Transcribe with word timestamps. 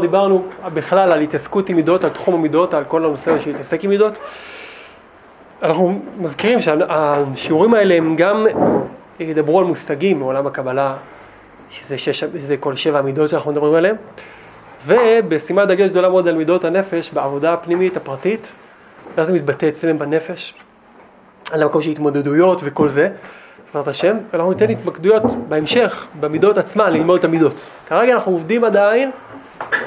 דיברנו 0.00 0.44
בכלל 0.74 1.12
על 1.12 1.20
התעסקות 1.20 1.68
עם 1.68 1.76
מידות, 1.76 2.04
על 2.04 2.10
תחום 2.10 2.34
המידות, 2.34 2.74
על 2.74 2.84
כל 2.84 3.04
הנושא 3.04 3.38
של 3.38 3.50
להתעסק 3.50 3.84
עם 3.84 3.90
מידות. 3.90 4.12
אנחנו 5.62 6.00
מזכירים 6.18 6.60
שהשיעורים 6.60 7.74
האלה 7.74 7.94
הם 7.94 8.16
גם 8.16 8.46
ידברו 9.20 9.58
על 9.58 9.64
מושגים 9.64 10.18
מעולם 10.18 10.46
הקבלה, 10.46 10.96
שזה, 11.70 11.98
שש, 11.98 12.20
שזה 12.20 12.56
כל 12.56 12.76
שבע 12.76 12.98
המידות 12.98 13.28
שאנחנו 13.28 13.52
מדברים 13.52 13.74
עליהן, 13.74 13.96
ובשימת 14.86 15.68
דגש 15.68 15.90
גדולה 15.90 16.08
מאוד 16.08 16.28
על 16.28 16.34
מידות 16.34 16.64
הנפש 16.64 17.12
בעבודה 17.12 17.52
הפנימית 17.52 17.96
הפרטית, 17.96 18.52
ואז 19.14 19.26
זה 19.26 19.32
מתבטא 19.32 19.68
אצלם 19.68 19.98
בנפש, 19.98 20.54
על 21.52 21.62
המקום 21.62 21.82
של 21.82 21.90
התמודדויות 21.90 22.60
וכל 22.64 22.88
זה, 22.88 23.08
בעזרת 23.66 23.88
השם, 23.88 24.16
ואנחנו 24.32 24.52
ניתן 24.52 24.70
התמקדויות 24.70 25.22
בהמשך, 25.48 26.06
במידות 26.20 26.58
עצמן, 26.58 26.92
ללמוד 26.92 27.18
את 27.18 27.24
המידות. 27.24 27.60
כרגע 27.88 28.14
אנחנו 28.14 28.32
עובדים 28.32 28.64
עדיין 28.64 29.10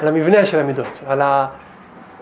על 0.00 0.08
המבנה 0.08 0.46
של 0.46 0.58
המידות, 0.58 1.02
על 1.06 1.22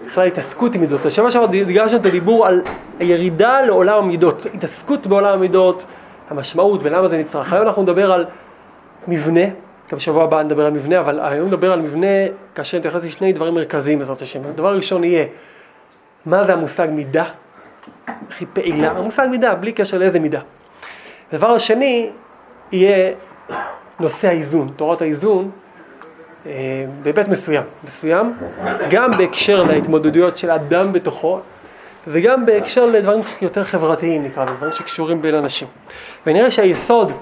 בכלל 0.06 0.26
התעסקות 0.26 0.74
עם 0.74 0.80
מידות. 0.80 1.06
השבוע 1.06 1.30
שעבר 1.30 1.46
דגשנו 1.46 1.96
את 1.96 2.06
הדיבור 2.06 2.46
על 2.46 2.62
הירידה 2.98 3.60
לעולם 3.60 3.98
המידות, 3.98 4.46
התעסקות 4.54 5.06
בעולם 5.06 5.34
המידות, 5.34 5.86
המשמעות 6.30 6.80
ולמה 6.82 7.08
זה 7.08 7.16
נצרך. 7.16 7.52
היום 7.52 7.66
אנחנו 7.66 7.82
נדבר 7.82 8.12
על 8.12 8.26
מבנה, 9.08 9.44
גם 9.90 9.96
בשבוע 9.96 10.24
הבא 10.24 10.42
נדבר 10.42 10.66
על 10.66 10.72
מבנה, 10.72 11.00
אבל 11.00 11.20
היום 11.20 11.48
נדבר 11.48 11.72
על 11.72 11.80
מבנה 11.80 12.06
כאשר 12.54 12.78
נתייחס 12.78 13.04
לשני 13.04 13.32
דברים 13.32 13.54
מרכזיים 13.54 13.98
בעזרת 13.98 14.22
השם. 14.22 14.40
הדבר 14.48 14.68
הראשון 14.68 15.04
יהיה, 15.04 15.24
מה 16.26 16.44
זה 16.44 16.52
המושג 16.52 16.88
מידה? 16.90 17.24
איך 18.28 18.40
היא 18.40 18.48
פעילה? 18.52 18.90
המושג 18.90 19.28
מידה, 19.30 19.54
בלי 19.54 19.72
קשר 19.72 19.98
לאיזה 19.98 20.20
מידה. 20.20 20.40
הדבר 21.32 21.50
השני 21.50 22.10
יהיה 22.72 23.12
נושא 24.00 24.28
האיזון, 24.28 24.72
תורת 24.76 25.02
האיזון, 25.02 25.50
בהיבט 27.02 27.28
מסוים, 27.28 27.62
מסוים, 27.84 28.32
גם 28.90 29.10
בהקשר 29.10 29.62
להתמודדויות 29.62 30.38
של 30.38 30.50
אדם 30.50 30.92
בתוכו, 30.92 31.40
וגם 32.06 32.46
בהקשר 32.46 32.86
לדברים 32.86 33.20
יותר 33.42 33.64
חברתיים 33.64 34.24
נקרא 34.24 34.44
לזה, 34.44 34.54
דברים 34.54 34.72
שקשורים 34.72 35.22
בין 35.22 35.34
אנשים. 35.34 35.68
ונראה 36.26 36.50
שהיסוד 36.50 37.12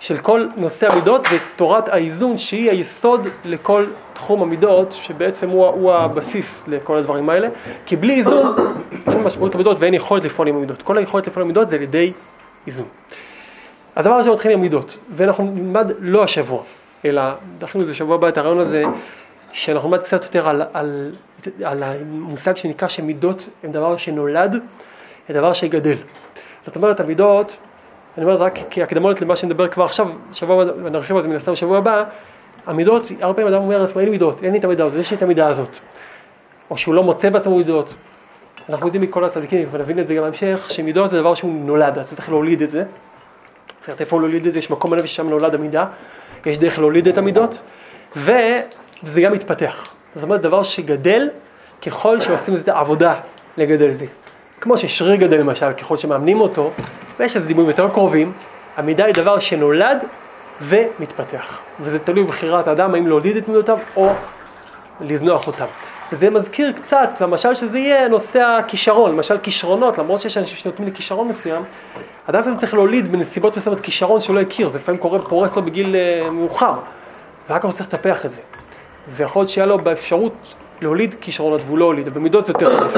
של 0.00 0.18
כל 0.18 0.46
נושא 0.56 0.92
המידות 0.92 1.26
זה 1.30 1.36
תורת 1.56 1.88
האיזון 1.88 2.36
שהיא 2.36 2.70
היסוד 2.70 3.28
לכל 3.44 3.84
תחום 4.12 4.42
המידות 4.42 4.92
שבעצם 4.92 5.48
הוא, 5.48 5.66
הוא 5.66 5.92
הבסיס 5.92 6.64
לכל 6.68 6.96
הדברים 6.96 7.30
האלה 7.30 7.48
כי 7.86 7.96
בלי 7.96 8.14
איזון 8.14 8.54
אין 9.10 9.22
משמעות 9.22 9.54
למידות 9.54 9.76
ואין 9.80 9.94
יכולת 9.94 10.24
לפעול 10.24 10.48
עם 10.48 10.56
המידות 10.56 10.82
כל 10.82 10.98
היכולת 10.98 11.26
לפעול 11.26 11.42
עם 11.42 11.46
המידות 11.46 11.68
זה 11.68 11.76
על 11.76 11.82
ידי 11.82 12.12
איזון. 12.66 12.86
הדבר 13.96 14.14
הזה 14.14 14.30
מתחיל 14.30 14.52
עם 14.52 14.60
מידות 14.60 14.98
ואנחנו 15.10 15.44
נלמד 15.44 15.92
לא 15.98 16.24
השבוע 16.24 16.62
אלא 17.04 17.22
דחינו 17.58 17.84
את 17.84 17.88
זה 17.88 17.94
שבוע 17.94 18.14
הבא 18.14 18.28
את 18.28 18.38
הרעיון 18.38 18.58
הזה 18.58 18.82
שאנחנו 19.52 19.88
נלמד 19.88 20.02
קצת 20.02 20.24
יותר 20.24 20.48
על, 20.48 20.62
על, 20.72 21.10
על 21.64 21.82
המושג 21.82 22.56
שנקרא 22.56 22.88
שמידות 22.88 23.48
הם 23.64 23.72
דבר 23.72 23.96
שנולד, 23.96 24.52
זה 25.28 25.34
דבר 25.34 25.52
שגדל. 25.52 25.96
זאת 26.62 26.76
אומרת 26.76 27.00
המידות 27.00 27.56
אני 28.18 28.24
אומר 28.24 28.36
רק 28.36 28.58
כהקדמות 28.70 29.20
למה 29.20 29.36
שנדבר 29.36 29.68
כבר 29.68 29.84
עכשיו, 29.84 30.08
שבוע 30.32 30.62
הבא, 30.62 30.72
ונרחיב 30.84 31.16
על 31.16 31.22
זה 31.22 31.28
מן 31.28 31.36
הסתם 31.36 31.52
בשבוע 31.52 31.78
הבא, 31.78 32.04
המידות, 32.66 33.02
הרבה 33.20 33.34
פעמים 33.34 33.54
אדם 33.54 33.62
אומר, 33.62 33.86
אין 33.96 34.04
לי 34.04 34.10
מידות, 34.10 34.44
אין 34.44 34.52
לי 34.52 34.58
את 34.58 34.64
המידה 34.64 34.84
הזאת, 34.84 35.00
יש 35.00 35.10
לי 35.10 35.16
את 35.16 35.22
המידה 35.22 35.48
הזאת. 35.48 35.78
או 36.70 36.78
שהוא 36.78 36.94
לא 36.94 37.02
מוצא 37.02 37.30
בעצמו 37.30 37.56
מידות. 37.56 37.94
אנחנו 38.68 38.86
יודעים 38.86 39.02
מכל 39.02 39.24
הצדיקים, 39.24 39.68
ונבין 39.70 39.98
את 39.98 40.06
זה 40.06 40.14
גם 40.14 40.22
בהמשך, 40.22 40.66
שמידות 40.70 41.10
זה 41.10 41.20
דבר 41.20 41.34
שהוא 41.34 41.64
נולד, 41.64 41.98
אז 41.98 42.08
צריך 42.08 42.28
להוליד 42.28 42.62
את 42.62 42.70
זה. 42.70 42.84
צריך 43.86 44.00
איפה 44.00 44.20
להוליד 44.20 44.46
את 44.46 44.52
זה, 44.52 44.58
יש 44.58 44.70
מקום 44.70 44.90
בנפש 44.90 45.10
ששם 45.10 45.28
נולד 45.28 45.54
המידה, 45.54 45.86
יש 46.46 46.58
דרך 46.58 46.78
להוליד 46.78 47.08
את 47.08 47.18
המידות, 47.18 47.58
וזה 48.16 49.20
גם 49.22 49.32
מתפתח. 49.32 49.90
זאת 50.14 50.24
אומרת, 50.24 50.40
דבר 50.40 50.62
שגדל 50.62 51.28
ככל 51.86 52.20
שעושים 52.20 52.54
את 52.54 52.68
העבודה 52.68 53.14
לגדל 53.56 53.92
זה. 53.92 54.06
כמו 54.60 54.78
ששריר 54.78 55.14
גדל 55.14 55.36
למשל, 55.36 55.72
ככל 55.72 55.96
שמאמנים 55.96 56.40
אותו, 56.40 56.70
ויש 57.18 57.36
לזה 57.36 57.46
דימויים 57.46 57.70
יותר 57.70 57.88
קרובים, 57.88 58.32
המידה 58.76 59.04
היא 59.04 59.14
דבר 59.14 59.38
שנולד 59.38 59.98
ומתפתח. 60.62 61.62
וזה 61.80 61.98
תלוי 61.98 62.24
בבחירת 62.24 62.68
האדם 62.68 62.94
האם 62.94 63.06
להוליד 63.06 63.36
את 63.36 63.48
מידותיו 63.48 63.78
או 63.96 64.10
לזנוח 65.00 65.46
אותם. 65.46 65.66
וזה 66.12 66.30
מזכיר 66.30 66.72
קצת, 66.72 67.08
למשל 67.20 67.54
שזה 67.54 67.78
יהיה 67.78 68.08
נושא 68.08 68.40
הכישרון, 68.40 69.10
למשל 69.12 69.38
כישרונות, 69.38 69.98
למרות 69.98 70.20
שיש 70.20 70.36
אנשים 70.38 70.56
שנותנים 70.56 70.88
לי 70.88 70.94
כישרון 70.94 71.28
מסוים, 71.28 71.62
אדם 72.26 72.40
לפעמים 72.40 72.58
צריך 72.58 72.74
להוליד 72.74 73.12
בנסיבות 73.12 73.56
מסוימות 73.56 73.82
כישרון 73.82 74.20
שהוא 74.20 74.36
לא 74.36 74.40
הכיר, 74.40 74.68
זה 74.68 74.78
לפעמים 74.78 75.00
קורה 75.00 75.18
פורס 75.18 75.56
לו 75.56 75.62
בגיל 75.62 75.94
uh, 75.94 76.30
מאוחר, 76.30 76.74
ורק 77.50 77.64
הוא 77.64 77.72
צריך 77.72 77.88
לטפח 77.88 78.26
את 78.26 78.30
זה. 78.30 78.40
ויכול 79.16 79.42
להיות 79.42 79.50
שיהיה 79.50 79.66
לו 79.66 79.78
באפשרות 79.78 80.54
להוליד 80.82 81.14
כישרונות 81.20 81.60
והוא 81.66 81.78
לא 81.78 81.84
הוליד, 81.84 82.08
ובמידות 82.08 82.46
זה 82.46 82.52
יותר 82.52 82.78
חריף. 82.78 82.96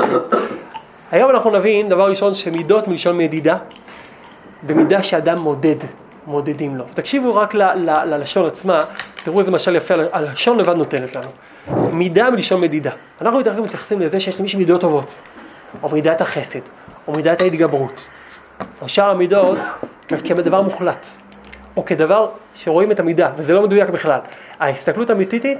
היום 1.10 1.30
אנחנו 1.30 1.50
נבין, 1.50 1.88
דבר 1.88 2.08
ראשון, 2.08 2.34
שמידות 2.34 2.88
מלשון 2.88 3.18
מדידה, 3.18 3.56
במידה 4.62 5.02
שאדם 5.02 5.38
מודד, 5.38 5.76
מודדים 6.26 6.76
לו. 6.76 6.84
תקשיבו 6.94 7.34
רק 7.34 7.54
ללשון 8.04 8.46
עצמה, 8.46 8.80
תראו 9.24 9.40
איזה 9.40 9.50
משל 9.50 9.76
יפה, 9.76 9.94
הלשון 10.12 10.58
לבד 10.58 10.74
נותנת 10.74 11.16
לנו. 11.16 11.28
מידה 11.92 12.30
מלשון 12.30 12.60
מדידה. 12.60 12.90
אנחנו 13.20 13.38
יותר 13.38 13.62
מתייחסים 13.62 14.00
לזה 14.00 14.20
שיש 14.20 14.40
למישהו 14.40 14.58
מידות 14.58 14.80
טובות, 14.80 15.12
או 15.82 15.88
מידת 15.88 16.20
החסד, 16.20 16.58
או 17.08 17.12
מידת 17.12 17.42
ההתגברות, 17.42 18.06
או 18.82 18.88
שאר 18.88 19.10
המידות 19.10 19.58
כדבר 20.08 20.62
מוחלט, 20.62 21.06
או 21.76 21.84
כדבר 21.84 22.28
שרואים 22.54 22.92
את 22.92 23.00
המידה, 23.00 23.30
וזה 23.36 23.52
לא 23.52 23.62
מדויק 23.62 23.88
בכלל. 23.88 24.20
ההסתכלות 24.60 25.10
האמיתית 25.10 25.42
היא 25.42 25.56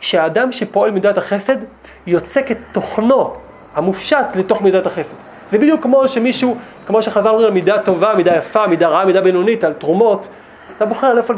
שהאדם 0.00 0.52
שפועל 0.52 0.90
מידת 0.90 1.18
החסד 1.18 1.56
יוצק 2.06 2.50
את 2.50 2.58
תוכנו 2.72 3.34
המופשט 3.74 4.26
לתוך 4.34 4.62
מידת 4.62 4.86
החסד. 4.86 5.14
זה 5.50 5.58
בדיוק 5.58 5.82
כמו 5.82 6.08
שמישהו, 6.08 6.56
כמו 6.86 7.02
שחז"ל 7.02 7.28
אומרים 7.28 7.54
מידה 7.54 7.82
טובה, 7.82 8.14
מידה 8.14 8.36
יפה, 8.36 8.66
מידה 8.66 8.88
רעה, 8.88 9.04
מידה 9.04 9.20
בינונית, 9.20 9.64
על 9.64 9.72
תרומות, 9.72 10.28
אתה 10.76 10.86
בוחר 10.86 11.06
על 11.06 11.18
איפה, 11.18 11.34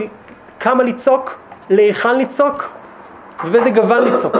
כמה 0.60 0.82
לצעוק, 0.82 1.38
להיכן 1.70 2.18
לצעוק, 2.18 2.79
ובאיזה 3.44 3.70
גוון 3.70 3.98
לצעוק. 3.98 4.36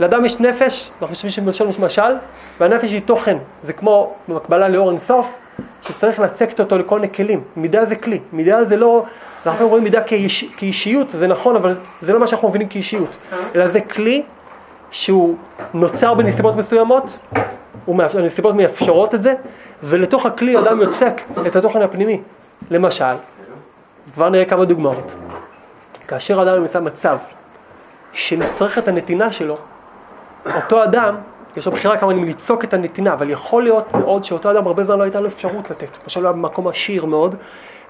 לאדם 0.00 0.24
יש 0.24 0.40
נפש, 0.40 0.90
אנחנו 0.92 1.14
חושבים 1.14 1.30
שמשל 1.30 1.68
יש 1.68 1.78
משל, 1.78 2.16
והנפש 2.60 2.90
היא 2.90 3.00
תוכן, 3.04 3.36
זה 3.62 3.72
כמו 3.72 4.14
במקבלה 4.28 4.68
לאור 4.68 4.90
אינסוף, 4.90 5.32
שצריך 5.82 6.18
לצקת 6.18 6.60
אותו 6.60 6.78
לכל 6.78 7.00
מיני 7.00 7.12
כלים. 7.12 7.40
מידה 7.56 7.84
זה 7.84 7.96
כלי, 7.96 8.20
מידה 8.32 8.64
זה 8.64 8.76
לא, 8.76 9.04
אנחנו 9.46 9.68
רואים 9.68 9.84
מידה 9.84 10.02
כאיש, 10.02 10.44
כאישיות, 10.56 11.10
זה 11.10 11.26
נכון, 11.26 11.56
אבל 11.56 11.76
זה 12.02 12.12
לא 12.12 12.20
מה 12.20 12.26
שאנחנו 12.26 12.48
מבינים 12.48 12.68
כאישיות, 12.68 13.16
אלא 13.54 13.68
זה 13.68 13.80
כלי 13.80 14.22
שהוא 14.90 15.36
נוצר 15.74 16.14
בנסיבות 16.14 16.56
מסוימות, 16.56 17.18
הנסיבות 17.88 18.54
מאפשרות 18.54 19.14
את 19.14 19.22
זה, 19.22 19.34
ולתוך 19.82 20.26
הכלי 20.26 20.58
אדם 20.58 20.80
יוצק 20.80 21.20
את 21.46 21.56
התוכן 21.56 21.82
הפנימי. 21.82 22.20
למשל, 22.70 23.14
כבר 24.14 24.28
נראה 24.28 24.44
כמה 24.44 24.64
דוגמאות. 24.64 25.14
כאשר 26.08 26.42
אדם 26.42 26.60
נמצא 26.62 26.80
מצב 26.80 27.18
שנצרך 28.12 28.78
את 28.78 28.88
הנתינה 28.88 29.32
שלו, 29.32 29.56
אותו 30.54 30.84
אדם, 30.84 31.16
יש 31.56 31.66
לו 31.66 31.72
בחירה 31.72 31.96
כמובן 31.96 32.18
אם 32.18 32.24
ליצוק 32.24 32.64
את 32.64 32.74
הנתינה, 32.74 33.12
אבל 33.12 33.30
יכול 33.30 33.62
להיות 33.62 33.94
מאוד 33.94 34.24
שאותו 34.24 34.50
אדם 34.50 34.66
הרבה 34.66 34.84
זמן 34.84 34.98
לא 34.98 35.02
הייתה 35.02 35.20
לו 35.20 35.28
אפשרות 35.28 35.70
לתת. 35.70 35.88
למשל 36.02 36.20
הוא 36.20 36.26
היה 36.26 36.32
במקום 36.32 36.68
עשיר 36.68 37.04
מאוד, 37.04 37.34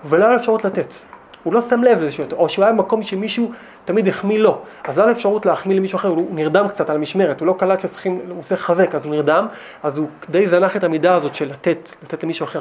ולא 0.05 0.25
היה 0.25 0.33
לו 0.33 0.39
אפשרות 0.39 0.65
לתת. 0.65 0.95
הוא 1.43 1.55
לא 1.55 1.61
שם 1.61 1.83
לב 1.83 2.03
לזה, 2.03 2.23
או 2.33 2.49
שהוא 2.49 2.65
היה 2.65 2.75
במקום 2.75 3.03
שמישהו 3.03 3.53
תמיד 3.85 4.09
החמיא 4.09 4.39
לו, 4.39 4.59
אז 4.85 4.99
לא 4.99 5.03
היה 5.03 5.11
לו 5.11 5.17
אפשרות 5.17 5.47
להחמיא 5.47 5.77
למישהו 5.77 5.97
אחר, 5.97 6.09
הוא 6.09 6.35
נרדם 6.35 6.69
קצת 6.69 6.91
על 6.91 6.97
המשמרת, 6.97 7.41
הוא 7.41 7.47
לא 7.47 7.55
קלט 7.59 7.81
שצריכים, 7.81 8.21
הוא 8.29 8.43
צריך 8.43 8.61
לחזק, 8.61 8.95
אז 8.95 9.05
הוא 9.05 9.15
נרדם, 9.15 9.47
אז 9.83 9.99
הוא 9.99 10.09
די 10.31 10.49
זנח 10.49 10.77
את 10.77 10.85
המידה 10.85 11.15
הזאת 11.15 11.35
של 11.35 11.51
לתת, 11.51 11.89
לתת 12.03 12.25
למישהו 12.25 12.45
אחר. 12.45 12.61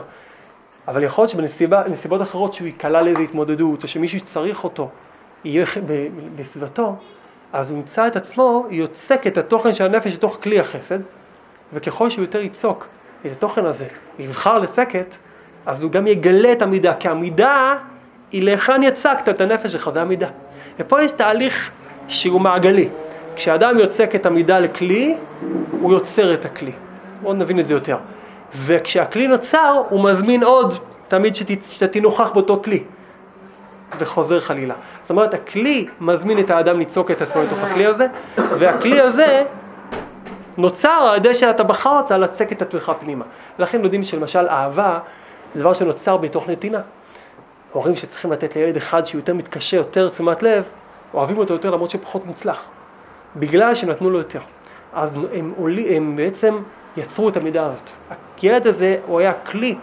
אבל 0.87 1.03
יכול 1.03 1.21
להיות 1.21 1.31
שבנסיבות 1.31 2.21
אחרות 2.21 2.53
שהוא 2.53 2.65
ייקלע 2.65 3.01
לאיזו 3.01 3.21
התמודדות, 3.21 3.83
או 3.83 3.87
שמישהו 3.87 4.17
יצריך 4.17 4.63
אותו, 4.63 4.89
יהיה 5.43 5.65
בסביבתו, 6.35 6.95
אז 7.53 7.69
הוא 7.69 7.77
ימצא 7.77 8.07
את 8.07 8.15
עצמו, 8.15 8.65
יוצק 8.69 9.27
את 9.27 9.37
התוכן 9.37 9.73
של 9.73 9.85
הנפש 9.85 10.13
לתוך 10.13 10.37
כלי 10.43 10.59
החסד, 10.59 10.99
וככל 11.73 12.09
שהוא 12.09 12.23
יותר 12.23 12.41
יצוק 12.41 12.87
את 13.25 13.31
התוכן 13.31 13.65
הזה, 13.65 13.85
יבחר 14.19 14.59
לצקת, 14.59 15.15
אז 15.65 15.83
הוא 15.83 15.91
גם 15.91 16.07
יגלה 16.07 16.51
את 16.51 16.61
המידה, 16.61 16.93
כי 16.99 17.07
המידה 17.07 17.77
היא 18.31 18.43
להיכן 18.43 18.83
יצקת 18.83 19.29
את 19.29 19.41
הנפש 19.41 19.71
שלך, 19.71 19.89
זה 19.89 20.01
המידה. 20.01 20.27
ופה 20.79 21.01
יש 21.01 21.11
תהליך 21.11 21.71
שהוא 22.07 22.41
מעגלי. 22.41 22.89
כשאדם 23.35 23.79
יוצק 23.79 24.15
את 24.15 24.25
המידה 24.25 24.59
לכלי, 24.59 25.15
הוא 25.71 25.93
יוצר 25.93 26.33
את 26.33 26.45
הכלי. 26.45 26.71
בואו 27.21 27.33
נבין 27.33 27.59
את 27.59 27.67
זה 27.67 27.73
יותר. 27.73 27.97
וכשהכלי 28.55 29.27
נוצר, 29.27 29.83
הוא 29.89 30.03
מזמין 30.03 30.43
עוד, 30.43 30.73
תמיד 31.07 31.35
שאתה 31.35 31.87
תנוכח 31.87 32.31
באותו 32.31 32.61
כלי. 32.63 32.83
וחוזר 33.97 34.39
חלילה. 34.39 34.75
זאת 35.01 35.09
אומרת, 35.09 35.33
הכלי 35.33 35.87
מזמין 36.01 36.39
את 36.39 36.49
האדם 36.49 36.79
לצעוק 36.79 37.11
את 37.11 37.21
עצמו 37.21 37.41
לתוך 37.41 37.63
הכלי 37.63 37.85
הזה, 37.85 38.07
והכלי 38.37 39.01
הזה 39.01 39.43
נוצר 40.57 41.09
על 41.11 41.17
ידי 41.17 41.33
שאתה 41.33 41.63
בחרת 41.63 42.11
לצק 42.11 42.51
את 42.51 42.61
עצמך 42.61 42.91
פנימה. 42.99 43.25
ולכן 43.59 43.83
יודעים 43.83 44.03
שלמשל 44.03 44.47
אהבה 44.47 44.99
זה 45.53 45.59
דבר 45.59 45.73
שנוצר 45.73 46.17
בתוך 46.17 46.49
נתינה. 46.49 46.81
הורים 47.71 47.95
שצריכים 47.95 48.31
לתת 48.31 48.55
לילד 48.55 48.77
אחד 48.77 49.05
שהוא 49.05 49.19
יותר 49.19 49.33
מתקשה, 49.33 49.77
יותר 49.77 50.09
תשומת 50.09 50.43
לב, 50.43 50.63
אוהבים 51.13 51.37
אותו 51.37 51.53
יותר 51.53 51.69
למרות 51.69 51.89
שהוא 51.89 52.01
פחות 52.01 52.25
מוצלח. 52.25 52.63
בגלל 53.35 53.75
שנתנו 53.75 54.09
לו 54.09 54.17
יותר. 54.17 54.39
אז 54.93 55.09
הם, 55.33 55.53
עולי, 55.57 55.97
הם 55.97 56.15
בעצם 56.15 56.57
יצרו 56.97 57.29
את 57.29 57.37
המידה 57.37 57.65
הזאת. 57.65 57.89
הילד 58.41 58.67
הזה 58.67 58.97
הוא 59.05 59.19
היה 59.19 59.33
כלי 59.33 59.75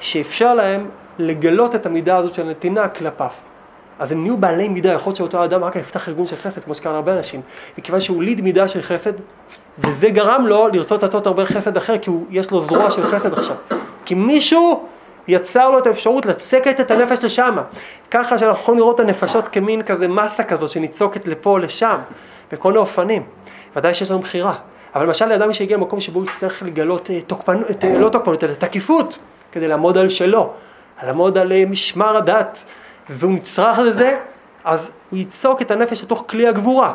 שאפשר 0.00 0.54
להם 0.54 0.88
לגלות 1.18 1.74
את 1.74 1.86
המידה 1.86 2.16
הזאת 2.16 2.34
של 2.34 2.42
הנתינה 2.42 2.88
כלפיו. 2.88 3.30
אז 3.98 4.12
הם 4.12 4.22
נהיו 4.22 4.36
בעלי 4.36 4.68
מידה, 4.68 4.92
יכול 4.92 5.10
להיות 5.10 5.16
שאותו 5.16 5.44
אדם 5.44 5.64
רק 5.64 5.76
יפתח 5.76 6.08
ארגון 6.08 6.26
של 6.26 6.36
חסד, 6.36 6.64
כמו 6.64 6.74
שקרה 6.74 6.92
להרבה 6.92 7.12
אנשים, 7.12 7.40
מכיוון 7.78 8.00
שהוא 8.00 8.22
ליד 8.22 8.40
מידה 8.40 8.68
של 8.68 8.82
חסד, 8.82 9.12
וזה 9.78 10.10
גרם 10.10 10.46
לו 10.46 10.68
לרצות 10.68 11.02
לתת 11.02 11.26
הרבה 11.26 11.46
חסד 11.46 11.76
אחר, 11.76 11.98
כי 11.98 12.10
הוא, 12.10 12.26
יש 12.30 12.50
לו 12.50 12.60
זרוע 12.60 12.90
של 12.90 13.02
חסד 13.02 13.32
עכשיו. 13.32 13.56
כי 14.04 14.14
מישהו 14.14 14.86
יצר 15.28 15.70
לו 15.70 15.78
את 15.78 15.86
האפשרות 15.86 16.26
לצקת 16.26 16.80
את 16.80 16.90
הנפש 16.90 17.24
לשם. 17.24 17.56
ככה 18.10 18.38
שאנחנו 18.38 18.62
יכולים 18.62 18.78
לראות 18.78 19.00
את 19.00 19.00
הנפשות 19.00 19.48
כמין 19.48 19.82
כזה 19.82 20.08
מסה 20.08 20.44
כזו 20.44 20.68
שניצוקת 20.68 21.26
לפה 21.26 21.58
לשם, 21.58 21.98
בכל 22.52 22.68
מיני 22.68 22.80
אופנים. 22.80 23.22
ודאי 23.76 23.94
שיש 23.94 24.10
לנו 24.10 24.20
בחירה. 24.20 24.54
אבל 24.94 25.06
למשל 25.06 25.26
לאדם 25.26 25.52
שהגיע 25.52 25.76
למקום 25.76 26.00
שבו 26.00 26.18
הוא 26.18 26.28
יצטרך 26.28 26.62
לגלות 26.62 27.10
אה, 27.10 27.20
תוקפנות, 27.20 27.84
אה, 27.84 27.98
לא 27.98 28.08
תוקפנות, 28.08 28.44
אלא 28.44 28.54
תקיפות, 28.54 29.18
כדי 29.52 29.68
לעמוד 29.68 29.98
על 29.98 30.08
שלו, 30.08 30.52
לעמוד 31.02 31.38
על 31.38 31.52
אה, 31.52 31.64
משמר 31.66 32.16
הדת, 32.16 32.64
והוא 33.10 33.32
נצרך 33.32 33.78
לזה, 33.78 34.18
אז 34.64 34.90
הוא 35.10 35.18
ייצוק 35.18 35.62
את 35.62 35.70
הנפש 35.70 36.02
לתוך 36.02 36.24
כלי 36.26 36.48
הגבורה, 36.48 36.94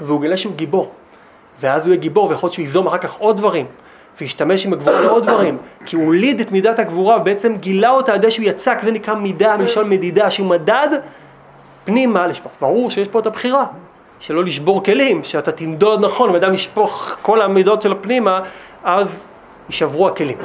והוא 0.00 0.20
גלה 0.20 0.36
שהוא 0.36 0.54
גיבור. 0.56 0.92
ואז 1.60 1.86
הוא 1.86 1.92
יהיה 1.92 2.00
גיבור, 2.00 2.28
ויכול 2.28 2.46
להיות 2.46 2.54
שהוא 2.54 2.62
ייזום 2.62 2.86
אחר 2.86 2.98
כך 2.98 3.14
עוד 3.14 3.36
דברים, 3.36 3.66
וישתמש 4.20 4.66
עם 4.66 4.72
הגבורה 4.72 5.00
לעוד 5.00 5.26
דברים, 5.26 5.58
כי 5.86 5.96
הוא 5.96 6.04
הוליד 6.04 6.40
את 6.40 6.52
מידת 6.52 6.78
הגבורה, 6.78 7.16
ובעצם 7.20 7.56
גילה 7.56 7.90
אותה 7.90 8.12
על 8.12 8.18
ידי 8.18 8.30
שהוא 8.30 8.46
יצק, 8.46 8.78
זה 8.82 8.90
נקרא 8.90 9.14
מידה, 9.14 9.56
מלשון 9.56 9.90
מדידה, 9.90 10.30
שהוא 10.30 10.46
מדד 10.46 10.88
פנימה 11.84 12.26
לשפוך. 12.26 12.52
ברור 12.60 12.90
שיש 12.90 13.08
פה 13.08 13.18
את 13.18 13.26
הבחירה, 13.26 13.66
שלא 14.20 14.44
לשבור 14.44 14.84
כלים, 14.84 15.24
שאתה 15.24 15.52
תמדוד 15.52 16.04
נכון, 16.04 16.30
אם 16.30 16.36
אדם 16.36 16.54
ישפוך 16.54 17.16
כל 17.22 17.42
המידות 17.42 17.82
של 17.82 17.92
הפנימה, 17.92 18.40
אז 18.84 19.28
יישברו 19.70 20.08
הכלים. 20.08 20.38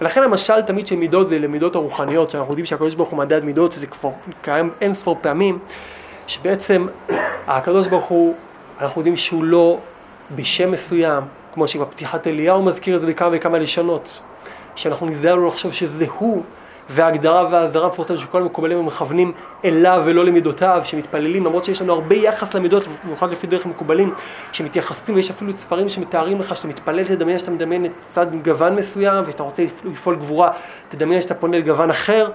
ולכן 0.00 0.22
המשל 0.22 0.62
תמיד 0.62 0.86
של 0.86 0.96
מידות 0.96 1.28
זה 1.28 1.38
למידות 1.38 1.74
הרוחניות, 1.74 2.30
שאנחנו 2.30 2.52
יודעים 2.52 2.66
שהקדוש 2.66 2.94
ברוך 2.94 3.08
הוא 3.08 3.18
מדד 3.18 3.44
מידות, 3.44 3.72
זה 3.72 3.86
כבר 3.86 4.10
קיים 4.42 4.70
אין 4.80 4.94
ספור 4.94 5.18
פעמים, 5.20 5.58
שבעצם 6.26 6.86
הקדוש 7.46 7.86
ברוך 7.86 8.04
הוא, 8.04 8.34
אנחנו 8.80 9.00
יודעים 9.00 9.16
שהוא 9.16 9.44
לא 9.44 9.78
בשם 10.36 10.70
מסוים, 10.70 11.24
כמו 11.54 11.68
שבפתיחת 11.68 12.26
אליהו 12.26 12.62
מזכיר 12.62 12.96
את 12.96 13.00
זה 13.00 13.06
בכמה 13.06 13.28
וכמה 13.32 13.58
לשונות, 13.58 14.20
שאנחנו 14.74 15.06
נזהר 15.06 15.34
לו 15.34 15.48
לחשוב 15.48 15.72
שזה 15.72 16.06
הוא, 16.18 16.42
וההגדרה 16.90 17.48
וההזרה 17.50 17.84
המפורסמת 17.84 18.18
שכל 18.18 18.42
המקובלים 18.42 18.78
הם 18.78 18.86
מכוונים 18.86 19.32
אליו 19.64 20.02
ולא 20.04 20.24
למידותיו, 20.24 20.80
שמתפללים, 20.84 21.44
למרות 21.44 21.64
שיש 21.64 21.82
לנו 21.82 21.92
הרבה 21.92 22.14
יחס 22.14 22.54
למידות, 22.54 22.84
במיוחד 23.04 23.30
לפי 23.30 23.46
דרך 23.46 23.66
המקובלים, 23.66 24.14
שמתייחסים, 24.52 25.14
ויש 25.14 25.30
אפילו 25.30 25.52
ספרים 25.52 25.88
שמתארים 25.88 26.40
לך 26.40 26.56
שאתה 26.56 26.68
מתפלל, 26.68 27.04
תדמיין 27.04 27.38
שאתה 27.38 27.50
מדמיין 27.50 27.84
את 27.84 27.90
צד 28.02 28.26
גוון 28.44 28.74
מסוים, 28.74 29.24
ואתה 29.26 29.42
רוצה 29.42 29.62
לפעול 29.84 30.16
גבורה, 30.16 30.50
תדמיין 30.88 31.22
שאתה 31.22 31.34
פונה 31.34 31.58
לגוון 31.58 31.90
אחר, 31.90 32.30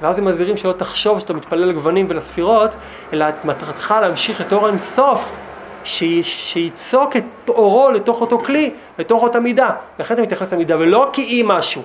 ואז 0.00 0.18
הם 0.18 0.24
מזהירים 0.24 0.56
שלא 0.56 0.72
תחשוב 0.72 1.20
שאתה 1.20 1.32
מתפלל 1.32 1.64
לגוונים 1.64 2.06
ולספירות, 2.08 2.70
אלא 3.12 3.28
את 3.28 3.44
מטרתך 3.44 3.94
להמשיך 4.00 4.40
את 4.40 4.52
אור 4.52 4.66
האינסוף, 4.66 5.32
שייצוק 5.84 7.16
את 7.16 7.48
אורו 7.48 7.90
לתוך 7.90 8.20
אותו 8.20 8.38
כלי, 8.38 8.70
לתוך 8.98 9.22
אותה 9.22 9.40
מידה. 9.40 9.70
לכן 9.98 10.14
אתה 10.14 10.22
מתייחס 10.22 10.52
למידה, 10.52 10.78
ולא 10.78 11.10
כי 11.12 11.22
היא 11.22 11.44
משהו. 11.44 11.82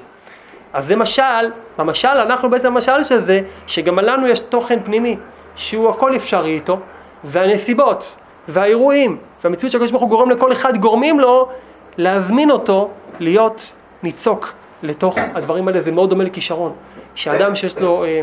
אז 0.73 0.87
זה 0.87 0.95
משל, 0.95 1.51
במשל 1.77 2.07
אנחנו 2.07 2.49
בעצם 2.49 2.67
המשל 2.67 3.03
של 3.03 3.19
זה, 3.19 3.41
שגם 3.67 3.99
לנו 3.99 4.27
יש 4.27 4.39
תוכן 4.39 4.79
פנימי, 4.83 5.17
שהוא 5.55 5.89
הכל 5.89 6.15
אפשרי 6.15 6.53
איתו, 6.53 6.79
והנסיבות, 7.23 8.17
והאירועים, 8.47 9.17
והמציאות 9.43 9.71
שהקדוש 9.71 9.91
ברוך 9.91 10.03
הוא 10.03 10.09
גורם 10.09 10.29
לכל 10.29 10.51
אחד, 10.51 10.77
גורמים 10.77 11.19
לו 11.19 11.49
להזמין 11.97 12.51
אותו 12.51 12.89
להיות 13.19 13.73
ניצוק 14.03 14.53
לתוך 14.83 15.17
הדברים 15.35 15.67
האלה, 15.67 15.81
זה 15.81 15.91
מאוד 15.91 16.09
דומה 16.09 16.23
לכישרון. 16.23 16.73
שאדם 17.15 17.55
שיש 17.55 17.77
לו 17.77 18.03
אה, 18.03 18.21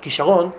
כישרון, 0.00 0.50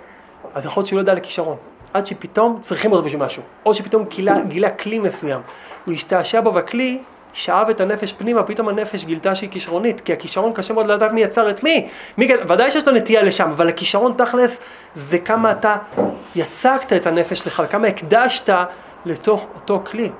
אז 0.54 0.66
יכול 0.66 0.80
להיות 0.80 0.88
שהוא 0.88 0.96
לא 0.96 1.02
יודע 1.02 1.14
לכישרון. 1.14 1.56
עד 1.94 2.06
שפתאום 2.06 2.58
צריכים 2.60 2.92
אותו 2.92 3.02
בשביל 3.02 3.22
משהו, 3.22 3.42
או 3.66 3.74
שפתאום 3.74 4.04
גילה, 4.04 4.40
גילה 4.48 4.70
כלי 4.70 4.98
מסוים. 4.98 5.40
הוא 5.84 5.94
השתעשע 5.94 6.40
בו 6.40 6.54
והכלי 6.54 6.98
שאב 7.32 7.70
את 7.70 7.80
הנפש 7.80 8.12
פנימה, 8.12 8.42
פתאום 8.42 8.68
הנפש 8.68 9.04
גילתה 9.04 9.34
שהיא 9.34 9.50
כישרונית, 9.50 10.00
כי 10.00 10.12
הכישרון 10.12 10.52
קשה 10.52 10.74
מאוד 10.74 10.86
לדעת 10.86 11.12
מי 11.12 11.20
יצר 11.20 11.50
את 11.50 11.62
מי. 11.62 11.88
מי 12.18 12.28
ודאי 12.48 12.70
שיש 12.70 12.88
לו 12.88 12.94
נטייה 12.94 13.22
לשם, 13.22 13.50
אבל 13.50 13.68
הכישרון 13.68 14.14
תכלס 14.16 14.60
זה 14.94 15.18
כמה 15.18 15.52
אתה 15.52 15.76
יצקת 16.36 16.92
את 16.92 17.06
הנפש 17.06 17.46
לך, 17.46 17.62
וכמה 17.66 17.86
הקדשת 17.86 18.54
לתוך 19.04 19.46
אותו 19.54 19.82
כלי. 19.90 20.10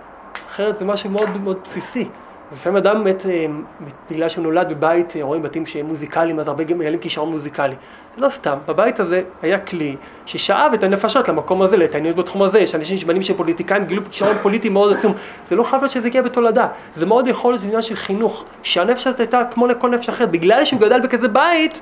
אחרת 0.50 0.78
זה 0.78 0.84
משהו 0.84 1.10
מאוד 1.10 1.36
מאוד 1.36 1.58
בסיסי. 1.64 2.08
לפעמים 2.52 2.76
אדם 2.76 3.06
אה, 3.06 3.12
בגלל 4.10 4.28
שהוא 4.28 4.44
נולד 4.44 4.68
בבית, 4.68 5.16
אה, 5.16 5.22
רואים 5.22 5.42
בתים 5.42 5.66
שהם 5.66 5.86
מוזיקליים, 5.86 6.40
אז 6.40 6.48
הרבה 6.48 6.64
מגלים 6.64 6.98
כישרון 6.98 7.30
מוזיקלי. 7.30 7.74
לא 8.20 8.28
סתם, 8.28 8.58
בבית 8.68 9.00
הזה 9.00 9.22
היה 9.42 9.58
כלי 9.58 9.96
ששאב 10.26 10.72
את 10.74 10.82
הנפשות 10.82 11.28
למקום 11.28 11.62
הזה, 11.62 11.76
להתעניינות 11.76 12.16
בתחום 12.16 12.42
הזה. 12.42 12.58
יש 12.58 12.74
אנשים 12.74 12.98
שבנים 12.98 13.22
של 13.22 13.34
פוליטיקאים 13.34 13.84
גילו 13.84 14.02
כישרון 14.10 14.36
פוליטי 14.42 14.68
מאוד 14.68 14.96
עצום. 14.96 15.14
זה 15.48 15.56
לא 15.56 15.62
חייב 15.62 15.82
להיות 15.82 15.92
שזה 15.92 16.08
הגיע 16.08 16.22
בתולדה, 16.22 16.68
זה 16.94 17.06
מאוד 17.06 17.28
יכול 17.28 17.52
להיות 17.52 17.64
עניין 17.64 17.82
של 17.82 17.96
חינוך, 17.96 18.44
שהנפש 18.62 19.06
הזאת 19.06 19.20
הייתה 19.20 19.42
כמו 19.50 19.66
לכל 19.66 19.90
נפש 19.90 20.08
אחרת. 20.08 20.30
בגלל 20.30 20.64
שהוא 20.64 20.80
גדל 20.80 21.00
בכזה 21.00 21.28
בית, 21.28 21.80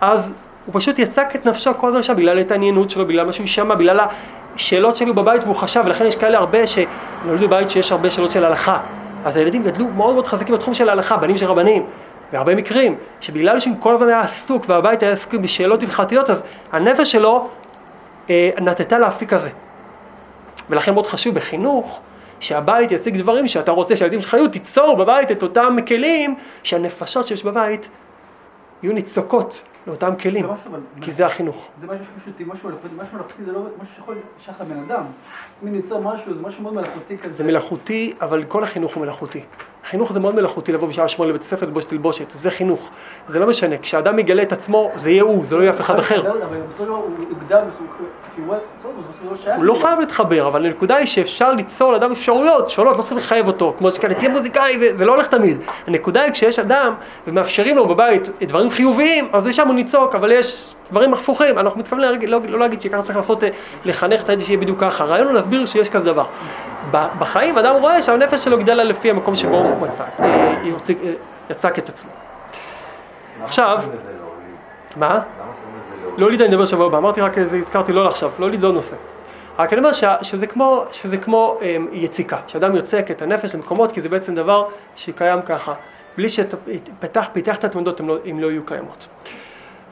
אז 0.00 0.34
הוא 0.66 0.80
פשוט 0.80 0.98
יצק 0.98 1.28
את 1.34 1.46
נפשו 1.46 1.74
כל 1.74 1.88
הזמן 1.88 2.02
שם, 2.02 2.16
בגלל 2.16 2.38
ההתעניינות 2.38 2.90
שלו, 2.90 3.06
בגלל 3.06 3.26
מה 3.26 3.32
שהוא 3.32 3.46
שמע, 3.46 3.74
בגלל 3.74 4.00
השאלות 4.54 4.96
שהיו 4.96 5.14
בבית 5.14 5.44
והוא 5.44 5.56
חשב, 5.56 5.82
ולכן 5.86 6.06
יש 6.06 6.16
כאלה 6.16 6.38
הרבה 6.38 6.58
שנולדו 6.66 7.48
בבית 7.48 7.70
שיש 7.70 7.92
הרבה 7.92 8.10
שאלות 8.10 8.32
של 8.32 8.44
הלכה. 8.44 8.78
אז 9.24 9.36
הילדים 9.36 9.62
גדלו 9.62 9.88
מאוד 9.88 10.14
מאוד 10.14 10.26
חזקים 10.26 10.54
בתחום 10.54 10.74
של 10.74 10.88
ההלכה, 10.88 11.16
בנים 11.16 11.36
של 11.36 11.46
רבנים. 11.46 11.86
בהרבה 12.32 12.54
מקרים, 12.54 12.96
שבגלל 13.20 13.58
שהוא 13.58 13.76
כל 13.80 13.94
הזמן 13.94 14.08
היה 14.08 14.20
עסוק 14.20 14.64
והבית 14.68 15.02
היה 15.02 15.12
עסוק 15.12 15.34
בשאלות 15.34 15.82
הלכתיות, 15.82 16.30
אז 16.30 16.42
הנפש 16.72 17.12
שלו 17.12 17.48
אה, 18.30 18.50
נטטה 18.60 18.98
לאפיק 18.98 19.32
הזה. 19.32 19.50
ולכן 20.70 20.94
מאוד 20.94 21.06
חשוב 21.06 21.34
בחינוך, 21.34 22.00
שהבית 22.40 22.92
ישיג 22.92 23.16
דברים 23.16 23.48
שאתה 23.48 23.70
רוצה 23.70 23.96
שהילדים 23.96 24.20
שלך 24.20 24.34
יהיו, 24.34 24.48
תיצור 24.48 24.96
בבית 24.96 25.30
את 25.30 25.42
אותם 25.42 25.76
כלים 25.88 26.34
שהנפשות 26.62 27.26
שיש 27.26 27.44
בבית 27.44 27.88
יהיו 28.82 28.92
ניצוקות 28.92 29.62
לאותם 29.86 30.12
כלים, 30.20 30.46
כי 31.00 31.12
זה 31.12 31.26
החינוך. 31.26 31.68
זה 31.78 31.86
משהו 31.86 32.04
פשוט, 32.20 32.34
משהו 32.40 32.68
מלאכותי, 32.68 32.94
משהו 32.96 33.14
מלאכותי 33.16 33.44
זה 33.44 33.52
לא 33.52 33.60
משהו 33.82 33.94
שיכול 33.94 34.16
לשייך 34.40 34.60
לבן 34.60 34.78
אדם. 34.78 35.02
אם 35.62 35.72
ניצור 35.72 36.02
משהו, 36.02 36.34
זה 36.34 36.42
משהו 36.42 36.62
מאוד 36.62 36.74
מלאכותי 36.74 37.18
כזה. 37.18 37.32
זה 37.32 37.44
מלאכותי, 37.44 38.14
אבל 38.20 38.44
כל 38.44 38.64
החינוך 38.64 38.94
הוא 38.94 39.04
מלאכותי. 39.04 39.40
חינוך 39.84 40.12
זה 40.12 40.20
מאוד 40.20 40.34
מלאכותי 40.34 40.72
לבוא 40.72 40.88
בשעה 40.88 41.08
שמונה 41.08 41.30
לבית 41.30 41.42
הספר 41.42 41.66
ללבוש 41.66 41.84
תלבושת, 41.84 42.30
זה 42.30 42.50
חינוך. 42.50 42.90
זה 43.28 43.38
לא 43.38 43.46
משנה, 43.46 43.78
כשאדם 43.78 44.18
יגלה 44.18 44.42
את 44.42 44.52
עצמו, 44.52 44.90
זה 44.96 45.10
יהיה 45.10 45.22
הוא, 45.22 45.44
זה 45.46 45.56
לא 45.56 45.62
יהיה 45.62 45.72
אף 45.72 45.80
אחד 45.80 45.98
אחר. 45.98 46.22
הוא 49.56 49.64
לא 49.64 49.74
חייב 49.74 50.00
להתחבר, 50.00 50.48
אבל 50.48 50.66
הנקודה 50.66 50.96
היא 50.96 51.06
שאפשר 51.06 51.52
ליצור 51.52 51.92
לאדם 51.92 52.12
אפשרויות 52.12 52.70
שונות, 52.70 52.96
לא 52.96 53.02
צריך 53.02 53.16
לחייב 53.16 53.46
אותו, 53.46 53.74
כמו 53.78 53.90
שכאלה, 53.90 54.14
תהיה 54.14 54.30
מוזיקאי, 54.30 54.94
זה 54.96 55.04
לא 55.04 55.12
הולך 55.12 55.26
תמיד. 55.26 55.56
הנקודה 55.86 56.22
היא 56.22 56.32
כשיש 56.32 56.58
אדם 56.58 56.94
ומאפשרים 57.26 57.76
לו 57.76 57.88
בבית 57.88 58.28
דברים 58.42 58.70
חיוביים, 58.70 59.28
אז 59.32 59.46
לשם 59.46 59.66
הוא 59.66 59.74
ניצוק, 59.74 60.14
אבל 60.14 60.32
יש 60.32 60.74
דברים 60.90 61.12
הפוכים, 61.12 61.58
אנחנו 61.58 61.80
מתכוונים 61.80 62.20
לא, 62.22 62.38
לא 62.48 62.58
להגיד 62.58 62.80
שככה 62.80 63.02
צריך 63.02 63.16
לעשות, 63.16 63.42
לחנך 63.84 64.24
את 64.24 64.28
הילד 64.28 64.44
שיהיה 64.44 64.58
בדיוק 64.58 64.80
ככה, 64.80 65.04
הרעיון 65.04 65.26
הוא 65.26 65.34
להסביר 65.34 65.66
שיש 65.66 65.90
כזה 65.90 66.04
דבר. 66.04 66.24
בחיים 66.90 67.58
אדם 67.58 67.74
רואה 67.74 68.02
שהנפש 68.02 68.44
שלו 68.44 68.58
גדלה 68.58 68.84
לפי 68.84 69.10
המקום 69.10 69.36
שבו 69.36 69.56
הוא 69.56 69.80
מצק, 69.80 70.20
אה, 70.20 70.54
יצק 71.50 71.78
את 71.78 71.88
עצמו. 71.88 72.10
עכשיו, 73.44 73.78
מה? 74.96 75.20
לא 76.16 76.30
ליד 76.30 76.40
אני 76.40 76.50
מדבר 76.50 76.66
שבוע 76.66 76.86
הבא, 76.86 76.98
אמרתי 76.98 77.20
רק, 77.20 77.38
הזכרתי 77.38 77.92
לא 77.92 78.04
לעכשיו, 78.04 78.30
לא 78.38 78.50
ליד 78.50 78.60
לא 78.60 78.72
נושא. 78.72 78.96
רק 79.58 79.72
אני 79.72 79.78
אומר 79.78 79.90
שזה 80.22 80.46
כמו, 80.46 80.84
שזה 80.92 81.16
כמו 81.16 81.58
אמ, 81.62 81.88
יציקה, 81.92 82.38
שאדם 82.46 82.76
יוצק 82.76 83.10
את 83.10 83.22
הנפש 83.22 83.54
למקומות, 83.54 83.92
כי 83.92 84.00
זה 84.00 84.08
בעצם 84.08 84.34
דבר 84.34 84.66
שקיים 84.96 85.42
ככה, 85.42 85.74
בלי 86.16 86.28
שפיתח 86.28 87.56
את 87.58 87.64
התמודות 87.64 88.00
אם 88.00 88.08
לא, 88.08 88.18
לא 88.40 88.50
יהיו 88.50 88.64
קיימות. 88.64 89.06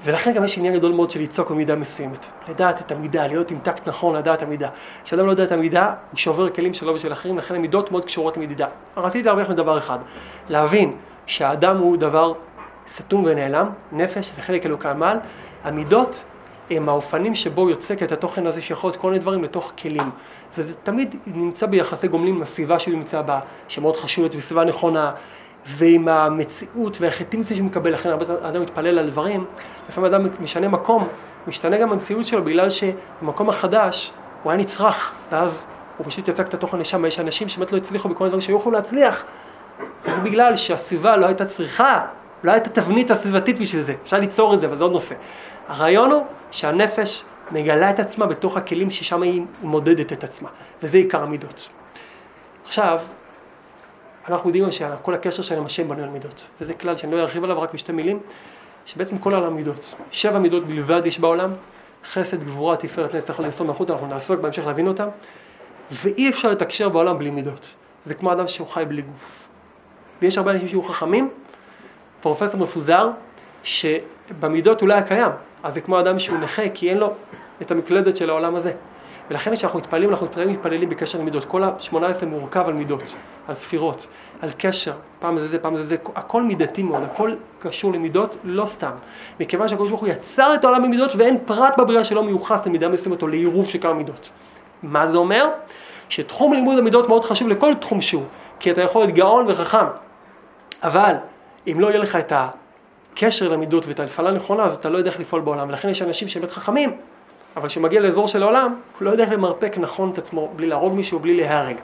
ולכן 0.04 0.32
גם 0.32 0.44
יש 0.44 0.58
עניין 0.58 0.74
גדול 0.74 0.92
מאוד 0.92 1.10
של 1.10 1.22
לצעוק 1.22 1.50
במידה 1.50 1.76
מסוימת. 1.76 2.26
לדעת 2.48 2.80
את 2.80 2.92
המידה, 2.92 3.26
להיות 3.26 3.50
עם 3.50 3.58
טקט 3.58 3.88
נכון, 3.88 4.16
לדעת 4.16 4.38
את 4.38 4.42
המידה. 4.42 4.68
כשאדם 5.04 5.26
לא 5.26 5.30
יודע 5.30 5.44
את 5.44 5.52
המידה, 5.52 5.94
הוא 6.10 6.18
שובר 6.18 6.50
כלים 6.50 6.74
שלו 6.74 6.94
ושל 6.94 7.12
אחרים, 7.12 7.38
לכן 7.38 7.54
המידות 7.54 7.92
מאוד 7.92 8.04
קשורות 8.04 8.36
למדידה. 8.36 8.66
רציתי 8.96 9.22
להרוויח 9.22 9.50
מדבר 9.50 9.78
אחד, 9.78 9.98
להבין 10.48 10.96
שהאדם 11.26 11.78
הוא 11.78 11.96
דבר 11.96 12.32
סתום 12.88 13.24
ונעלם, 13.24 13.70
נפש 13.92 14.32
זה 14.36 14.42
חלק 14.42 14.66
אלוקי 14.66 14.88
המעל, 14.88 15.18
המידות 15.64 16.24
הם 16.70 16.88
האופנים 16.88 17.34
שבו 17.34 17.62
הוא 17.62 17.70
יוצק 17.70 18.02
את 18.02 18.12
התוכן 18.12 18.46
הזה 18.46 18.62
שיכול 18.62 18.90
להיות 18.90 19.00
כל 19.00 19.08
מיני 19.08 19.18
דברים 19.18 19.44
לתוך 19.44 19.72
כלים. 19.78 20.10
וזה 20.58 20.74
תמיד 20.74 21.16
נמצא 21.26 21.66
ביחסי 21.66 22.08
גומלין 22.08 22.34
עם 22.34 22.42
הסביבה 22.42 22.78
שהוא 22.78 22.94
נמצא 22.94 23.22
בה, 23.22 23.40
שמאוד 23.68 23.96
חשוב 23.96 24.24
להיות 24.24 24.34
בסביבה 24.34 24.64
נכונה, 24.64 25.12
ועם 25.76 26.08
המציאות 26.08 26.96
והחטאים 27.00 27.44
שהוא 27.44 27.62
מקבל, 27.62 27.92
לכן 27.92 28.08
הרבה 28.08 28.24
אדם 28.48 28.62
מתפלל 28.62 28.98
על 28.98 29.10
דברים, 29.10 29.44
לפעמים 29.88 30.14
אדם 30.14 30.26
משנה 30.40 30.68
מקום, 30.68 31.08
משתנה 31.46 31.78
גם 31.78 31.92
המציאות 31.92 32.24
שלו 32.24 32.44
בגלל 32.44 32.68
שבמקום 32.70 33.48
החדש 33.48 34.12
הוא 34.42 34.52
היה 34.52 34.60
נצרך, 34.60 35.12
ואז 35.30 35.66
הוא 35.98 36.06
פשוט 36.06 36.28
יצק 36.28 36.48
את 36.48 36.54
התוכן 36.54 36.78
לשם, 36.78 37.04
יש 37.04 37.20
אנשים 37.20 37.48
שבאמת 37.48 37.72
לא 37.72 37.76
הצליחו 37.76 38.08
בכל 38.08 38.24
מיני 38.24 38.28
דברים 38.28 38.40
שהיו 38.40 38.56
יכולים 38.56 38.78
להצליח. 38.78 39.24
בגלל 40.22 40.56
שהסביבה 40.56 41.16
לא 41.16 41.26
הייתה 41.26 41.44
צריכה, 41.46 42.06
לא 42.44 42.52
הייתה 42.52 42.70
תבנית 42.70 43.10
הסביבתית 43.10 43.58
בשביל 43.58 43.82
זה. 43.82 43.94
אפשר 44.02 44.18
ליצור 44.18 44.54
את 44.54 44.60
זה, 44.60 44.66
אבל 44.66 44.76
זה 44.76 44.84
עוד 44.84 44.92
נושא. 44.92 45.14
הרעיון 45.68 46.10
הוא 46.10 46.24
שהנפש 46.50 47.24
מגלה 47.50 47.90
את 47.90 48.00
עצמה 48.00 48.26
בתוך 48.26 48.56
הכלים 48.56 48.90
ששם 48.90 49.22
היא 49.22 49.42
מודדת 49.62 50.12
את 50.12 50.24
עצמה, 50.24 50.48
וזה 50.82 50.98
עיקר 50.98 51.22
המידות. 51.22 51.68
עכשיו, 52.64 52.98
אנחנו 54.28 54.48
יודעים 54.48 54.72
שכל 54.72 55.14
הקשר 55.14 55.42
שלהם 55.42 55.66
השם 55.66 55.88
בנוי 55.88 56.02
על 56.02 56.08
מידות, 56.08 56.46
וזה 56.60 56.74
כלל 56.74 56.96
שאני 56.96 57.12
לא 57.12 57.20
ארחיב 57.20 57.44
עליו 57.44 57.60
רק 57.60 57.74
בשתי 57.74 57.92
מילים, 57.92 58.20
שבעצם 58.86 59.18
כל 59.18 59.34
העולם 59.34 59.56
מידות. 59.56 59.94
שבע 60.10 60.38
מידות 60.38 60.66
בלבד 60.66 61.06
יש 61.06 61.18
בעולם, 61.18 61.50
חסד, 62.12 62.44
גבורה, 62.44 62.76
תפארת, 62.76 63.14
נצח, 63.14 63.40
יסוד 63.48 63.66
מלכות, 63.66 63.90
אנחנו 63.90 64.06
נעסוק 64.06 64.40
בהמשך 64.40 64.66
להבין 64.66 64.88
אותם, 64.88 65.08
ואי 65.90 66.28
אפשר 66.28 66.50
לתקשר 66.50 66.88
בעולם 66.88 67.18
בלי 67.18 67.30
מידות. 67.30 67.74
זה 68.04 68.14
כמו 68.14 68.32
אדם 68.32 68.48
שהוא 68.48 68.68
חי 68.68 68.84
בלי 68.88 69.02
גוף. 69.02 69.48
ויש 70.22 70.38
הרבה 70.38 70.50
אנשים 70.50 70.68
שהיו 70.68 70.82
חכמים, 70.82 71.30
פרופסור 72.20 72.60
מפוזר, 72.60 73.10
שבמידות 73.62 74.80
הוא 74.80 74.88
לא 74.88 74.94
היה 74.94 75.02
קיים, 75.02 75.30
אז 75.62 75.74
זה 75.74 75.80
כמו 75.80 76.00
אדם 76.00 76.18
שהוא 76.18 76.38
נכה, 76.38 76.62
כי 76.74 76.90
אין 76.90 76.98
לו 76.98 77.12
את 77.62 77.70
המקלדת 77.70 78.16
של 78.16 78.30
העולם 78.30 78.54
הזה. 78.54 78.72
ולכן 79.30 79.56
כשאנחנו 79.56 79.78
מתפללים, 79.78 80.10
אנחנו 80.10 80.26
מתפללים, 80.26 80.52
מתפללים 80.52 80.88
בקשר 80.88 81.18
למידות. 81.18 81.44
כל 81.44 81.64
ה-18 81.64 82.24
מורכב 82.26 82.64
על 82.66 82.72
מידות, 82.72 83.14
על 83.48 83.54
ספירות, 83.54 84.06
על 84.40 84.50
קשר, 84.58 84.92
פעם 85.18 85.38
זה 85.38 85.46
זה, 85.46 85.58
פעם 85.58 85.76
זה 85.76 85.84
זה, 85.84 85.96
הכל 86.14 86.42
מידתי 86.42 86.82
מאוד, 86.82 87.02
הכל 87.02 87.34
קשור 87.58 87.92
למידות, 87.92 88.36
לא 88.44 88.66
סתם. 88.66 88.90
מכיוון 89.40 89.68
שהקדוש 89.68 89.88
ברוך 89.88 90.00
הוא 90.00 90.08
יצר 90.08 90.54
את 90.54 90.64
העולם 90.64 90.82
במידות 90.82 91.16
ואין 91.16 91.38
פרט 91.44 91.78
בבריאה 91.78 92.04
שלא 92.04 92.22
מיוחס 92.22 92.66
למידה 92.66 92.88
מסוימת 92.88 93.22
או 93.22 93.28
לעירוב 93.28 93.66
של 93.66 93.78
כמה 93.78 93.94
מידות. 93.94 94.30
מה 94.82 95.06
זה 95.06 95.18
אומר? 95.18 95.48
שתחום 96.08 96.52
לימוד 96.52 96.78
המידות 96.78 97.08
מאוד 97.08 97.24
חשוב 97.24 97.48
לכל 97.48 97.74
תחום 97.74 98.00
שהוא, 98.00 98.24
כי 98.60 98.70
אתה 98.70 98.82
יכול 98.82 99.02
להיות 99.02 99.14
גאון 99.14 99.44
וחכם, 99.48 99.86
אבל 100.82 101.14
אם 101.66 101.80
לא 101.80 101.86
יהיה 101.86 101.98
לך 101.98 102.16
את 102.16 102.32
הקשר 103.12 103.48
למידות 103.48 103.86
ואת 103.86 104.00
ההפעלה 104.00 104.28
הנכונה, 104.28 104.64
אז 104.64 104.74
אתה 104.74 104.88
לא 104.88 104.98
יודע 104.98 105.10
איך 105.10 105.20
לפעול 105.20 105.40
בעולם, 105.40 105.68
ולכן 105.68 105.88
יש 105.88 106.02
אנשים 106.02 106.28
שבאמת 106.28 106.50
חכמים, 106.50 106.96
אבל 107.56 107.68
כשמגיע 107.68 108.00
לאזור 108.00 108.28
של 108.28 108.42
העולם, 108.42 108.74
הוא 108.98 109.04
לא 109.04 109.10
יודע 109.10 109.24
איך 109.24 109.32
למרפק 109.32 109.78
נכון 109.78 110.10
את 110.10 110.18
עצמו, 110.18 110.52
בלי 110.56 110.66
להרוג 110.66 110.94
מישהו, 110.94 111.18
בלי 111.18 111.36
להיהרג. 111.36 111.76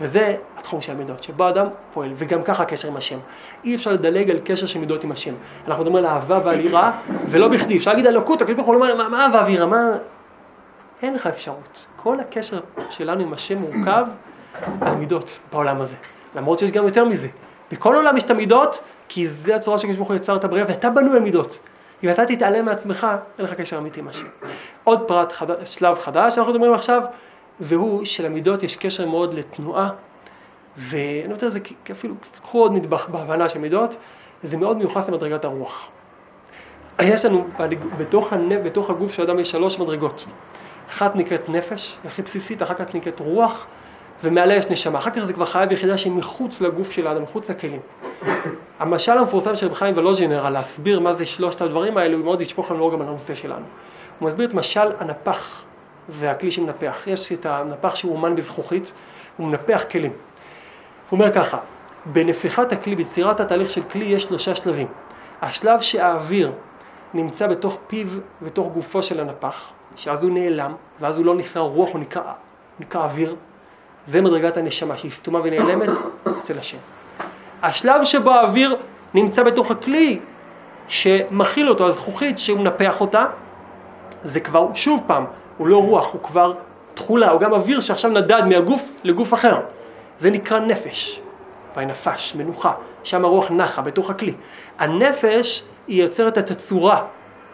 וזה 0.00 0.36
התחום 0.58 0.80
של 0.80 0.92
המידות, 0.92 1.22
שבו 1.22 1.48
אדם 1.48 1.66
פועל, 1.94 2.12
וגם 2.16 2.42
ככה 2.42 2.62
הקשר 2.62 2.88
עם 2.88 2.96
השם. 2.96 3.18
אי 3.64 3.74
אפשר 3.74 3.92
לדלג 3.92 4.30
על 4.30 4.38
קשר 4.44 4.66
של 4.66 4.78
מידות 4.78 5.04
עם 5.04 5.12
השם. 5.12 5.34
אנחנו 5.68 5.84
מדברים 5.84 6.04
על 6.04 6.10
אהבה 6.10 6.40
ועל 6.44 6.60
יראה, 6.60 6.92
ולא 7.30 7.48
בכדי. 7.48 7.76
אפשר 7.76 7.90
להגיד 7.90 8.06
אלוקות, 8.06 8.42
הקדוש 8.42 8.56
ברוך 8.56 8.68
הוא 8.68 8.76
מה, 8.76 9.08
מה 9.08 9.24
אהבה 9.24 9.44
ויראה? 9.46 9.66
מה... 9.66 9.92
אין 11.02 11.14
לך 11.14 11.26
אפשרות. 11.26 11.86
כל 11.96 12.20
הקשר 12.20 12.60
שלנו 12.90 13.22
עם 13.22 13.32
השם 13.32 13.58
מורכב 13.58 14.06
על 14.80 14.94
מידות 14.94 15.38
בעולם 15.52 15.80
הזה. 15.80 15.96
למרות 16.36 16.58
שיש 16.58 16.70
גם 16.70 16.84
יותר 16.84 17.04
מזה. 17.04 17.28
בכל 17.70 17.94
עולם 17.94 18.16
יש 18.16 18.24
את 18.24 18.30
המידות, 18.30 18.82
כי 19.08 19.28
זה 19.28 19.56
הצורה 19.56 19.78
שקדוש 19.78 19.96
ברוך 19.96 20.08
הוא 20.08 20.16
יצר 20.16 20.36
את 20.36 20.44
הבריאה, 20.44 20.66
ואתה 20.68 20.90
בנוי 20.90 21.16
על 21.16 21.22
מידות. 21.22 21.58
אם 22.04 22.10
אתה 22.10 22.26
תתעלם 22.26 22.64
מעצמך, 22.64 23.06
אין 23.38 23.44
לך 23.44 23.52
קשר 23.52 23.78
אמיתי 23.78 24.00
עם 24.00 24.08
השם. 24.08 24.26
עוד 24.84 25.08
פרט, 25.08 25.32
חד... 25.32 25.64
שלב 25.64 25.98
חדש 25.98 26.34
שאנחנו 26.34 26.52
מדברים 26.52 26.72
עכשיו, 26.72 27.02
והוא 27.60 28.04
שלמידות 28.04 28.62
יש 28.62 28.76
קשר 28.76 29.06
מאוד 29.06 29.34
לתנועה, 29.34 29.90
ואני 30.76 31.24
אומר 31.24 31.34
את 31.46 31.52
זה 31.52 31.58
אפילו, 31.90 32.14
קחו 32.42 32.58
עוד 32.58 32.72
נדבך 32.72 33.08
בהבנה 33.08 33.48
של 33.48 33.58
מידות, 33.58 33.96
זה 34.42 34.56
מאוד 34.56 34.76
מיוחס 34.76 35.08
למדרגת 35.08 35.44
הרוח. 35.44 35.90
יש 37.02 37.24
לנו 37.24 37.46
בתוך, 37.98 38.32
הנ... 38.32 38.64
בתוך 38.64 38.90
הגוף 38.90 39.12
של 39.12 39.22
האדם 39.22 39.38
יש 39.38 39.50
שלוש 39.50 39.78
מדרגות. 39.78 40.24
אחת 40.88 41.16
נקראת 41.16 41.48
נפש, 41.48 41.96
הכי 42.04 42.22
בסיסית, 42.22 42.62
אחר 42.62 42.74
כך 42.74 42.94
נקראת 42.94 43.20
רוח, 43.20 43.66
ומעליה 44.24 44.56
יש 44.56 44.70
נשמה. 44.70 44.98
אחר 44.98 45.10
כך 45.10 45.24
זה 45.24 45.32
כבר 45.32 45.44
חייב 45.44 45.72
יחידה 45.72 45.98
שהיא 45.98 46.12
מחוץ 46.12 46.60
לגוף 46.60 46.90
של 46.90 47.06
האדם, 47.06 47.22
מחוץ 47.22 47.50
לכלים. 47.50 47.80
המשל 48.78 49.18
המפורסם 49.18 49.56
של 49.56 49.66
רב 49.66 49.74
חיים 49.74 49.96
ולוז'ינר 49.96 50.46
על 50.46 50.52
להסביר 50.52 51.00
מה 51.00 51.12
זה 51.12 51.26
שלושת 51.26 51.60
הדברים 51.60 51.98
האלו, 51.98 52.16
הוא 52.16 52.24
מאוד 52.24 52.40
ישפוך 52.40 52.70
לנו 52.70 52.90
גם 52.90 53.00
על 53.00 53.08
הנושא 53.08 53.34
שלנו. 53.34 53.64
הוא 54.18 54.28
מסביר 54.28 54.48
את 54.48 54.54
משל 54.54 54.92
הנפח 54.98 55.64
והכלי 56.08 56.50
שמנפח. 56.50 57.02
יש 57.06 57.32
את 57.32 57.46
הנפח 57.46 57.94
שהוא 57.94 58.12
אומן 58.12 58.36
בזכוכית, 58.36 58.92
הוא 59.36 59.46
מנפח 59.46 59.84
כלים. 59.90 60.12
הוא 61.10 61.18
אומר 61.20 61.32
ככה, 61.32 61.58
בנפיחת 62.06 62.72
הכלי, 62.72 62.96
ביצירת 62.96 63.40
התהליך 63.40 63.70
של 63.70 63.82
כלי 63.82 64.04
יש 64.04 64.22
שלושה 64.22 64.56
שלבים. 64.56 64.86
השלב 65.42 65.80
שהאוויר 65.80 66.52
נמצא 67.14 67.46
בתוך 67.46 67.78
פיו 67.86 68.06
ובתוך 68.42 68.72
גופו 68.72 69.02
של 69.02 69.20
הנפח, 69.20 69.72
שאז 69.96 70.22
הוא 70.22 70.30
נעלם, 70.30 70.74
ואז 71.00 71.18
הוא 71.18 71.26
לא 71.26 71.34
נקרא 71.34 71.62
רוח, 71.62 71.90
הוא 71.92 72.00
נקרא, 72.00 72.32
נקרא 72.80 73.04
אוויר. 73.04 73.36
זה 74.06 74.20
מדרגת 74.20 74.56
הנשמה 74.56 74.96
שהיא 74.96 75.10
סתומה 75.10 75.40
ונעלמת 75.44 75.88
אצל 76.42 76.58
השם. 76.58 76.78
השלב 77.62 78.04
שבו 78.04 78.30
האוויר 78.30 78.76
נמצא 79.14 79.42
בתוך 79.42 79.70
הכלי 79.70 80.18
שמכיל 80.88 81.68
אותו, 81.68 81.86
הזכוכית 81.86 82.38
שהוא 82.38 82.58
מנפח 82.58 83.00
אותה, 83.00 83.26
זה 84.24 84.40
כבר, 84.40 84.68
שוב 84.74 85.02
פעם, 85.06 85.24
הוא 85.56 85.66
לא 85.66 85.76
רוח, 85.76 86.12
הוא 86.12 86.22
כבר 86.22 86.54
תכולה, 86.94 87.30
הוא 87.30 87.40
גם 87.40 87.52
אוויר 87.52 87.80
שעכשיו 87.80 88.10
נדד 88.10 88.42
מהגוף 88.48 88.82
לגוף 89.04 89.34
אחר. 89.34 89.60
זה 90.18 90.30
נקרא 90.30 90.58
נפש, 90.58 91.20
והנפש, 91.76 92.34
מנוחה, 92.34 92.72
שם 93.02 93.24
הרוח 93.24 93.50
נחה 93.50 93.82
בתוך 93.82 94.10
הכלי. 94.10 94.34
הנפש 94.78 95.64
היא 95.88 96.02
יוצרת 96.02 96.38
את 96.38 96.50
הצורה 96.50 97.02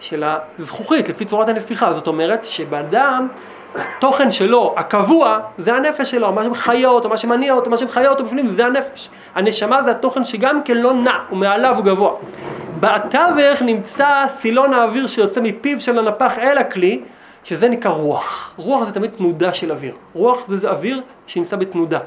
של 0.01 0.25
הזכוכית 0.59 1.09
לפי 1.09 1.25
צורת 1.25 1.49
הנפיחה, 1.49 1.93
זאת 1.93 2.07
אומרת 2.07 2.45
שבאדם 2.45 3.29
התוכן 3.75 4.31
שלו, 4.31 4.75
הקבוע, 4.77 5.39
זה 5.59 5.75
הנפש 5.75 6.11
שלו, 6.11 6.33
מה 6.33 6.45
שמחיה 6.45 6.89
אותו, 6.89 7.09
מה 7.09 7.17
שמניע 7.17 7.53
אותו, 7.53 7.71
מה 7.71 7.77
שמחיה 7.77 8.11
אותו 8.11 8.25
בפנים, 8.25 8.49
זה 8.49 8.67
הנפש. 8.67 9.11
הנשמה 9.35 9.83
זה 9.83 9.91
התוכן 9.91 10.25
שגם 10.25 10.63
כן 10.63 10.77
לא 10.77 10.93
נע, 10.93 11.19
הוא 11.29 11.39
מעליו, 11.39 11.77
הוא 11.77 11.85
גבוה. 11.85 12.13
בתווך 12.81 13.63
נמצא 13.63 14.25
סילון 14.29 14.75
האוויר 14.75 15.07
שיוצא 15.07 15.41
מפיו 15.41 15.81
של 15.81 15.99
הנפח 15.99 16.39
אל 16.39 16.59
הכלי, 16.59 17.01
שזה 17.45 17.69
נקרא 17.69 17.91
רוח. 17.91 18.55
רוח 18.57 18.85
זה 18.85 18.93
תמיד 18.93 19.11
תנודה 19.11 19.55
של 19.55 19.73
אוויר. 19.73 19.95
רוח 20.15 20.47
זה, 20.49 20.57
זה 20.57 20.71
אוויר 20.71 21.01
שנמצא 21.27 21.57
בתנודה. 21.57 21.99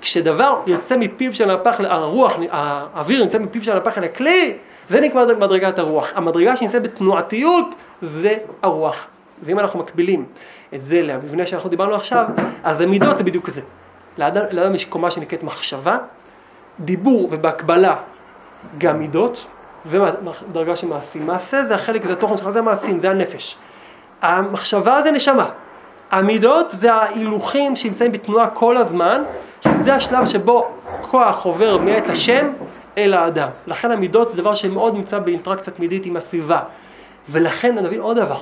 כשדבר 0.00 0.56
יוצא 0.66 0.96
מפיו 0.96 1.34
של 1.34 1.50
הנפח, 1.50 1.80
הרוח, 1.80 2.32
האוויר 2.50 3.22
נמצא 3.22 3.38
מפיו 3.38 3.62
של 3.62 3.72
הנפח 3.72 3.98
אל 3.98 4.04
הכלי, 4.04 4.56
זה 4.88 5.00
נקרא 5.00 5.24
מדרגת 5.38 5.78
הרוח. 5.78 6.12
המדרגה 6.14 6.56
שנמצאת 6.56 6.82
בתנועתיות 6.82 7.74
זה 8.02 8.34
הרוח. 8.62 9.06
ואם 9.42 9.58
אנחנו 9.58 9.78
מקבילים 9.78 10.24
את 10.74 10.82
זה 10.82 11.02
למבנה 11.02 11.46
שאנחנו 11.46 11.70
דיברנו 11.70 11.94
עכשיו, 11.94 12.26
אז 12.64 12.80
המידות 12.80 13.18
זה 13.18 13.24
בדיוק 13.24 13.50
זה. 13.50 13.60
לאדם, 14.18 14.44
לאדם 14.50 14.74
יש 14.74 14.84
קומה 14.84 15.10
שנקראת 15.10 15.42
מחשבה, 15.42 15.98
דיבור 16.80 17.28
ובהקבלה 17.30 17.96
גם 18.78 18.98
מידות, 18.98 19.46
ודרגה 19.86 20.76
של 20.76 20.86
מעשים. 20.86 21.26
מעשה 21.26 21.64
זה 21.64 21.74
החלק, 21.74 22.04
זה 22.04 22.12
התוכן 22.12 22.36
שלך, 22.36 22.50
זה 22.50 22.58
המעשים, 22.58 23.00
זה 23.00 23.10
הנפש. 23.10 23.56
המחשבה 24.22 25.02
זה 25.02 25.10
נשמה. 25.10 25.50
המידות 26.10 26.66
זה 26.70 26.94
ההילוכים 26.94 27.76
שנמצאים 27.76 28.12
בתנועה 28.12 28.50
כל 28.50 28.76
הזמן, 28.76 29.22
שזה 29.60 29.94
השלב 29.94 30.28
שבו 30.28 30.68
כוח 31.02 31.44
עובר 31.44 31.78
מאת 31.78 32.10
השם 32.10 32.48
אל 32.98 33.14
האדם. 33.14 33.48
לכן 33.66 33.90
המידות 33.90 34.28
זה 34.30 34.36
דבר 34.36 34.54
שמאוד 34.54 34.94
נמצא 34.94 35.18
באינטראקציה 35.18 35.72
תמידית 35.72 36.06
עם 36.06 36.16
הסביבה. 36.16 36.60
ולכן 37.28 37.78
נבין 37.78 38.00
עוד 38.00 38.16
דבר, 38.16 38.40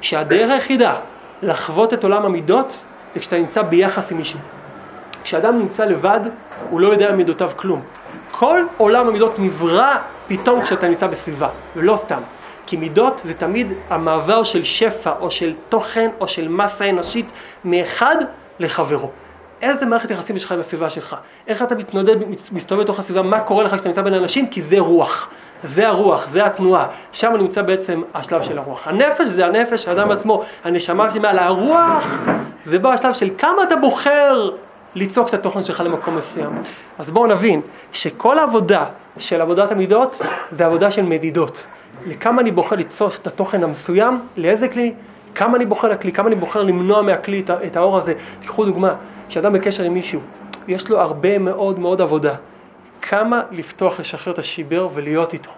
שהדרך 0.00 0.50
היחידה 0.50 0.94
לחוות 1.44 1.94
את 1.94 2.04
עולם 2.04 2.24
המידות 2.24 2.84
זה 3.14 3.20
כשאתה 3.20 3.36
נמצא 3.36 3.62
ביחס 3.62 4.12
עם 4.12 4.18
מישהו. 4.18 4.38
כשאדם 5.24 5.58
נמצא 5.58 5.84
לבד, 5.84 6.20
הוא 6.70 6.80
לא 6.80 6.88
יודע 6.88 7.06
על 7.06 7.16
מידותיו 7.16 7.50
כלום. 7.56 7.82
כל 8.30 8.60
עולם 8.76 9.08
המידות 9.08 9.38
נברא 9.38 9.96
פתאום 10.28 10.62
כשאתה 10.62 10.88
נמצא 10.88 11.06
בסביבה, 11.06 11.48
ולא 11.76 11.96
סתם. 11.96 12.20
כי 12.66 12.76
מידות 12.76 13.20
זה 13.24 13.34
תמיד 13.34 13.72
המעבר 13.90 14.44
של 14.44 14.64
שפע 14.64 15.12
או 15.20 15.30
של 15.30 15.54
תוכן 15.68 16.10
או 16.20 16.28
של 16.28 16.48
מסה 16.48 16.90
אנושית 16.90 17.32
מאחד 17.64 18.16
לחברו. 18.58 19.10
איזה 19.62 19.86
מערכת 19.86 20.10
יחסים 20.10 20.36
יש 20.36 20.44
לך 20.44 20.52
עם 20.52 20.60
הסביבה 20.60 20.90
שלך? 20.90 21.16
איך 21.46 21.62
אתה 21.62 21.74
מתנודד, 21.74 22.16
מסתובב 22.52 22.82
בתוך 22.82 22.98
הסביבה, 22.98 23.22
מה 23.22 23.40
קורה 23.40 23.64
לך 23.64 23.74
כשאתה 23.74 23.88
נמצא 23.88 24.02
בין 24.02 24.14
אנשים? 24.14 24.48
כי 24.48 24.62
זה 24.62 24.78
רוח. 24.78 25.30
זה 25.64 25.88
הרוח, 25.88 26.28
זה 26.28 26.46
התנועה, 26.46 26.86
שם 27.12 27.32
נמצא 27.38 27.62
בעצם 27.62 28.02
השלב 28.14 28.42
של 28.42 28.58
הרוח. 28.58 28.88
הנפש 28.88 29.26
זה 29.26 29.46
הנפש, 29.46 29.88
האדם 29.88 30.10
עצמו, 30.10 30.42
הנשמה 30.64 31.10
שמעל 31.10 31.38
הרוח, 31.38 32.18
זה 32.64 32.78
בא 32.78 32.92
השלב 32.92 33.14
של 33.14 33.30
כמה 33.38 33.62
אתה 33.62 33.76
בוחר 33.76 34.50
ליצוק 34.94 35.28
את 35.28 35.34
התוכן 35.34 35.64
שלך 35.64 35.80
למקום 35.80 36.16
מסוים. 36.16 36.62
אז 36.98 37.10
בואו 37.10 37.26
נבין 37.26 37.60
שכל 37.92 38.38
העבודה 38.38 38.84
של 39.18 39.40
עבודת 39.40 39.72
המידות 39.72 40.22
זה 40.50 40.66
עבודה 40.66 40.90
של 40.90 41.02
מדידות. 41.02 41.64
לכמה 42.06 42.42
אני 42.42 42.50
בוחר 42.50 42.76
ליצוק 42.76 43.12
את 43.22 43.26
התוכן 43.26 43.64
המסוים, 43.64 44.20
לאיזה 44.36 44.68
כלי, 44.68 44.92
כמה 45.34 45.56
אני 45.56 45.66
בוחר 45.66 45.88
לכלי, 45.88 46.12
כמה 46.12 46.28
אני 46.28 46.36
בוחר 46.36 46.62
למנוע 46.62 47.02
מהכלי 47.02 47.44
את 47.66 47.76
האור 47.76 47.96
הזה. 47.96 48.14
תיקחו 48.40 48.64
דוגמה, 48.64 48.94
כשאדם 49.28 49.52
בקשר 49.52 49.84
עם 49.84 49.94
מישהו, 49.94 50.20
יש 50.68 50.90
לו 50.90 51.00
הרבה 51.00 51.38
מאוד 51.38 51.78
מאוד 51.78 52.00
עבודה. 52.00 52.34
כמה 53.08 53.42
לפתוח, 53.50 54.00
לשחרר 54.00 54.34
את 54.34 54.38
השיבר 54.38 54.88
ולהיות 54.94 55.32
איתו, 55.32 55.50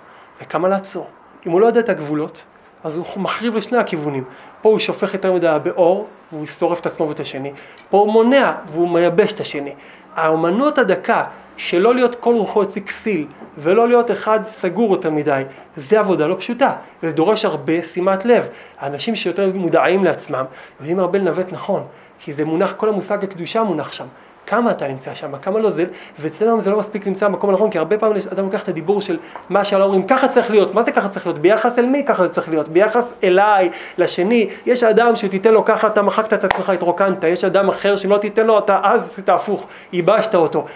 וכמה 0.42 0.68
לעצור. 0.68 1.06
אם 1.46 1.50
הוא 1.50 1.60
לא 1.60 1.66
יודע 1.66 1.80
את 1.80 1.88
הגבולות, 1.88 2.44
אז 2.84 2.96
הוא 2.96 3.06
מחריב 3.16 3.56
לשני 3.56 3.78
הכיוונים. 3.78 4.24
פה 4.62 4.68
הוא 4.68 4.78
שופך 4.78 5.14
יותר 5.14 5.32
מדי 5.32 5.56
באור, 5.62 6.08
והוא 6.32 6.46
שורף 6.46 6.80
את 6.80 6.86
עצמו 6.86 7.08
ואת 7.08 7.20
השני. 7.20 7.52
פה 7.90 7.98
הוא 7.98 8.12
מונע, 8.12 8.52
והוא 8.72 8.88
מייבש 8.88 9.32
את 9.32 9.40
השני. 9.40 9.74
האומנות 10.16 10.78
הדקה, 10.78 11.24
שלא 11.56 11.94
להיות 11.94 12.14
כל 12.14 12.34
רוחו 12.34 12.62
יוציא 12.62 12.82
כסיל, 12.82 13.26
ולא 13.58 13.88
להיות 13.88 14.10
אחד 14.10 14.38
סגור 14.44 14.92
יותר 14.92 15.10
מדי, 15.10 15.42
זה 15.76 15.98
עבודה 15.98 16.26
לא 16.26 16.36
פשוטה, 16.38 16.76
וזה 17.02 17.14
דורש 17.14 17.44
הרבה 17.44 17.82
שימת 17.82 18.24
לב. 18.24 18.44
האנשים 18.78 19.16
שיותר 19.16 19.50
מודעים 19.54 20.04
לעצמם, 20.04 20.44
יודעים 20.80 20.98
הרבה 20.98 21.18
לנווט 21.18 21.46
נכון, 21.52 21.86
כי 22.18 22.32
זה 22.32 22.44
מונח, 22.44 22.74
כל 22.76 22.88
המושג 22.88 23.24
הקדושה 23.24 23.62
מונח 23.62 23.92
שם. 23.92 24.06
כמה 24.46 24.70
אתה 24.70 24.88
נמצא 24.88 25.14
שם, 25.14 25.38
כמה 25.38 25.58
לא 25.58 25.70
זה, 25.70 25.84
ואצלנו 26.18 26.60
זה 26.60 26.70
לא 26.70 26.78
מספיק 26.78 27.06
נמצא 27.06 27.28
במקום 27.28 27.50
הנכון, 27.50 27.70
כי 27.70 27.78
הרבה 27.78 27.98
פעמים 27.98 28.22
אדם 28.32 28.44
לוקח 28.44 28.62
את 28.62 28.68
הדיבור 28.68 29.00
של 29.00 29.18
מה 29.48 29.64
שעל 29.64 29.82
אומרים, 29.82 30.06
ככה 30.06 30.28
צריך 30.28 30.50
להיות, 30.50 30.74
מה 30.74 30.82
זה 30.82 30.92
ככה 30.92 31.08
צריך 31.08 31.26
להיות, 31.26 31.38
ביחס 31.38 31.78
אל 31.78 31.86
מי 31.86 32.04
ככה 32.04 32.22
זה 32.22 32.28
צריך 32.28 32.48
להיות, 32.48 32.68
ביחס 32.68 33.14
אליי, 33.24 33.70
לשני, 33.98 34.50
יש 34.66 34.84
אדם 34.84 35.16
שתיתן 35.16 35.52
לו 35.52 35.64
ככה, 35.64 35.86
אתה 35.86 36.02
מחקת 36.02 36.32
את 36.32 36.44
עצמך, 36.44 36.70
התרוקנת, 36.70 37.24
יש 37.24 37.44
אדם 37.44 37.68
אחר 37.68 37.96
שאם 37.96 38.10
לא 38.10 38.18
תיתן 38.18 38.46
לו, 38.46 38.58
אתה 38.58 38.80
אז 38.82 39.04
עשית 39.04 39.28
הפוך, 39.28 39.66
ייבשת 39.92 40.34
אותו. 40.34 40.66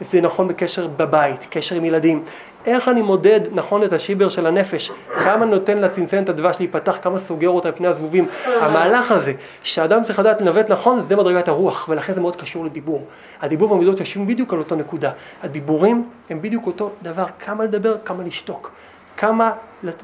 זה 0.00 0.20
נכון 0.20 0.48
בקשר 0.48 0.86
בבית, 0.96 1.46
קשר 1.50 1.76
עם 1.76 1.84
ילדים. 1.84 2.22
איך 2.66 2.88
אני 2.88 3.02
מודד 3.02 3.40
נכון 3.52 3.84
את 3.84 3.92
השיבר 3.92 4.28
של 4.28 4.46
הנפש, 4.46 4.92
כמה 5.18 5.46
נותן 5.46 5.78
לצנצנת 5.78 6.28
הדבש 6.28 6.56
להיפתח, 6.58 6.98
כמה 7.02 7.18
סוגר 7.18 7.48
אותה 7.48 7.68
על 7.68 7.74
פני 7.74 7.88
הזבובים. 7.88 8.26
המהלך 8.60 9.12
הזה, 9.12 9.32
שאדם 9.62 10.04
צריך 10.04 10.18
לדעת 10.18 10.40
לנווט 10.40 10.70
נכון, 10.70 11.00
זה 11.00 11.16
מדרגת 11.16 11.48
הרוח, 11.48 11.88
ולכן 11.88 12.12
זה 12.12 12.20
מאוד 12.20 12.36
קשור 12.36 12.64
לדיבור. 12.64 13.06
הדיבור 13.42 13.72
והמידות 13.72 14.00
יושבים 14.00 14.26
בדיוק 14.26 14.52
על 14.52 14.58
אותו 14.58 14.76
נקודה. 14.76 15.10
הדיבורים 15.42 16.04
הם 16.30 16.42
בדיוק 16.42 16.66
אותו 16.66 16.90
דבר, 17.02 17.24
כמה 17.38 17.64
לדבר, 17.64 17.96
כמה 18.04 18.22
לשתוק. 18.22 18.70
כמה 19.16 19.50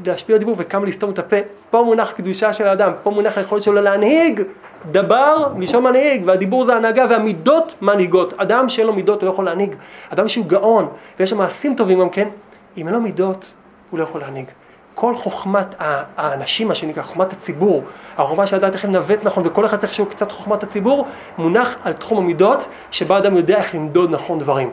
להשפיע 0.04 0.36
בדיבור 0.36 0.54
וכמה 0.58 0.86
לסתום 0.86 1.10
את 1.10 1.18
הפה. 1.18 1.36
פה 1.70 1.82
מונח 1.82 2.12
קדושה 2.12 2.52
של 2.52 2.68
האדם, 2.68 2.92
פה 3.02 3.10
מונח 3.10 3.38
היכולת 3.38 3.62
שלו 3.62 3.82
להנהיג. 3.82 4.42
דבר, 4.90 5.52
מלשון 5.56 5.84
מנהיג, 5.84 6.22
והדיבור 6.26 6.64
זה 6.64 6.74
הנהגה, 6.74 7.06
והמידות 7.10 7.74
מנהיגות. 7.82 8.34
אדם 8.36 8.68
שאין 8.68 8.86
לו 8.86 8.92
מידות 8.92 9.22
הוא 9.22 9.26
לא 9.26 9.32
יכול 9.32 9.44
להנהיג. 9.44 9.74
אדם 10.10 10.28
שהוא 10.28 10.46
גאון, 10.46 10.88
ויש 11.20 11.32
לו 11.32 11.38
מעשים 11.38 11.76
טובים 11.76 12.00
גם 12.00 12.10
כן, 12.10 12.28
אם 12.76 12.86
אין 12.86 12.94
לו 12.94 13.00
מידות, 13.00 13.52
הוא 13.90 13.98
לא 13.98 14.04
יכול 14.04 14.20
להנהיג. 14.20 14.46
כל 14.94 15.16
חוכמת 15.16 15.74
האנשים, 15.78 16.68
מה 16.68 16.74
שנקרא, 16.74 17.02
חוכמת 17.02 17.32
הציבור, 17.32 17.84
החוכמה 18.16 18.46
של 18.46 18.56
לדעת 18.56 18.72
איך 18.72 18.84
לנווט 18.84 19.24
נכון, 19.24 19.46
וכל 19.46 19.66
אחד 19.66 19.76
צריך 19.76 19.94
שיהיו 19.94 20.06
קצת 20.06 20.32
חוכמת 20.32 20.62
הציבור, 20.62 21.06
מונח 21.38 21.76
על 21.84 21.92
תחום 21.92 22.18
המידות, 22.18 22.68
שבה 22.90 23.18
אדם 23.18 23.36
יודע 23.36 23.56
איך 23.56 23.74
למדוד 23.74 24.10
נכון 24.10 24.38
דברים. 24.38 24.70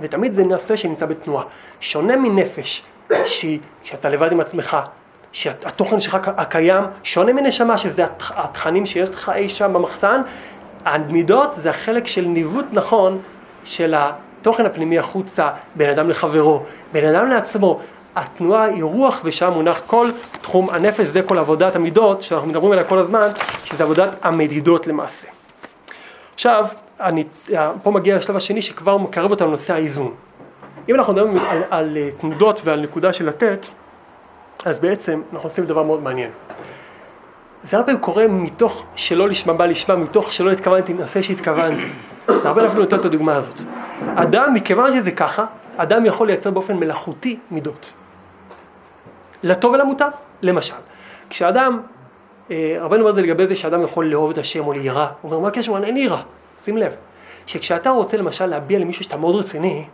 ותמיד 0.00 0.32
זה 0.32 0.44
נושא 0.44 0.76
שנמצא 0.76 1.06
בתנועה. 1.06 1.44
שונה 1.80 2.16
מנפש, 2.16 2.82
שהיא, 3.26 3.58
שאתה 3.82 4.08
לבד 4.08 4.32
עם 4.32 4.40
עצמך, 4.40 4.76
שהתוכן 5.32 6.00
שלך 6.00 6.18
הקיים 6.36 6.84
שונה 7.02 7.32
מנשמה, 7.32 7.78
שזה 7.78 8.04
התכנים 8.36 8.86
שיש 8.86 9.10
לך 9.10 9.32
אי 9.34 9.48
שם 9.48 9.72
במחסן, 9.72 10.22
המידות 10.84 11.54
זה 11.54 11.70
החלק 11.70 12.06
של 12.06 12.24
ניווט 12.24 12.66
נכון 12.72 13.18
של 13.64 13.94
התוכן 14.42 14.66
הפנימי 14.66 14.98
החוצה, 14.98 15.50
בין 15.74 15.90
אדם 15.90 16.10
לחברו, 16.10 16.62
בין 16.92 17.14
אדם 17.14 17.26
לעצמו. 17.26 17.80
התנועה 18.16 18.64
היא 18.64 18.84
רוח 18.84 19.20
ושם 19.24 19.52
מונח 19.52 19.82
כל 19.86 20.06
תחום 20.42 20.70
הנפש, 20.70 21.06
זה 21.06 21.22
כל 21.22 21.38
עבודת 21.38 21.76
המידות 21.76 22.22
שאנחנו 22.22 22.48
מדברים 22.48 22.72
עליה 22.72 22.84
כל 22.84 22.98
הזמן, 22.98 23.28
שזה 23.64 23.84
עבודת 23.84 24.08
המדידות 24.22 24.86
למעשה. 24.86 25.28
עכשיו, 26.34 26.66
אני 27.00 27.24
פה 27.82 27.90
מגיע 27.90 28.16
לשלב 28.16 28.36
השני 28.36 28.62
שכבר 28.62 28.96
מקרב 28.96 29.30
אותנו 29.30 29.48
לנושא 29.48 29.74
האיזון. 29.74 30.14
אם 30.88 30.94
אנחנו 30.94 31.12
מדברים 31.12 31.36
על, 31.48 31.62
על 31.70 31.96
אה, 31.96 32.08
תנודות 32.20 32.60
ועל 32.64 32.80
נקודה 32.80 33.12
של 33.12 33.28
לתת, 33.28 33.66
אז 34.64 34.80
בעצם 34.80 35.22
אנחנו 35.32 35.48
עושים 35.48 35.66
דבר 35.66 35.82
מאוד 35.82 36.02
מעניין. 36.02 36.30
זה 37.62 37.76
הרבה 37.76 37.96
קורה 37.96 38.28
מתוך 38.28 38.84
שלא 38.94 39.28
לשמה 39.28 39.52
בא 39.52 39.66
לשמה, 39.66 39.96
מתוך 39.96 40.32
שלא 40.32 40.50
התכוונתי, 40.50 40.92
נושא 40.92 41.22
שהתכוונתי. 41.22 41.86
הרבה 42.28 42.60
פעמים 42.60 42.78
נותן 42.78 42.96
את 42.96 43.04
הדוגמה 43.04 43.36
הזאת. 43.36 43.60
אדם, 44.14 44.54
מכיוון 44.54 44.92
שזה 44.92 45.10
ככה, 45.10 45.44
אדם 45.76 46.06
יכול 46.06 46.26
לייצר 46.26 46.50
באופן 46.50 46.76
מלאכותי 46.76 47.38
מידות. 47.50 47.92
לטוב 49.42 49.72
ולמוטב, 49.72 50.10
למשל. 50.42 50.74
כשאדם, 51.30 51.80
אה, 52.50 52.76
הרבה 52.78 52.96
אומר 52.96 53.10
את 53.10 53.14
זה 53.14 53.22
לגבי 53.22 53.46
זה 53.46 53.54
שאדם 53.54 53.82
יכול 53.82 54.06
לאהוב 54.06 54.30
את 54.30 54.38
השם 54.38 54.66
או 54.66 54.72
להירא, 54.72 55.06
הוא 55.20 55.30
אומר, 55.30 55.42
מה 55.42 55.48
הקשר? 55.48 55.84
אין 55.84 55.94
לי 55.94 56.00
יראה. 56.00 56.22
שים 56.64 56.76
לב, 56.76 56.92
שכשאתה 57.46 57.90
רוצה 57.90 58.16
למשל 58.16 58.46
להביע 58.46 58.78
למישהו 58.78 59.04
שאתה 59.04 59.16
מאוד 59.16 59.34
רציני, 59.34 59.84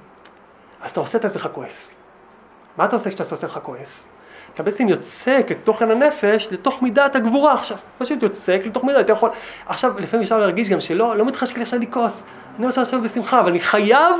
אז 0.82 0.90
אתה 0.90 1.00
עושה 1.00 1.18
את 1.18 1.24
עצמך 1.24 1.48
כועס. 1.52 1.90
מה 2.76 2.84
אתה 2.84 2.96
עושה 2.96 3.10
כשאתה 3.10 3.24
עושה 3.24 3.36
עצמך 3.36 3.58
כועס? 3.62 4.06
אתה 4.58 4.70
בעצם 4.70 4.88
יוצק 4.88 5.46
את 5.50 5.56
תוכן 5.64 5.90
הנפש 5.90 6.48
לתוך 6.50 6.82
מידת 6.82 7.16
הגבורה 7.16 7.52
עכשיו. 7.54 7.76
פשוט 7.98 8.22
יוצק 8.22 8.60
לתוך 8.64 8.84
מידת, 8.84 9.00
אתה 9.00 9.12
יכול... 9.12 9.30
עכשיו, 9.66 9.92
לפעמים 9.98 10.22
אפשר 10.24 10.38
להרגיש 10.38 10.70
גם 10.70 10.80
שלא, 10.80 11.16
לא 11.16 11.24
מתחשק 11.24 11.56
לי 11.56 11.62
עכשיו 11.62 11.80
לכעוס. 11.80 12.24
אני 12.58 12.66
רוצה 12.66 12.82
לשבת 12.82 13.02
בשמחה, 13.02 13.40
אבל 13.40 13.48
אני 13.48 13.60
חייב 13.60 14.14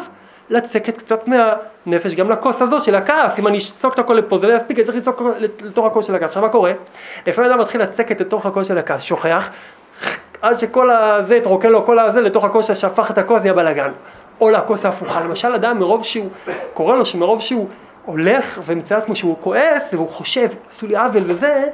לצקת 0.51 0.99
קצת 0.99 1.29
מהנפש 1.29 2.15
גם 2.15 2.31
לכוס 2.31 2.63
הזאת 2.63 2.85
של 2.85 2.95
הכעס. 2.95 3.39
אם 3.39 3.47
אני 3.47 3.59
אצוק 3.59 3.95
את 3.95 3.99
הכל 3.99 4.15
לפה, 4.15 4.39
זה 4.39 4.47
לא 4.47 4.55
יספיק, 4.55 4.79
אני 4.79 4.87
צריך 4.87 4.99
לצוק 4.99 5.23
לתוך 5.39 5.87
הכוס 5.87 6.07
של 6.07 6.15
הכעס. 6.15 6.29
עכשיו 6.29 6.43
מה 6.43 6.49
קורה? 6.49 6.73
לפעמים 7.27 7.51
אדם 7.51 7.61
מתחיל 7.61 7.83
לצקת 7.83 8.21
לתוך 8.21 8.47
הכוס 8.47 8.69
של 8.69 8.79
הכעס, 8.79 9.03
שוכח, 9.03 9.51
עד 10.43 10.59
שכל 10.59 10.91
הזה 10.91 11.37
יתרוקן 11.37 11.69
לו, 11.69 11.87
כל 11.87 11.99
הזה 11.99 12.21
לתוך 12.21 12.45
הכוס 12.45 12.67
ששפך 12.67 13.11
את 13.11 13.19
הכוס, 13.19 13.43
נהיה 13.43 13.55
בלאגן. 13.55 13.91
או 14.41 14.51
לכוס 14.51 14.85
ההפוכה. 14.85 15.21
למשל 15.21 15.55
אדם 15.55 15.79
מרוב 15.79 16.05
שהוא, 16.05 16.29
קורא 16.75 16.97
לו 16.97 17.07
שמרוב 17.07 17.41
שהוא 17.41 17.69
הולך 18.09 18.61
ומצא 18.67 18.97
עצמו 18.97 19.17
שהוא 19.17 19.37
כועס 19.41 19.95
והוא 19.95 20.09
חושב, 20.09 20.49
עשו 20.71 20.87
לי 20.87 20.97
עוול 20.97 21.23
וזה, 21.27 21.65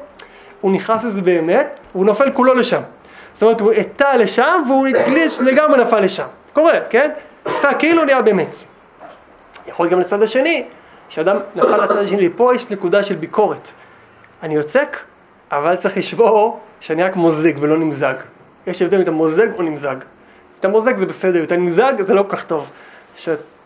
הוא 0.61 0.73
נכנס 0.73 1.05
לזה 1.05 1.21
באמת, 1.21 1.67
והוא 1.95 2.07
נופל 2.07 2.31
כולו 2.33 2.55
לשם. 2.55 2.81
זאת 3.35 3.43
אומרת, 3.43 3.61
הוא 3.61 3.73
הטה 3.73 4.17
לשם 4.17 4.63
והוא 4.69 4.87
הגליש 4.87 5.41
לגמרי 5.41 5.83
נפל 5.83 6.01
לשם. 6.01 6.27
קורה, 6.53 6.81
כן? 6.91 7.11
עשה 7.45 7.75
כאילו 7.75 8.05
נהיה 8.05 8.23
באמת. 8.23 8.57
יכול 9.67 9.89
גם 9.89 10.01
לצד 10.01 10.23
השני, 10.23 10.65
שאדם 11.09 11.37
נפל 11.55 11.85
לצד 11.85 11.97
השני, 11.97 12.29
פה 12.37 12.55
יש 12.55 12.71
נקודה 12.71 13.03
של 13.03 13.15
ביקורת. 13.15 13.69
אני 14.43 14.55
יוצק, 14.55 14.97
אבל 15.53 15.77
צריך 15.77 15.97
לשבור 15.97 16.61
שאני 16.81 17.03
רק 17.03 17.17
מוזג 17.17 17.53
ולא 17.61 17.77
נמזג. 17.77 18.15
יש 18.67 18.83
הבדל 18.83 18.97
אם 18.97 19.03
אתה 19.03 19.11
מוזג 19.11 19.49
או 19.59 19.63
נמזג. 19.63 19.97
אתה 20.61 20.69
מוזג 20.69 20.97
זה 20.97 21.07
בסדר, 21.07 21.45
אתה 21.45 21.57
נמזג 21.57 21.93
זה 22.01 22.15
לא 22.15 22.23
כל 22.23 22.37
כך 22.37 22.45
טוב. 22.45 22.71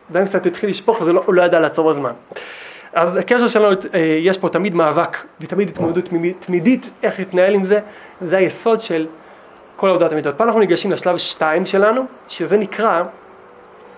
כשאדם 0.09 0.27
קצת 0.27 0.47
התחיל 0.47 0.71
לשפוך 0.71 1.05
זה 1.05 1.13
לא, 1.13 1.23
הוא 1.27 1.35
לא 1.35 1.43
ידע 1.43 1.61
לעצור 1.61 1.91
בזמן. 1.91 2.13
אז 2.93 3.17
הקשר 3.17 3.49
שלנו, 3.49 3.77
אה, 3.95 4.01
יש 4.21 4.39
פה 4.39 4.49
תמיד 4.49 4.75
מאבק 4.75 5.17
ותמיד 5.41 5.69
התמודדות 5.69 6.05
תמידית, 6.41 6.91
איך 7.03 7.19
להתנהל 7.19 7.55
עם 7.55 7.65
זה, 7.65 7.81
זה 8.21 8.37
היסוד 8.37 8.81
של 8.81 9.07
כל 9.77 9.91
עבודת 9.91 10.13
המידות. 10.13 10.37
פה 10.37 10.45
אנחנו 10.45 10.61
ניגשים 10.61 10.93
לשלב 10.93 11.17
2 11.17 11.67
שלנו, 11.67 12.07
שזה 12.29 12.57
נקרא 12.57 13.03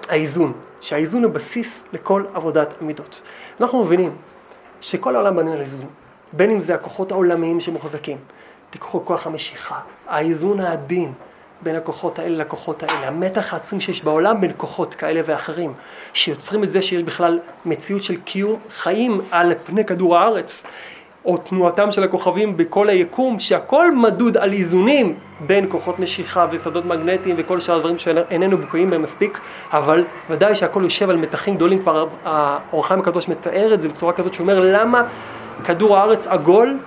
האיזון, 0.09 0.53
שהאיזון 0.81 1.25
הוא 1.25 1.33
בסיס 1.33 1.87
לכל 1.93 2.25
עבודת 2.35 2.77
המידות. 2.81 3.21
אנחנו 3.61 3.85
מבינים 3.85 4.11
שכל 4.81 5.17
העולם 5.17 5.37
בנוי 5.37 5.53
על 5.53 5.61
איזון, 5.61 5.87
בין 6.33 6.51
אם 6.51 6.61
זה 6.61 6.75
הכוחות 6.75 7.13
העולמיים 7.13 7.61
שמוחזקים, 7.61 8.17
תיקחו 8.71 9.05
כוח 9.05 9.27
המשיכה, 9.27 9.79
האיזון 10.09 10.61
העדין, 10.61 11.13
בין 11.63 11.77
הכוחות 11.77 12.19
האלה 12.19 12.45
לכוחות 12.45 12.83
האלה, 12.83 13.09
המתח 13.09 13.55
העצום 13.55 13.81
שיש 13.81 14.05
בעולם 14.05 14.41
בין 14.41 14.53
כוחות 14.57 14.95
כאלה 14.95 15.21
ואחרים, 15.27 15.73
שיוצרים 16.13 16.65
את 16.65 16.73
זה 16.73 16.83
שיש 16.83 17.03
בכלל 17.03 17.39
מציאות 17.65 18.03
של 18.03 18.17
קיום 18.17 18.61
חיים 18.71 19.21
על 19.31 19.53
פני 19.65 19.85
כדור 19.85 20.17
הארץ, 20.19 20.67
או 21.25 21.37
תנועתם 21.37 21.93
של 21.93 22.05
הכוכבים 22.05 22.57
בכל 22.57 22.89
היקום, 22.89 23.39
שהכל 23.39 23.95
מדוד 23.95 24.37
על 24.37 24.53
איזונים 24.53 25.19
בין 25.41 25.67
כוחות 25.69 25.99
משיכה 25.99 26.47
ושדות 26.51 26.85
מגנטיים 26.85 27.37
וכל 27.39 27.61
שאר 27.61 27.77
הדברים 27.77 27.99
שאיננו 27.99 28.59
בקויים 28.59 28.91
בהם 28.91 29.03
מספיק, 29.03 29.41
אבל 29.73 30.05
ודאי 30.31 30.55
שהכל 30.55 30.81
יושב 30.85 31.11
על 31.11 31.17
מתחים 31.17 31.57
גדולים, 31.57 31.79
כבר 31.79 32.07
האור 32.25 32.81
החיים 32.85 33.01
הקדוש 33.01 33.29
מתאר 33.29 33.75
את 33.75 33.83
זה 33.83 33.89
בצורה 33.89 34.13
כזאת 34.13 34.35
שהוא 34.35 34.45
אומר 34.45 34.61
למה 34.61 35.03
כדור 35.65 35.97
הארץ 35.97 36.27
עגול? 36.27 36.79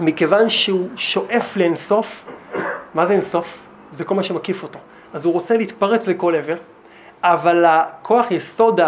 מכיוון 0.00 0.50
שהוא 0.50 0.88
שואף 0.96 1.56
לאינסוף, 1.56 2.24
מה 2.94 3.06
זה 3.06 3.12
אינסוף? 3.12 3.67
זה 3.92 4.04
כל 4.04 4.14
מה 4.14 4.22
שמקיף 4.22 4.62
אותו. 4.62 4.78
אז 5.14 5.24
הוא 5.24 5.32
רוצה 5.32 5.56
להתפרץ 5.56 6.08
לכל 6.08 6.34
עבר, 6.34 6.56
אבל 7.22 7.64
הכוח 7.68 8.30
יסוד 8.30 8.80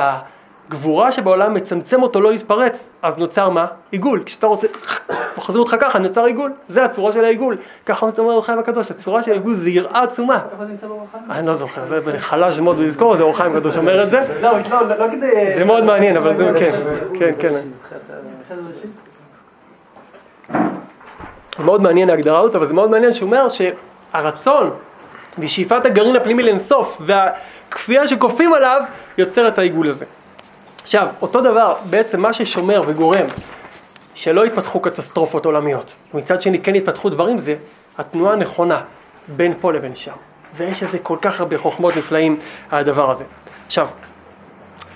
הגבורה 0.68 1.12
שבעולם 1.12 1.54
מצמצם 1.54 2.02
אותו 2.02 2.20
לא 2.20 2.32
להתפרץ, 2.32 2.90
אז 3.02 3.16
נוצר 3.16 3.50
מה? 3.50 3.66
עיגול. 3.90 4.22
כשאתה 4.26 4.46
רוצה, 4.46 4.66
מחזיר 5.38 5.60
אותך 5.60 5.76
ככה, 5.80 5.98
נוצר 5.98 6.24
עיגול. 6.24 6.52
זה 6.68 6.84
הצורה 6.84 7.12
של 7.12 7.24
העיגול. 7.24 7.56
ככה 7.86 8.06
אומר 8.18 8.32
אור 8.32 8.44
חיים 8.44 8.58
הקדוש, 8.58 8.90
הצורה 8.90 9.22
של 9.22 9.30
העיגול 9.30 9.54
זה 9.54 9.70
יראה 9.70 10.02
עצומה. 10.02 10.40
איפה 10.52 10.64
זה 10.64 10.70
נמצא 10.70 10.86
באור 10.86 11.06
החיים? 11.08 11.30
אני 11.30 11.46
לא 11.46 11.54
זוכר, 11.54 11.86
זה 11.86 12.18
חלש 12.18 12.58
מאוד 12.58 12.78
לזכור, 12.78 13.16
זה 13.16 13.22
אור 13.22 13.36
חיים 13.36 13.56
הקדוש 13.56 13.76
אומר 13.76 14.02
את 14.02 14.10
זה. 14.10 14.38
לא, 14.42 14.50
לא, 14.70 14.96
לא 14.98 15.12
כזה... 15.12 15.52
זה 15.56 15.64
מאוד 15.64 15.84
מעניין, 15.84 16.16
אבל 16.16 16.34
זה 16.34 16.52
כן, 16.58 16.70
כן, 17.18 17.32
כן. 17.38 17.54
מאוד 21.64 21.82
מעניין 21.82 22.10
ההגדרה 22.10 22.40
הזאת, 22.40 22.54
אבל 22.54 22.66
זה 22.66 22.74
מאוד 22.74 22.90
מעניין 22.90 23.12
שהוא 23.12 23.26
אומר 23.26 23.46
שהרצון 23.48 24.70
ושאיפת 25.38 25.86
הגרעין 25.86 26.16
הפנימי 26.16 26.42
לאינסוף 26.42 27.00
והכפייה 27.00 28.08
שכופים 28.08 28.54
עליו 28.54 28.82
יוצר 29.18 29.48
את 29.48 29.58
העיגול 29.58 29.88
הזה. 29.88 30.04
עכשיו, 30.82 31.08
אותו 31.22 31.40
דבר, 31.40 31.74
בעצם 31.90 32.20
מה 32.20 32.32
ששומר 32.32 32.82
וגורם 32.86 33.26
שלא 34.14 34.46
יתפתחו 34.46 34.80
קטסטרופות 34.80 35.46
עולמיות, 35.46 35.94
מצד 36.14 36.42
שני 36.42 36.58
כן 36.58 36.74
יתפתחו 36.74 37.08
דברים, 37.08 37.38
זה 37.38 37.54
התנועה 37.98 38.32
הנכונה 38.32 38.82
בין 39.28 39.54
פה 39.60 39.72
לבין 39.72 39.96
שם. 39.96 40.12
ויש 40.56 40.82
לזה 40.82 40.98
כל 40.98 41.16
כך 41.22 41.40
הרבה 41.40 41.58
חוכמות 41.58 41.96
נפלאים 41.96 42.40
על 42.70 42.80
הדבר 42.80 43.10
הזה. 43.10 43.24
עכשיו, 43.66 43.88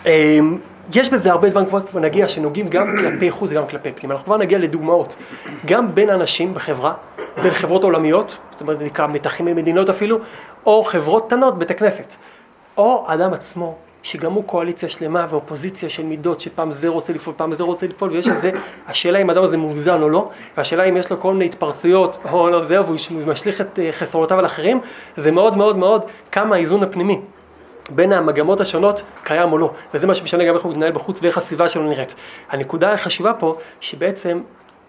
אמ, 0.07 0.59
יש 0.95 1.13
בזה 1.13 1.31
הרבה 1.31 1.49
דברים 1.49 1.67
כבר 1.67 2.01
נגיע 2.01 2.29
שנוגעים 2.29 2.69
גם 2.69 2.87
כלפי 3.01 3.31
חוץ 3.31 3.51
וגם 3.51 3.67
כלפי 3.67 3.93
פנים. 3.93 4.13
אנחנו 4.13 4.25
כבר 4.25 4.37
נגיע 4.37 4.59
לדוגמאות. 4.59 5.17
גם 5.67 5.95
בין 5.95 6.11
אנשים 6.11 6.55
בחברה, 6.55 6.95
בין 7.43 7.55
חברות 7.55 7.85
עולמיות, 7.85 8.37
זאת 8.51 8.61
אומרת 8.61 8.79
זה 8.79 8.85
נקרא 8.85 9.07
מתחים 9.07 9.47
ממדינות 9.47 9.89
אפילו, 9.91 10.19
או 10.67 10.85
חברות 10.85 11.27
קטנות, 11.27 11.59
בית 11.59 11.71
הכנסת. 11.71 12.15
או 12.77 13.05
אדם 13.09 13.33
עצמו, 13.33 13.75
שגם 14.03 14.33
הוא 14.33 14.45
קואליציה 14.45 14.89
שלמה 14.89 15.27
ואופוזיציה 15.31 15.91
של 15.91 16.07
מידות, 16.07 16.41
שפעם 16.41 16.73
זה 16.73 16.89
רוצה 16.89 17.13
לפעול, 17.13 17.35
פעם 17.39 17.55
זה 17.55 17.63
רוצה 17.63 17.87
לפעול, 17.87 18.11
ויש 18.11 18.29
על 18.29 18.35
זה, 18.35 18.51
השאלה 18.89 19.19
אם 19.19 19.31
האדם 19.31 19.43
הזה 19.43 19.57
מאוזן 19.57 20.03
או 20.03 20.09
לא, 20.09 20.31
והשאלה 20.57 20.85
אם 20.85 20.97
יש 20.97 21.11
לו 21.11 21.21
כל 21.21 21.33
מיני 21.33 21.45
התפרצויות 21.45 22.19
או 22.33 22.49
לא 22.49 22.65
זהו, 22.65 22.85
והוא 22.87 22.97
משליך 23.27 23.61
את 23.61 23.79
אה, 23.79 23.93
חסרונותיו 23.93 24.39
על 24.39 24.47
אחרים, 24.47 24.81
זה 25.17 25.31
מאוד 25.31 25.57
מאוד 25.57 25.77
מאוד 25.77 26.03
כמה 26.33 26.55
האיזון 26.55 26.83
הפנימי. 26.83 27.21
בין 27.91 28.13
המגמות 28.13 28.61
השונות 28.61 29.03
קיים 29.23 29.53
או 29.53 29.59
לא, 29.59 29.71
וזה 29.95 30.07
מה 30.07 30.15
שמשנה 30.15 30.45
גם 30.45 30.55
איך 30.55 30.63
הוא 30.63 30.73
מתנהל 30.73 30.93
בחוץ 30.93 31.19
ואיך 31.23 31.39
הסביבה 31.39 31.69
שלו 31.69 31.83
נראית. 31.83 32.15
הנקודה 32.51 32.93
החשובה 32.93 33.35
פה, 33.35 33.55
שבעצם 33.81 34.41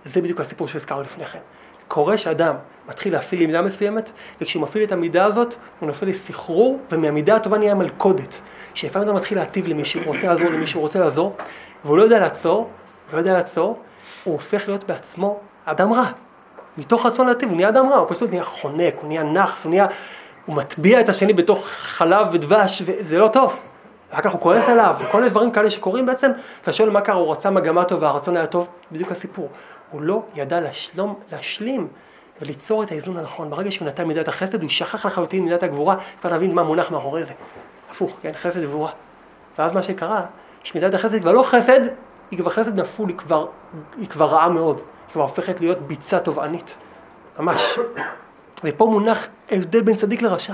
זה 0.05 0.21
בדיוק 0.21 0.41
הסיפור 0.41 0.67
שהזכרנו 0.67 1.01
לפני 1.01 1.25
כן. 1.25 1.39
קורה 1.87 2.17
שאדם 2.17 2.55
מתחיל 2.89 3.13
להפעיל 3.13 3.47
מידה 3.47 3.61
מסוימת, 3.61 4.11
וכשהוא 4.41 4.63
מפעיל 4.63 4.83
את 4.83 4.91
המידה 4.91 5.25
הזאת, 5.25 5.55
הוא 5.79 5.87
נופל 5.87 6.05
לסחרור, 6.05 6.79
ומהמידה 6.91 7.35
הטובה 7.35 7.57
נהיה 7.57 7.75
מלכודת. 7.75 8.41
שלפעמים 8.73 9.07
אדם 9.07 9.17
מתחיל 9.17 9.37
להטיב 9.37 9.67
למישהו, 9.67 10.01
הוא 10.05 10.15
רוצה 10.15 10.27
לעזור 10.27 10.47
למישהו, 10.47 10.79
הוא 10.79 10.87
רוצה 10.87 10.99
לעזור, 10.99 11.35
והוא 11.85 11.97
לא 11.97 12.03
יודע 12.03 12.19
לעצור, 12.19 12.69
לא 13.13 13.17
יודע 13.17 13.33
לעצור, 13.33 13.79
הוא 14.23 14.33
הופך 14.33 14.67
להיות 14.67 14.83
בעצמו 14.83 15.39
אדם 15.65 15.93
רע. 15.93 16.05
מתוך 16.77 17.05
רצון 17.05 17.27
להטיב, 17.27 17.49
הוא 17.49 17.55
נהיה 17.55 17.69
אדם 17.69 17.89
רע, 17.89 17.95
הוא 17.95 18.07
פשוט 18.09 18.29
נהיה 18.29 18.43
חונק, 18.43 18.93
הוא 19.01 19.07
נהיה 19.07 19.23
נאחס, 19.23 19.63
הוא 19.63 19.69
נהיה... 19.69 19.87
הוא 20.45 20.55
מטביע 20.55 20.99
את 20.99 21.09
השני 21.09 21.33
בתוך 21.33 21.67
חלב 21.67 22.27
ודבש, 22.31 22.83
וזה 22.85 23.17
לא 23.17 23.27
טוב. 23.27 23.59
אחר 24.11 24.21
כך 24.21 24.31
הוא 24.31 24.41
כועס 24.41 24.69
עליו, 24.69 24.95
וכל 24.99 25.17
מיני 25.17 25.29
דברים 25.29 25.51
כאלה 25.51 25.69
שקורים 25.69 26.05
בעצם, 26.05 26.31
אתה 26.61 26.73
שואל 26.73 26.89
מה 26.89 27.01
קרה, 27.01 27.15
הוא 27.15 27.31
רצה 27.31 27.49
מגמה 27.49 27.85
טובה, 27.85 28.09
הרצון 28.09 28.37
היה 28.37 28.47
טוב, 28.47 28.67
בדיוק 28.91 29.11
הסיפור. 29.11 29.49
הוא 29.91 30.01
לא 30.01 30.23
ידע 30.35 30.59
להשלום, 30.59 31.15
להשלים 31.31 31.87
וליצור 32.41 32.83
את 32.83 32.91
האיזון 32.91 33.17
הנכון. 33.17 33.49
ברגע 33.49 33.71
שהוא 33.71 33.87
נתן 33.87 34.03
מידת 34.03 34.27
החסד, 34.27 34.61
הוא 34.61 34.69
שכח 34.69 35.05
לחלוטין 35.05 35.43
מידת 35.43 35.63
הגבורה, 35.63 35.95
כבר 36.21 36.31
להבין 36.31 36.55
מה 36.55 36.63
מונח 36.63 36.91
מאחורי 36.91 37.25
זה. 37.25 37.33
הפוך, 37.91 38.17
כן, 38.21 38.31
חסד 38.35 38.63
וגבורה. 38.63 38.91
ואז 39.57 39.73
מה 39.73 39.83
שקרה, 39.83 40.21
שמידת 40.63 40.93
החסד 40.93 41.21
כבר 41.21 41.31
לא 41.31 41.43
חסד, 41.43 41.79
היא 42.31 42.39
כבר 42.39 42.49
חסד 42.49 42.79
נפול, 42.79 43.09
היא 43.09 43.17
כבר, 43.17 43.47
היא 43.97 44.07
כבר 44.07 44.25
רעה 44.25 44.49
מאוד. 44.49 44.77
היא 44.77 45.13
כבר 45.13 45.23
הופכת 45.23 45.61
להיות 45.61 45.79
ביצה 45.79 46.19
תובענית. 46.19 46.77
ממש. 47.39 47.79
ופה 48.63 48.85
מונח 48.85 49.27
ההבדל 49.51 49.81
בין 49.81 49.95
צדיק 49.95 50.21
לרשע, 50.21 50.53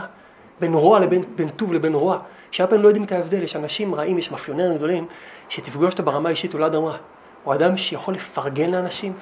בין 0.59 0.73
רוע 0.73 0.99
לבין 0.99 1.23
בין 1.35 1.49
טוב 1.49 1.73
לבין 1.73 1.93
רוע, 1.93 2.19
שהרבה 2.51 2.69
פעמים 2.69 2.83
לא 2.83 2.89
יודעים 2.89 3.05
את 3.05 3.11
ההבדל, 3.11 3.43
יש 3.43 3.55
אנשים 3.55 3.95
רעים, 3.95 4.17
יש 4.17 4.31
מאפיונרים 4.31 4.77
גדולים, 4.77 5.07
שתפגוש 5.49 5.91
אותו 5.91 6.03
ברמה 6.03 6.29
האישית 6.29 6.53
הוא 6.53 6.61
לא 6.61 6.65
אדם 6.65 6.85
רע. 6.85 6.97
הוא 7.43 7.53
אדם 7.53 7.77
שיכול 7.77 8.13
לפרגן 8.13 8.71
לאנשים, 8.71 9.13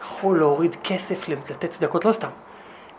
יכול 0.00 0.38
להוריד 0.38 0.76
כסף, 0.84 1.28
לתת 1.28 1.70
צדקות, 1.70 2.04
לא 2.04 2.12
סתם. 2.12 2.28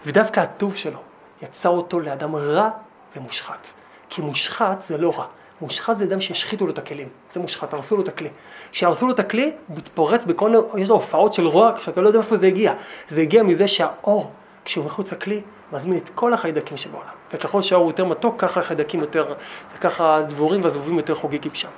ודווקא 0.06 0.40
הטוב 0.40 0.76
שלו 0.76 1.00
יצר 1.42 1.70
אותו 1.70 2.00
לאדם 2.00 2.36
רע 2.36 2.70
ומושחת. 3.16 3.68
כי 4.10 4.22
מושחת 4.22 4.84
זה 4.88 4.98
לא 4.98 5.18
רע. 5.18 5.26
מושחת 5.62 5.98
זה 5.98 6.04
אדם 6.04 6.22
שהשחיתו 6.22 6.66
לו 6.66 6.74
את 6.74 6.78
הכלים, 6.78 7.08
זה 7.34 7.40
מושחת, 7.40 7.74
הרסו 7.74 7.96
לו 7.96 8.04
את 8.04 8.08
הכלי. 8.08 8.30
כשהרסו 8.72 9.08
לו 9.08 9.14
את 9.14 9.20
הכלי, 9.20 9.52
הוא 9.68 9.78
מתפורץ 9.78 10.26
בכל 10.26 10.50
מיני, 10.50 10.64
יש 10.78 10.90
לו 10.90 10.96
הופעות 10.96 11.34
של 11.34 11.48
רוע, 11.48 11.72
כשאתה 11.78 12.02
לא 12.02 12.08
יודע 12.08 12.20
איפה 12.20 12.38
זה 12.38 12.48
הגיע. 12.48 12.74
זה 13.10 13.22
הגיע 13.22 13.44
מזה 13.44 13.68
שהאור, 13.68 14.32
כשהוא 14.66 14.86
מחוץ 14.86 15.12
לכלי, 15.12 15.42
מזמין 15.74 15.98
את 15.98 16.10
כל 16.16 16.34
החיידקים 16.34 16.78
שבעולם. 16.78 17.10
וככל 17.34 17.62
שהאור 17.62 17.88
יותר 17.88 18.06
מתוק, 18.06 18.42
ככה 18.42 18.60
החיידקים 18.60 19.00
יותר, 19.00 19.34
וככה 19.76 20.16
הדבורים 20.16 20.64
והזבובים 20.64 20.98
יותר 20.98 21.16
חוגגים 21.16 21.56
שם. 21.56 21.70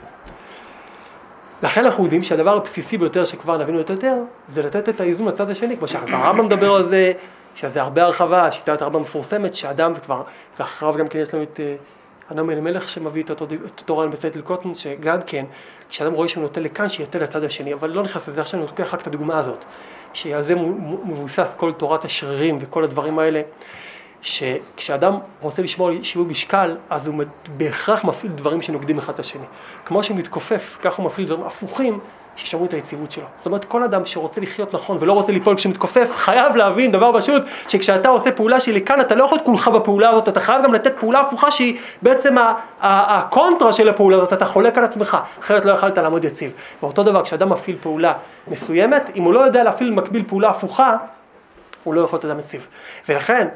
לכן 1.63 1.85
אנחנו 1.85 2.03
יודעים 2.03 2.23
שהדבר 2.23 2.57
הבסיסי 2.57 2.97
ביותר 2.97 3.25
שכבר 3.25 3.57
נבינו 3.57 3.77
יותר 3.77 3.93
יותר, 3.93 4.15
זה 4.47 4.63
לתת 4.63 4.89
את 4.89 5.01
האיזון 5.01 5.27
לצד 5.27 5.49
השני, 5.49 5.77
כמו 5.77 5.87
שהרמב"ם 5.87 6.45
מדבר 6.45 6.73
על 6.73 6.83
זה, 6.83 7.13
שזה 7.55 7.81
הרבה 7.81 8.03
הרחבה, 8.03 8.51
שיטת 8.51 8.81
הרבה 8.81 8.99
מפורסמת, 8.99 9.55
שאדם 9.55 9.93
וכבר, 9.95 10.23
ואחריו 10.59 10.93
גם 10.93 11.07
כן 11.07 11.19
יש 11.19 11.33
לנו 11.33 11.43
את 11.43 11.59
אה, 11.59 11.75
אדם 12.31 12.49
אלימלך 12.49 12.89
שמביא 12.89 13.23
את 13.23 13.29
אותו, 13.29 13.45
את 13.45 13.79
אותו 13.79 13.97
רעיון 13.97 14.11
בצאת 14.11 14.35
לקוטן, 14.35 14.75
שגם 14.75 15.21
כן, 15.25 15.45
כשאדם 15.89 16.13
רואה 16.13 16.27
שהוא 16.27 16.41
נוטה 16.41 16.61
לכאן, 16.61 16.89
שיתה 16.89 17.19
לצד 17.19 17.43
השני, 17.43 17.73
אבל 17.73 17.89
לא 17.89 18.03
נכנס 18.03 18.27
לזה, 18.29 18.41
עכשיו 18.41 18.59
אני 18.59 18.67
לוקח 18.69 18.93
רק 18.93 19.01
את 19.01 19.07
הדוגמה 19.07 19.39
הזאת, 19.39 19.65
שעל 20.13 20.41
זה 20.41 20.55
מבוסס 21.05 21.55
כל 21.57 21.71
תורת 21.73 22.05
השרירים 22.05 22.57
וכל 22.61 22.83
הדברים 22.83 23.19
האלה. 23.19 23.41
שכשאדם 24.21 25.19
רוצה 25.41 25.61
לשמור 25.61 25.87
על 25.87 26.03
שיווי 26.03 26.27
משקל, 26.31 26.77
אז 26.89 27.07
הוא 27.07 27.23
בהכרח 27.57 28.03
מפעיל 28.03 28.31
דברים 28.31 28.61
שנוגדים 28.61 28.97
אחד 28.97 29.13
את 29.13 29.19
השני. 29.19 29.45
כמו 29.85 30.03
שהוא 30.03 30.17
מתכופף, 30.17 30.77
ככה 30.81 31.01
הוא 31.01 31.05
מפעיל 31.05 31.27
דברים 31.27 31.43
הפוכים 31.43 31.99
שישמרו 32.37 32.65
את 32.65 32.73
היציבות 32.73 33.11
שלו. 33.11 33.23
זאת 33.37 33.45
אומרת, 33.45 33.65
כל 33.65 33.83
אדם 33.83 34.05
שרוצה 34.05 34.41
לחיות 34.41 34.73
נכון 34.73 34.97
ולא 34.99 35.13
רוצה 35.13 35.31
ליפול 35.31 35.55
כשמתכופף, 35.55 36.11
חייב 36.25 36.55
להבין 36.55 36.91
דבר 36.91 37.19
פשוט, 37.19 37.43
שכשאתה 37.67 38.09
עושה 38.09 38.31
פעולה 38.31 38.59
שהיא 38.59 38.75
לכאן, 38.75 39.01
אתה 39.01 39.15
לא 39.15 39.23
יכול 39.23 39.37
את 39.37 39.43
כולך 39.45 39.67
בפעולה 39.67 40.09
הזאת, 40.09 40.29
אתה 40.29 40.39
חייב 40.39 40.63
גם 40.63 40.73
לתת 40.73 40.93
פעולה 40.99 41.19
הפוכה 41.19 41.51
שהיא 41.51 41.79
בעצם 42.01 42.35
הקונטרה 42.81 43.73
של 43.73 43.89
הפעולה 43.89 44.17
הזאת, 44.17 44.33
אתה 44.33 44.45
חולק 44.45 44.77
על 44.77 44.83
עצמך, 44.83 45.17
אחרת 45.39 45.65
לא 45.65 45.71
יכולת 45.71 45.97
לעמוד 45.97 46.25
יציב. 46.25 46.51
ואותו 46.83 47.03
דבר, 47.03 47.23
כשאדם 47.23 47.49
מפעיל 47.49 47.77
פעולה 47.81 48.13
מסוימת, 48.47 49.11
אם 49.15 49.23
הוא 49.23 49.33
לא 49.33 49.39
יודע 49.39 49.63
להפעיל 49.63 49.91
מקביל 49.91 50.23
פעולה 50.27 50.49
הפוכה, 50.49 50.97
הוא 51.83 51.93
לא 51.93 52.01
יכול 52.01 52.17
להיות 52.17 52.25
אדם 52.25 52.39
יציב. 52.39 52.67
ולכן, 53.09 53.47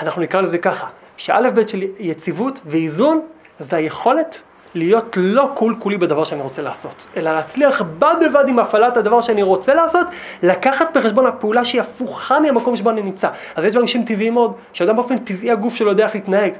אנחנו 0.00 0.22
נקרא 0.22 0.40
לזה 0.40 0.58
ככה, 0.58 0.86
שא' 1.16 1.50
ב' 1.54 1.68
של 1.68 1.82
יציבות 1.98 2.60
ואיזון 2.66 3.20
זה 3.60 3.76
היכולת 3.76 4.42
להיות 4.74 5.16
לא 5.16 5.50
כל 5.54 5.76
כולי 5.78 5.98
בדבר 5.98 6.24
שאני 6.24 6.42
רוצה 6.42 6.62
לעשות, 6.62 7.06
אלא 7.16 7.32
להצליח 7.32 7.82
בד 7.82 8.14
בבד 8.20 8.44
עם 8.48 8.58
הפעלת 8.58 8.96
הדבר 8.96 9.20
שאני 9.20 9.42
רוצה 9.42 9.74
לעשות, 9.74 10.06
לקחת 10.42 10.96
בחשבון 10.96 11.26
הפעולה 11.26 11.64
שהיא 11.64 11.80
הפוכה 11.80 12.40
מהמקום 12.40 12.76
שבו 12.76 12.90
אני 12.90 13.02
נמצא. 13.02 13.28
אז 13.56 13.64
יש 13.64 13.70
דברים 13.70 13.88
שהם 13.88 14.02
טבעיים 14.02 14.34
מאוד, 14.34 14.52
שאדם 14.72 14.96
באופן 14.96 15.18
טבעי 15.18 15.50
הגוף 15.50 15.74
שלו 15.74 15.90
יודע 15.90 16.04
איך 16.04 16.14
להתנהג, 16.14 16.52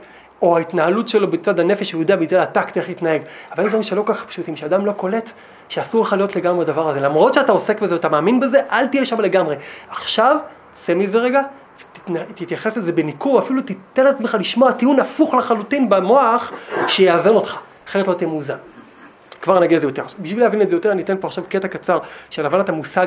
או 0.43 0.57
ההתנהלות 0.57 1.09
שלו 1.09 1.31
בצד 1.31 1.61
הנפש, 1.61 1.93
הוא 1.93 2.03
יודע 2.03 2.17
בצד 2.17 2.37
הטקט 2.37 2.77
איך 2.77 2.89
להתנהג. 2.89 3.23
אבל 3.53 3.65
יש 3.65 3.69
דברים 3.69 3.83
שלא 3.83 4.03
כל 4.03 4.15
כך 4.15 4.27
פשוטים, 4.27 4.57
שאדם 4.57 4.87
לא 4.87 4.93
קולט 4.93 5.31
שאסור 5.69 6.03
לך 6.03 6.13
להיות 6.13 6.37
לגמרי 6.37 6.65
בדבר 6.65 6.89
הזה. 6.89 7.01
למרות 7.01 7.35
שאתה 7.35 7.53
עוסק 7.53 7.81
בזה 7.81 7.95
ואתה 7.95 8.09
מאמין 8.09 8.41
בזה, 8.41 8.61
אל 8.73 8.87
תהיה 8.87 9.05
שם 9.05 9.21
לגמרי. 9.21 9.57
עכשיו, 9.91 10.37
צא 10.75 10.95
מזה 10.95 11.19
רגע, 11.19 11.43
תתייחס 12.35 12.77
לזה 12.77 12.93
בניכור, 12.93 13.39
אפילו 13.39 13.63
תיתן 13.63 14.05
לעצמך 14.05 14.37
לשמוע 14.41 14.73
טיעון 14.73 15.01
הפוך 15.01 15.35
לחלוטין 15.35 15.89
במוח 15.89 16.53
שיאזן 16.89 17.35
אותך, 17.35 17.57
אחרת 17.89 18.09
לא 18.09 18.15
תהיה 18.15 18.29
מאוזן. 18.29 18.57
כבר 19.43 19.61
נגיע 19.61 19.79
לזה 19.79 19.87
יותר. 19.87 20.05
בשביל 20.21 20.41
להבין 20.41 20.63
את 20.63 20.69
זה 20.69 20.77
יותר 20.77 20.93
אני 20.93 21.03
אתן 21.03 21.17
פה 21.21 21.27
עכשיו 21.27 21.45
קטע 21.49 21.69
קצר 21.69 21.99
של 22.31 22.47
הבנת 22.47 22.69
המושג 22.69 23.07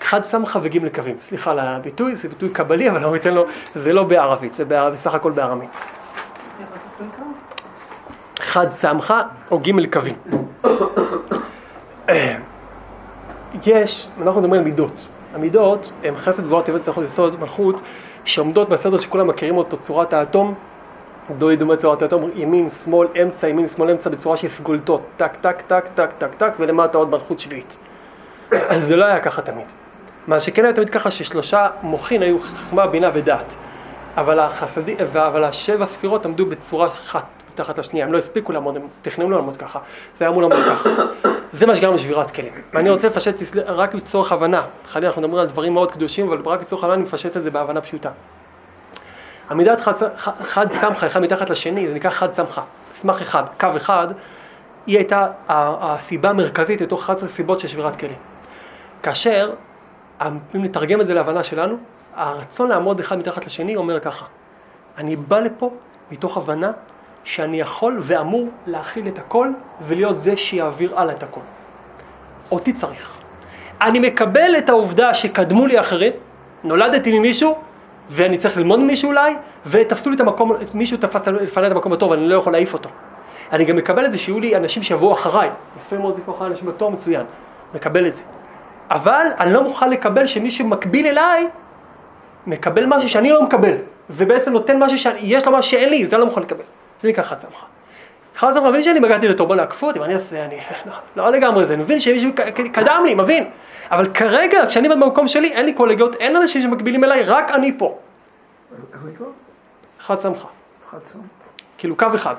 חד 0.00 0.24
סמכה 0.24 0.58
וג' 0.62 0.84
לקווים. 0.84 1.16
סליחה 1.20 1.50
על 1.50 1.58
הביטוי, 1.58 2.16
זה 2.16 2.28
ביטוי 2.28 2.48
קבלי, 2.48 2.90
אבל 2.90 3.04
אני 3.04 3.16
אתן 3.16 3.34
לו, 3.34 3.44
זה 3.74 3.92
לא 3.92 4.04
בערבית, 4.04 4.54
זה 4.54 4.64
בסך 4.68 5.14
הכל 5.14 5.32
בארמית. 5.32 5.70
חד 8.38 8.70
סמכה 8.70 9.22
או 9.50 9.58
ג' 9.58 9.92
קווים. 9.92 10.14
יש, 13.66 14.08
אנחנו 14.22 14.40
מדברים 14.40 14.60
על 14.60 14.64
מידות. 14.64 15.08
המידות 15.34 15.92
הן 16.02 16.16
חסד 16.16 16.44
גבוהה 16.44 16.62
טבעת 16.62 16.82
צריכות 16.82 17.04
יסוד 17.04 17.40
מלכות 17.40 17.80
שעומדות 18.24 18.68
בסדר 18.68 18.98
שכולם 18.98 19.26
מכירים 19.26 19.56
אותו, 19.56 19.76
צורת 19.76 20.12
האטום, 20.12 20.54
דוי 21.38 21.56
דומה 21.56 21.76
צורת 21.76 22.02
האטום, 22.02 22.30
ימין, 22.34 22.68
שמאל, 22.84 23.08
אמצע, 23.22 23.48
ימין, 23.48 23.68
שמאל, 23.68 23.90
אמצע, 23.90 24.10
בצורה 24.10 24.36
של 24.36 24.48
סגולתות, 24.48 25.02
טק, 25.16 25.36
טק, 25.40 25.62
טק, 25.66 25.84
טק, 25.94 26.10
טק, 26.18 26.34
טק, 26.38 26.52
ולמטה 26.58 26.98
עוד 26.98 27.10
מלכות 27.10 27.40
שביעית. 27.40 27.76
אז 28.50 28.84
זה 28.88 28.96
לא 28.96 29.04
היה 29.04 29.20
ככה 29.20 29.42
תמיד. 29.42 29.66
מה 30.26 30.40
שכן 30.40 30.64
היה 30.64 30.74
תמיד 30.74 30.90
ככה 30.90 31.10
ששלושה 31.10 31.66
מוחין 31.82 32.22
היו 32.22 32.40
חכמה, 32.40 32.86
בינה 32.86 33.10
ודעת. 33.14 33.54
אבל 34.16 34.38
החסדי, 34.38 34.96
אבל 35.02 35.44
השבע 35.44 35.86
ספירות 35.86 36.26
עמדו 36.26 36.46
בצורה 36.46 36.86
אחת 36.86 37.24
מתחת 37.54 37.78
לשנייה, 37.78 38.06
הם 38.06 38.12
לא 38.12 38.18
הספיקו 38.18 38.52
לעמוד, 38.52 38.76
הם 38.76 38.82
תכננו 39.02 39.30
לעמוד 39.30 39.56
ככה, 39.56 39.78
זה 40.18 40.24
היה 40.24 40.30
אמור 40.30 40.42
לעמוד 40.42 40.58
ככה. 40.66 40.88
זה 41.52 41.66
מה 41.66 41.74
שגרם 41.74 41.94
לשבירת 41.94 42.30
כלים. 42.30 42.52
ואני 42.72 42.90
רוצה 42.90 43.06
לפשט 43.06 43.34
רק 43.66 43.94
לצורך 43.94 44.32
הבנה, 44.32 44.66
חלילה 44.88 45.08
אנחנו 45.08 45.22
מדברים 45.22 45.40
על 45.40 45.46
דברים 45.46 45.74
מאוד 45.74 45.92
קדושים, 45.92 46.28
אבל 46.28 46.38
רק 46.44 46.60
לצורך 46.60 46.84
הבנה 46.84 46.94
אני 46.94 47.02
מפשט 47.02 47.36
את 47.36 47.42
זה 47.42 47.50
בהבנה 47.50 47.80
פשוטה. 47.80 48.10
עמידת 49.52 49.80
חד, 49.80 49.92
חד 50.44 50.72
סמכה 50.72 51.06
אחד 51.06 51.20
מתחת 51.20 51.50
לשני, 51.50 51.88
זה 51.88 51.94
נקרא 51.94 52.10
חד 52.10 52.32
סמכה, 52.32 52.62
סמך 52.94 53.22
אחד, 53.22 53.42
קו 53.60 53.68
אחד, 53.76 54.06
היא 54.86 54.96
הייתה 54.98 55.26
הסיבה 55.48 56.30
המרכזית 56.30 56.80
לתוך 56.80 57.00
11 57.02 57.28
סיבות 57.28 57.60
של 57.60 57.68
שבירת 57.68 57.96
כלים. 57.96 58.18
כאשר, 59.02 59.52
אם 60.22 60.64
נתרגם 60.64 61.00
את 61.00 61.06
זה 61.06 61.14
להבנה 61.14 61.42
שלנו, 61.42 61.76
הרצון 62.14 62.68
לעמוד 62.68 63.00
אחד 63.00 63.18
מתחת 63.18 63.46
לשני 63.46 63.76
אומר 63.76 64.00
ככה, 64.00 64.24
אני 64.98 65.16
בא 65.16 65.40
לפה 65.40 65.70
מתוך 66.10 66.36
הבנה 66.36 66.72
שאני 67.24 67.60
יכול 67.60 67.98
ואמור 68.02 68.48
להכיל 68.66 69.08
את 69.08 69.18
הכל 69.18 69.48
ולהיות 69.86 70.20
זה 70.20 70.36
שיעביר 70.36 70.98
הלאה 70.98 71.14
את 71.14 71.22
הכל. 71.22 71.40
אותי 72.50 72.72
צריך. 72.72 73.18
אני 73.82 74.00
מקבל 74.00 74.54
את 74.58 74.68
העובדה 74.68 75.14
שקדמו 75.14 75.66
לי 75.66 75.80
אחרים, 75.80 76.12
נולדתי 76.64 77.18
ממישהו, 77.18 77.58
ואני 78.14 78.38
צריך 78.38 78.56
ללמוד 78.56 78.80
ממישהו 78.80 79.08
אולי, 79.08 79.34
ותפסו 79.66 80.10
לי 80.10 80.16
את 80.16 80.20
המקום, 80.20 80.52
מישהו 80.74 80.96
תפס 80.98 81.28
לפני 81.28 81.66
את 81.66 81.72
המקום 81.72 81.92
בתור 81.92 82.10
ואני 82.10 82.28
לא 82.28 82.36
יכול 82.36 82.52
להעיף 82.52 82.74
אותו. 82.74 82.88
אני 83.52 83.64
גם 83.64 83.76
מקבל 83.76 84.04
את 84.04 84.12
זה 84.12 84.18
שיהיו 84.18 84.40
לי 84.40 84.56
אנשים 84.56 84.82
שיבואו 84.82 85.12
אחריי, 85.12 85.50
יפה 85.78 85.98
מאוד 85.98 86.18
לקרוא 86.18 86.36
אחריי 86.36 86.50
אנשים 86.50 86.68
בתור 86.68 86.90
מצוין, 86.90 87.24
מקבל 87.74 88.06
את 88.06 88.14
זה. 88.14 88.22
אבל 88.90 89.26
אני 89.40 89.52
לא 89.52 89.62
מוכן 89.62 89.90
לקבל 89.90 90.26
שמישהו 90.26 90.66
מקביל 90.66 91.06
אליי, 91.06 91.48
מקבל 92.46 92.86
משהו 92.86 93.08
שאני 93.08 93.30
לא 93.30 93.42
מקבל, 93.42 93.74
ובעצם 94.10 94.52
נותן 94.52 94.82
משהו 94.82 94.98
שיש 94.98 95.46
לו 95.46 95.52
משהו 95.52 95.70
שאין 95.70 95.88
לי, 95.88 96.06
זה 96.06 96.16
אני 96.16 96.20
לא 96.20 96.26
מוכן 96.26 96.40
לקבל. 96.40 96.64
זה 97.00 97.08
נקרא 97.08 97.24
חד 97.24 97.38
סמכה. 97.38 97.66
חד 98.36 98.52
סמכה, 98.52 98.70
מבין 98.70 98.82
שאני 98.82 99.00
בגעתי 99.00 99.28
לתור, 99.28 99.46
בוא 99.46 99.56
לעקפו 99.56 99.86
אותי, 99.86 99.98
מה 99.98 100.04
אני 100.04 100.14
אעשה, 100.14 100.44
אני 100.44 100.56
לא, 100.86 100.92
לא 101.24 101.30
לגמרי 101.30 101.66
זה, 101.66 101.74
אני 101.74 101.82
מבין 101.82 102.00
שמישהו 102.00 102.30
קדם 102.72 103.02
לי, 103.06 103.14
מבין. 103.14 103.44
אבל 103.90 104.08
כרגע, 104.14 104.66
כשאני 104.66 104.88
במקום 104.88 105.28
שלי, 105.28 105.52
אין 105.52 105.66
לי 105.66 105.72
קולגיות, 105.72 106.16
אין 106.16 106.36
אנשים 106.36 106.62
שמקבילים 106.62 107.04
אליי, 107.04 107.22
רק 107.22 107.50
אני 107.50 107.72
פה. 107.78 107.98
איך 108.92 109.02
נקרא? 109.12 109.26
חד 110.00 110.20
סמכה. 110.20 110.48
חד 110.90 110.98
סם. 111.04 111.18
כאילו 111.78 111.96
קו 111.96 112.06
אחד. 112.14 112.34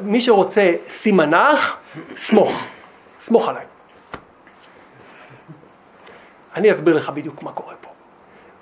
מי 0.00 0.20
שרוצה 0.20 0.74
סימנך, 0.88 1.76
סמוך. 2.16 2.66
סמוך 3.20 3.48
עליי. 3.48 3.64
אני 6.56 6.72
אסביר 6.72 6.96
לך 6.96 7.10
בדיוק 7.10 7.42
מה 7.42 7.52
קורה 7.52 7.74
פה. 7.80 7.88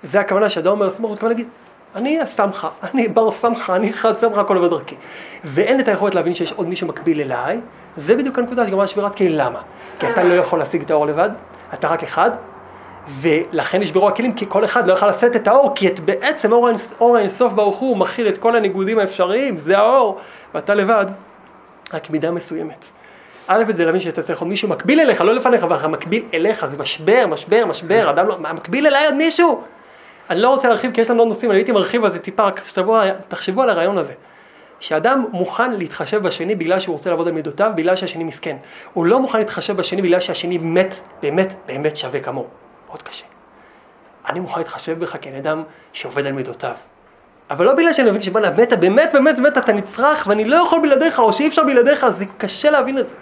זה 0.03 0.19
הכוונה 0.19 0.49
שאדם 0.49 0.71
אומר 0.71 0.89
סמוך, 0.89 1.09
הוא 1.09 1.13
מתכוון 1.13 1.31
להגיד, 1.31 1.47
אני 1.95 2.21
הסמכה, 2.21 2.69
אני 2.83 3.07
בר 3.07 3.31
סמכה, 3.31 3.75
אני 3.75 3.93
חד 3.93 4.17
סמכה, 4.17 4.41
הכל 4.41 4.57
עובד 4.57 4.69
דרכי. 4.69 4.95
ואין 5.43 5.79
את 5.79 5.87
היכולת 5.87 6.15
להבין 6.15 6.35
שיש 6.35 6.51
עוד 6.51 6.67
מישהו 6.67 6.87
מקביל 6.87 7.21
אליי, 7.21 7.59
זה 7.97 8.15
בדיוק 8.15 8.39
הנקודה 8.39 8.67
שגמרה 8.67 8.87
שבירת 8.87 9.15
כלים, 9.15 9.31
למה? 9.31 9.61
כי 9.99 10.09
אתה 10.11 10.23
לא 10.23 10.33
יכול 10.33 10.59
להשיג 10.59 10.81
את 10.81 10.91
האור 10.91 11.05
לבד, 11.05 11.29
אתה 11.73 11.87
רק 11.87 12.03
אחד, 12.03 12.31
ולכן 13.07 13.81
נשברו 13.81 14.07
הכלים, 14.07 14.33
כי 14.33 14.45
כל 14.49 14.65
אחד 14.65 14.87
לא 14.87 14.93
יכל 14.93 15.09
לשאת 15.09 15.35
את 15.35 15.47
האור, 15.47 15.75
כי 15.75 15.87
את 15.87 15.99
בעצם 15.99 16.51
אור, 16.51 16.69
אור 16.99 17.17
האינסוף 17.17 17.53
ברוך 17.53 17.75
הוא 17.75 17.97
מכיל 17.97 18.27
את 18.27 18.37
כל 18.37 18.55
הניגודים 18.55 18.99
האפשריים, 18.99 19.57
זה 19.57 19.77
האור, 19.77 20.19
ואתה 20.53 20.73
לבד, 20.73 21.05
רק 21.93 22.09
מידה 22.09 22.31
מסוימת. 22.31 22.85
א', 23.47 23.63
זה 23.75 23.85
להבין 23.85 24.01
שאתה 24.01 24.21
צריך 24.21 24.39
עוד 24.39 24.47
מישהו 24.47 24.69
מקביל 24.69 24.99
אליך, 24.99 25.21
לא 25.21 25.35
לפניך, 25.35 25.63
אבל 25.63 25.87
מקביל 25.87 26.23
אליך, 26.33 26.65
זה 26.65 26.77
משבר, 26.77 27.27
משבר, 27.27 27.65
משבר, 27.65 28.09
אדם 28.09 28.27
לא, 28.27 28.37
מקביל 28.39 28.87
אליי 28.87 29.05
עוד 29.05 29.15
מישהו? 29.15 29.61
אני 30.29 30.39
לא 30.39 30.49
רוצה 30.49 30.67
להרחיב 30.67 30.91
כי 30.93 31.01
יש 31.01 31.09
לנו 31.09 31.19
עוד 31.19 31.27
נושאים, 31.27 31.51
אני 31.51 31.59
הייתי 31.59 31.71
מרחיב 31.71 32.05
על 32.05 32.11
זה 32.11 32.19
טיפה, 32.19 32.43
רק 32.43 32.61
שתבוא, 32.65 32.99
תחשבו 33.27 33.61
על 33.61 33.69
הרעיון 33.69 33.97
הזה. 33.97 34.13
שאדם 34.79 35.25
מוכן 35.31 35.71
להתחשב 35.71 36.23
בשני 36.23 36.55
בגלל 36.55 36.79
שהוא 36.79 36.93
רוצה 36.93 37.09
לעבוד 37.09 37.27
על 37.27 37.33
מידותיו, 37.33 37.71
בגלל 37.75 37.95
שהשני 37.95 38.23
מסכן. 38.23 38.57
הוא 38.93 39.05
לא 39.05 39.19
מוכן 39.19 39.39
להתחשב 39.39 39.77
בשני 39.77 40.01
בגלל 40.01 40.19
שהשני 40.19 40.57
באמת, 40.57 40.95
באמת, 41.21 41.53
באמת 41.67 41.97
שווה 41.97 42.19
כמוהו. 42.19 42.64
מאוד 42.95 43.03
קשה. 43.03 43.25
אני 44.29 44.39
מוכן 44.39 44.59
להתחשב 44.59 44.99
בך 44.99 45.15
כאן 45.21 45.35
אדם 45.35 45.63
שעובד 45.93 46.25
על 46.25 46.33
מידותיו. 46.33 46.73
אבל 47.49 47.65
לא 47.65 47.73
בגלל 47.73 47.93
שאני 47.93 48.09
מבין 48.09 48.21
שבואנה, 48.21 48.49
באמת, 48.49 48.73
באמת, 48.73 49.09
באמת, 49.13 49.35
באמת, 49.35 49.57
אתה 49.57 49.73
נצרך 49.73 50.27
ואני 50.27 50.45
לא 50.45 50.55
יכול 50.67 50.79
בלעדיך, 50.81 51.19
או 51.19 51.33
שאי 51.33 51.47
אפשר 51.47 51.63
בלעדיך, 51.63 52.09
זה 52.09 52.25
קשה 52.37 52.69
להבין 52.69 52.99
את 52.99 53.07
זה. 53.07 53.15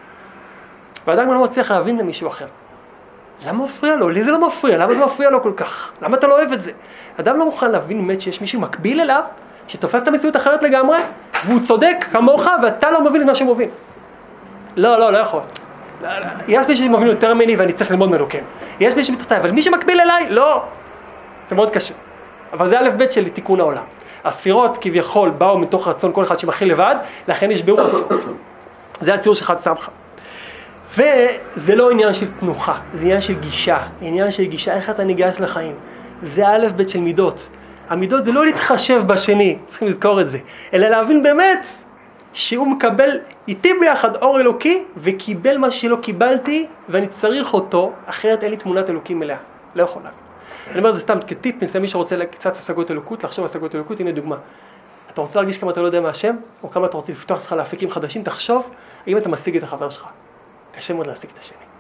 ואדם 1.08 1.34
לא 1.34 1.44
מצליח 1.44 1.72
להבין 1.72 1.98
למישהו 1.98 2.28
אחר. 2.28 2.46
למה 3.46 3.64
מפריע 3.64 3.96
לו? 3.96 4.10
לי 4.10 4.24
זה 4.24 4.32
לא 4.32 4.48
מפריע, 4.48 4.78
למה 4.78 4.94
זה 4.94 5.06
מפריע 5.06 5.30
לו 5.30 5.44
כל 5.44 5.54
כך? 5.56 5.92
למה 6.02 6.18
אתה 6.18 6.28
לא 6.28 6.34
אוהב 6.34 6.52
את 6.52 6.62
זה? 6.62 6.72
אדם 7.20 7.40
לא 7.40 7.46
מוכן 7.46 7.72
להבין 7.72 8.08
באמת 8.08 8.22
שיש 8.22 8.42
מישהו 8.42 8.62
מקביל 8.62 9.02
אליו, 9.02 9.24
שתופס 9.68 10.04
את 10.04 10.08
המציאות 10.08 10.36
אחרת 10.36 10.64
לגמרי, 10.64 10.98
והוא 11.46 11.60
צודק 11.68 12.06
כמוך, 12.12 12.48
ואתה 12.64 12.92
לא 12.92 13.04
מבין 13.04 13.22
את 13.22 13.28
מה 13.28 13.36
שהוא 13.36 13.56
מבין. 13.56 13.70
לא, 14.76 15.00
לא, 15.00 15.14
לא 15.14 15.18
יכול. 15.18 15.42
יש 16.48 16.68
מישהו 16.68 16.86
שמבין 16.86 17.08
יותר 17.08 17.34
ממני 17.34 17.56
ואני 17.56 17.74
צריך 17.74 17.92
ללמוד 17.92 18.10
ממנו, 18.10 18.26
כן. 18.30 18.44
יש 18.80 18.96
מישהו 18.96 19.14
מתחתיי, 19.14 19.38
אבל 19.38 19.52
מי 19.52 19.62
שמקביל 19.62 20.02
אליי, 20.02 20.30
לא. 20.30 20.64
זה 21.50 21.56
מאוד 21.56 21.72
קשה. 21.72 21.94
אבל 22.54 22.70
זה 22.70 22.80
א' 22.80 22.90
ב' 22.98 23.12
של 23.12 23.30
תיקון 23.30 23.60
העולם. 23.60 23.84
הספירות 24.24 24.78
כביכול 24.82 25.30
באו 25.30 25.58
מתוך 25.58 25.88
רצון 25.88 26.12
כל 26.14 26.24
אחד 26.24 26.40
שמכיל 26.40 26.72
לבד, 26.72 26.96
לכן 27.28 27.52
נשברו 27.52 27.82
הספירות. 27.82 28.12
זה 29.02 29.14
הציור 29.14 29.36
של 29.36 29.46
חד 29.46 29.60
סמכה. 29.60 29.92
וזה 30.98 31.76
לא 31.76 31.92
עניין 31.92 32.14
של 32.14 32.28
תנוחה, 32.40 32.76
זה 32.94 33.02
עניין 33.02 33.22
של 33.22 33.34
גישה, 33.40 33.78
עניין 34.02 34.32
של 34.32 34.44
גישה, 34.44 34.74
איך 34.74 34.90
אתה 34.90 35.04
ניגש 35.04 35.40
לחיים. 35.40 35.76
זה 36.24 36.48
א' 36.48 36.68
ב' 36.76 36.88
של 36.88 37.00
מידות. 37.00 37.50
המידות 37.90 38.24
זה 38.24 38.32
לא 38.32 38.46
להתחשב 38.46 39.04
בשני, 39.08 39.58
צריכים 39.66 39.88
לזכור 39.88 40.22
את 40.22 40.30
זה, 40.30 40.38
אלא 40.74 40.88
להבין 40.88 41.24
באמת 41.24 41.68
שהוא 42.34 42.68
מקבל 42.68 43.10
איתי 43.48 43.74
ביחד 43.80 44.16
אור 44.16 44.40
אלוקי 44.40 44.84
וקיבל 44.98 45.58
מה 45.58 45.72
שלא 45.72 45.98
קיבלתי 46.02 46.68
ואני 46.90 47.08
צריך 47.08 47.54
אותו, 47.54 47.94
אחרת 48.06 48.44
אין 48.44 48.52
לי 48.52 48.58
תמונת 48.58 48.90
אלוקים 48.90 49.20
מלאה. 49.20 49.38
לא 49.76 49.84
יכול 49.84 50.02
להבין. 50.04 50.20
אני 50.68 50.78
אומר 50.78 50.90
את 50.90 50.96
זה 50.96 51.02
סתם 51.02 51.20
כטיפ, 51.28 51.76
מי 51.82 51.88
שרוצה 51.88 52.26
קצת 52.32 52.58
השגות 52.58 52.92
אלוקות, 52.92 53.24
לחשוב 53.24 53.46
על 53.46 53.50
השגות 53.50 53.76
אלוקות, 53.76 54.00
הנה 54.00 54.12
דוגמה. 54.12 54.36
אתה 55.14 55.22
רוצה 55.22 55.40
להרגיש 55.40 55.58
כמה 55.58 55.72
אתה 55.72 55.82
לא 55.82 55.86
יודע 55.86 56.02
מהשם, 56.02 56.36
או 56.64 56.72
כמה 56.72 56.86
אתה 56.86 56.98
רוצה 56.98 57.12
לפתוח 57.12 57.46
לך 57.46 57.52
לאפיקים 57.52 57.90
חדשים, 57.92 58.24
תחשוב 58.24 58.70
האם 59.08 59.18
אתה 59.18 59.30
משיג 59.30 59.58
את 59.58 59.64
החבר 59.64 59.90
שלך. 59.90 60.08
קשה 60.76 60.94
מאוד 60.94 61.08
להשיג 61.08 61.30
את 61.34 61.40
השני. 61.40 61.73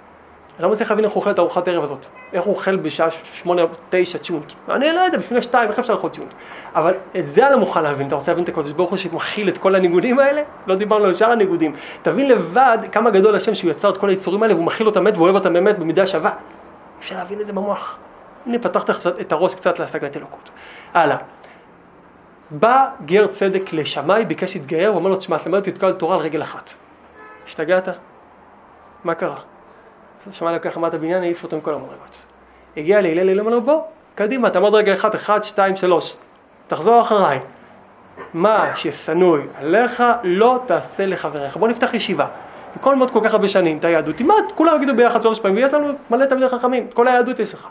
אני 0.57 0.63
לא 0.63 0.69
מצליח 0.69 0.89
להבין 0.89 1.05
איך 1.05 1.13
הוא 1.13 1.21
אוכל 1.21 1.31
את 1.31 1.39
ארוחת 1.39 1.67
הערב 1.67 1.83
הזאת. 1.83 2.05
איך 2.33 2.43
הוא 2.43 2.55
אוכל 2.55 2.75
בשעה 2.75 3.11
שמונה 3.11 3.61
תשע 3.89 4.17
צ'ונט. 4.17 4.53
אני 4.69 4.91
לא 4.91 4.99
יודע, 4.99 5.17
לפני 5.17 5.41
שתיים, 5.41 5.69
איך 5.69 5.79
אפשר 5.79 5.93
לאכול 5.93 6.09
צ'ונט? 6.09 6.33
אבל 6.75 6.93
את 7.19 7.27
זה 7.27 7.45
אני 7.45 7.53
לא 7.53 7.59
מוכן 7.59 7.83
להבין. 7.83 8.07
אתה 8.07 8.15
רוצה 8.15 8.31
להבין 8.31 8.43
את 8.43 8.49
הקודש 8.49 8.71
ברוך 8.71 8.89
הוא 8.89 8.97
שמכיל 8.97 9.49
את 9.49 9.57
כל 9.57 9.75
הניגודים 9.75 10.19
האלה? 10.19 10.41
לא 10.67 10.75
דיברנו 10.75 11.05
על 11.05 11.13
שאר 11.13 11.31
הניגודים. 11.31 11.75
תבין 12.01 12.27
לבד 12.29 12.77
כמה 12.91 13.09
גדול 13.09 13.35
השם 13.35 13.55
שהוא 13.55 13.71
יצר 13.71 13.89
את 13.89 13.97
כל 13.97 14.09
היצורים 14.09 14.43
האלה 14.43 14.53
והוא 14.53 14.65
מכיל 14.65 14.87
אותם 14.87 15.03
באמת 15.03 15.17
ואוהב 15.17 15.35
אותם 15.35 15.53
באמת 15.53 15.79
במידה 15.79 16.07
שווה. 16.07 16.31
אפשר 16.99 17.15
להבין 17.15 17.41
את 17.41 17.45
זה 17.47 17.53
במוח. 17.53 17.97
הנה 18.45 18.59
פתחת 18.59 18.89
את 19.21 19.31
הראש 19.31 19.55
קצת 19.55 19.79
להשגת 19.79 20.17
אלוקות. 20.17 20.49
הלאה. 20.93 21.17
בא 22.51 22.85
גר 23.05 23.27
צדק 23.27 23.73
לשמאי, 23.73 24.25
ביקש 24.25 24.55
להתגייר, 24.55 24.89
הוא 24.89 24.95
אומר 24.95 25.09
לו, 25.09 25.15
תשמע, 25.15 25.37
תלמד 25.37 25.59
אותי 25.59 25.69
את 25.69 25.77
כל 25.77 25.89
התורה 25.89 26.15
על 26.15 26.21
רגל 26.21 26.41
אחת. 26.41 26.73
השתגעת? 27.47 27.87
מה 29.03 29.15
קרה? 29.15 29.52
שמע 30.31 30.51
לקח 30.51 30.77
אמרת 30.77 30.93
הבניין, 30.93 31.23
העיף 31.23 31.43
אותו 31.43 31.55
עם 31.55 31.61
כל 31.61 31.73
המדרגות. 31.73 32.17
הגיע 32.77 33.01
להלל, 33.01 33.29
הלל 33.29 33.39
אמר 33.39 33.51
לו, 33.51 33.61
בוא, 33.61 33.81
קדימה, 34.15 34.49
תעמוד 34.49 34.73
רגע 34.73 34.93
אחד, 34.93 35.15
אחד, 35.15 35.43
שתיים, 35.43 35.75
שלוש. 35.75 36.15
תחזור 36.67 37.01
אחריי. 37.01 37.39
מה 38.33 38.75
ששנוי 38.75 39.41
עליך, 39.55 40.03
לא 40.23 40.59
תעשה 40.65 41.05
לחבריך. 41.05 41.57
בוא 41.57 41.67
נפתח 41.67 41.93
ישיבה. 41.93 42.27
בכל 42.75 42.91
ללמוד 42.91 43.11
כל 43.11 43.19
כך 43.23 43.33
הרבה 43.33 43.47
שנים 43.47 43.77
את 43.77 43.85
היהדות, 43.85 44.17
כמעט 44.17 44.51
כולם 44.55 44.75
יגידו 44.75 44.95
ביחד 44.95 45.21
שלוש 45.21 45.39
פעמים, 45.39 45.57
ויש 45.57 45.73
לנו 45.73 45.93
מלא 46.09 46.25
תלמידי 46.25 46.49
חכמים, 46.49 46.87
כל 46.93 47.07
היהדות 47.07 47.39
יש 47.39 47.53
לך. 47.53 47.67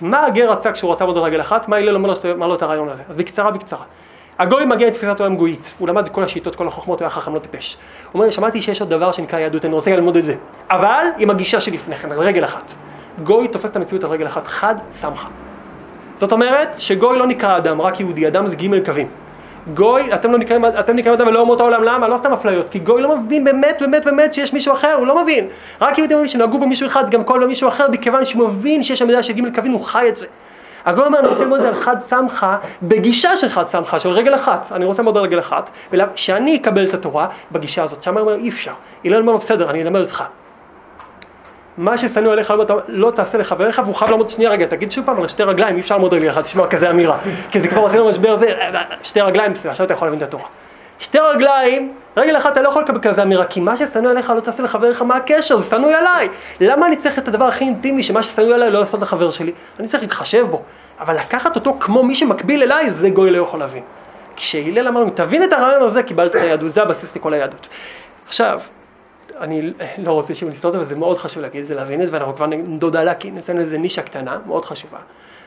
מה 0.00 0.26
הגר 0.26 0.52
רצה 0.52 0.72
כשהוא 0.72 0.92
רצה 0.92 1.04
על 1.04 1.10
רגל 1.10 1.40
אחת? 1.40 1.68
מה 1.68 1.76
הלל 1.76 1.96
אמר 1.96 2.46
לו 2.46 2.54
את 2.54 2.62
הרעיון 2.62 2.88
הזה? 2.88 3.02
אז 3.08 3.16
בקצרה, 3.16 3.50
בקצרה. 3.50 3.84
הגוי 4.38 4.64
מגיע 4.64 4.86
לתפיסת 4.86 5.20
עולם 5.20 5.36
גויית, 5.36 5.74
הוא 5.78 5.88
למד 5.88 6.08
כל 6.08 6.24
השיטות, 6.24 6.56
כל 6.56 6.68
החוכמות, 6.68 6.98
הוא 6.98 7.04
היה 7.04 7.10
חכם, 7.10 7.34
לא 7.34 7.38
טיפש. 7.38 7.76
הוא 8.12 8.20
אומר, 8.20 8.30
שמעתי 8.30 8.60
שיש 8.60 8.80
עוד 8.80 8.90
דבר 8.90 9.12
שנקרא 9.12 9.38
יהדות, 9.38 9.64
אני 9.64 9.74
רוצה 9.74 9.90
ללמוד 9.90 10.16
את 10.16 10.24
זה. 10.24 10.34
אבל 10.70 11.06
עם 11.18 11.30
הגישה 11.30 11.60
שלפני 11.60 11.96
כן, 11.96 12.12
על 12.12 12.20
רגל 12.20 12.44
אחת. 12.44 12.72
גוי 13.22 13.48
תופס 13.48 13.70
את 13.70 13.76
המציאות 13.76 14.04
על 14.04 14.10
רגל 14.10 14.26
אחת, 14.26 14.46
חד 14.46 14.74
סמכה. 14.92 15.28
זאת 16.16 16.32
אומרת 16.32 16.74
שגוי 16.78 17.18
לא 17.18 17.26
נקרא 17.26 17.56
אדם, 17.56 17.80
רק 17.80 18.00
יהודי, 18.00 18.28
אדם 18.28 18.46
זה 18.46 18.56
ג' 18.56 18.84
קווים. 18.84 19.08
גוי, 19.74 20.14
אתם 20.14 20.32
לא 20.32 20.38
נקראים, 20.38 20.64
אתם 20.64 20.96
נקראים 20.96 21.14
אדם 21.14 21.26
ולא 21.26 21.40
אומות 21.40 21.60
העולם, 21.60 21.82
למה? 21.82 22.08
לא 22.08 22.16
סתם 22.16 22.32
אפליות, 22.32 22.68
כי 22.68 22.78
גוי 22.78 23.02
לא 23.02 23.16
מבין 23.16 23.44
באמת, 23.44 23.76
באמת, 23.80 24.04
באמת 24.04 24.34
שיש 24.34 24.52
מישהו 24.52 24.74
אחר, 24.74 24.94
הוא 24.98 25.06
לא 25.06 25.22
מבין. 25.22 25.48
רק 25.80 25.98
יהודי 25.98 26.14
מבין 26.14 26.26
שנהגו 26.26 26.58
במישהו 26.58 26.86
אחד, 26.86 27.10
גם 27.10 27.24
כל 27.24 27.46
מישהו 27.46 27.68
אחר, 27.68 27.90
מכיוון 27.90 28.24
שהוא 28.24 28.48
מבין 28.48 28.82
שיש 28.82 28.98
שם 28.98 29.06
מידה 29.06 29.22
של 29.22 29.32
ג' 29.32 29.54
קווים, 29.54 29.72
הוא 29.72 29.84
חי 29.84 30.08
את 30.08 30.16
זה. 30.16 30.26
הגוי 30.86 31.04
אומר, 31.04 31.18
אני 31.18 31.28
רוצה 31.28 31.42
ללמוד 31.42 31.58
את 31.58 31.62
זה 31.62 31.68
על 31.68 31.74
חד 31.74 32.00
סמכה, 32.00 32.56
בגישה 32.82 33.36
של 33.36 33.48
חד 33.48 33.68
סמכה, 33.68 34.00
של 34.00 34.10
רגל 34.10 34.34
אחת. 34.34 34.72
אני 34.72 34.84
רוצה 34.84 35.02
ללמוד 35.02 35.16
על 35.16 35.22
רגל 35.22 35.38
אחת, 35.38 35.70
ושאני 35.92 36.56
אקבל 36.56 36.84
את 36.88 36.94
התורה 36.94 37.26
בגישה 37.52 37.82
הזאת. 37.82 38.02
שם 38.02 38.16
אומר, 38.16 38.34
אי 38.34 38.48
אפשר. 38.48 38.72
הלל 39.04 39.20
אומר, 39.20 39.36
בסדר, 39.36 39.70
אני 39.70 39.82
אלמד 39.82 40.00
אותך. 40.00 40.24
מה 41.78 41.96
ששנוא 41.96 42.32
עליך 42.32 42.50
לא, 42.50 42.66
לא 42.88 43.10
תעשה 43.10 43.38
לחבריך, 43.38 43.82
והוא 43.84 43.94
חייב 43.94 44.10
לעמוד 44.10 44.28
שנייה 44.28 44.50
רגע, 44.50 44.66
תגיד 44.66 44.90
שוב 44.90 45.06
פעם 45.06 45.20
על 45.20 45.28
שתי 45.28 45.42
רגליים, 45.42 45.76
אי 45.76 45.80
אפשר 45.80 45.94
לעמוד 45.94 46.14
רגל 46.14 46.30
אחת, 46.30 46.42
תשמע 46.42 46.66
כזה 46.66 46.90
אמירה. 46.90 47.18
כי 47.50 47.60
זה 47.60 47.68
כבר 47.68 47.80
עושה 47.80 47.96
לנו 47.96 48.08
משבר 48.08 48.36
זה, 48.36 48.54
שתי 49.02 49.20
רגליים, 49.20 49.52
עכשיו 49.68 49.86
אתה 49.86 49.94
יכול 49.94 50.08
להבין 50.08 50.22
את 50.22 50.28
התורה. 50.28 50.44
שתי 51.04 51.18
רגליים, 51.18 51.92
רגל 52.16 52.36
אחת 52.36 52.52
אתה 52.52 52.62
לא 52.62 52.68
יכול 52.68 52.82
לקבל 52.82 53.00
כזה 53.02 53.22
אמירה, 53.22 53.46
כי 53.46 53.60
מה 53.60 53.76
ששנוא 53.76 54.10
עליך 54.10 54.30
לא 54.30 54.40
תעשה 54.40 54.62
לחבריך, 54.62 55.02
מה 55.02 55.16
הקשר? 55.16 55.56
זה 55.56 55.70
שנוא 55.70 55.92
עליי. 55.92 56.28
למה 56.60 56.86
אני 56.86 56.96
צריך 56.96 57.18
את 57.18 57.28
הדבר 57.28 57.44
הכי 57.44 57.64
אינטימי, 57.64 58.02
שמה 58.02 58.22
ששנוא 58.22 58.54
עליי 58.54 58.70
לא 58.70 58.80
לעשות 58.80 59.00
לחבר 59.00 59.30
שלי? 59.30 59.52
אני 59.80 59.88
צריך 59.88 60.02
להתחשב 60.02 60.46
בו. 60.50 60.62
אבל 61.00 61.16
לקחת 61.16 61.56
אותו 61.56 61.76
כמו 61.80 62.02
מי 62.02 62.14
שמקביל 62.14 62.62
אליי, 62.62 62.90
זה 62.90 63.10
גוי 63.10 63.30
לא 63.30 63.42
יכול 63.42 63.60
להבין. 63.60 63.82
כשהלל 64.36 64.88
אמר, 64.88 65.04
תבין 65.14 65.44
את 65.44 65.52
הרעיון 65.52 65.82
הזה, 65.82 66.02
קיבלת 66.02 66.36
את 66.36 66.40
היהדות, 66.40 66.72
זה 66.72 66.82
הבסיס 66.82 67.16
לכל 67.16 67.32
היהדות. 67.32 67.68
עכשיו, 68.26 68.60
אני 69.40 69.72
לא 69.98 70.12
רוצה 70.12 70.34
שוב 70.34 70.50
לסתות, 70.50 70.74
אבל 70.74 70.84
זה 70.84 70.96
מאוד 70.96 71.18
חשוב 71.18 71.42
להגיד 71.42 71.60
את 71.60 71.66
זה, 71.66 71.74
להבין 71.74 72.02
את 72.02 72.06
זה, 72.06 72.12
ואנחנו 72.12 72.36
כבר 72.36 72.46
נדוד 72.46 72.96
עליה, 72.96 73.14
כי 73.14 73.30
נצא 73.30 73.52
לזה 73.52 73.78
נישה 73.78 74.02
קטנה, 74.02 74.38
מאוד 74.46 74.64
חשובה, 74.64 74.98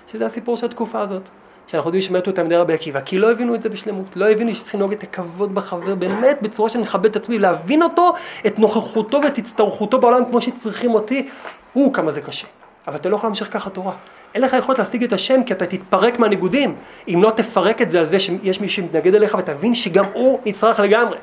שזה 0.08 0.26
הסיפור 0.26 0.58
של 0.58 0.66
התקופה 0.66 1.00
הזאת. 1.00 1.30
שאנחנו 1.68 1.88
יודעים 1.88 2.02
שמתו 2.02 2.32
את 2.32 2.36
תלמידי 2.36 2.56
רבי 2.56 2.74
עקיבא, 2.74 3.00
כי 3.02 3.20
לא 3.20 3.32
הבינו 3.32 3.56
את 3.56 3.62
זה 3.62 3.70
בשלמות, 3.70 4.06
לא 4.16 4.30
הבינו 4.30 4.56
שצריכים 4.56 4.80
לנהוג 4.80 4.94
את 4.94 5.04
הכבוד 5.04 5.56
בחבר, 5.56 5.96
באמת 5.96 6.38
בצורה 6.42 6.70
שאני 6.70 6.84
מכבד 6.84 7.06
את 7.06 7.16
עצמי, 7.16 7.40
להבין 7.40 7.84
אותו, 7.84 8.14
את 8.48 8.60
נוכחותו 8.60 9.20
ואת 9.24 9.38
הצטרכותו 9.38 10.00
בעולם 10.00 10.26
כמו 10.26 10.42
שצריכים 10.42 10.94
אותי, 10.94 11.30
הוא 11.74 11.94
כמה 11.94 12.12
זה 12.12 12.22
קשה. 12.22 12.48
אבל 12.88 12.96
אתה 12.96 13.10
לא 13.10 13.16
יכול 13.16 13.28
להמשיך 13.28 13.54
ככה 13.54 13.70
תורה. 13.70 13.94
אין 14.36 14.42
לך 14.42 14.54
יכולת 14.54 14.80
להשיג 14.80 15.04
את 15.04 15.14
השם 15.14 15.44
כי 15.44 15.54
אתה 15.54 15.66
תתפרק 15.66 16.20
מהניגודים. 16.20 16.76
אם 17.08 17.24
לא 17.24 17.30
תפרק 17.30 17.82
את 17.82 17.92
זה 17.92 18.00
על 18.00 18.06
זה 18.06 18.20
שיש 18.20 18.62
מי 18.62 18.70
שמתנגד 18.70 19.16
אליך 19.16 19.36
ותבין 19.40 19.76
שגם 19.76 20.06
הוא 20.14 20.40
נצטרך 20.46 20.80
לגמרי. 20.80 21.18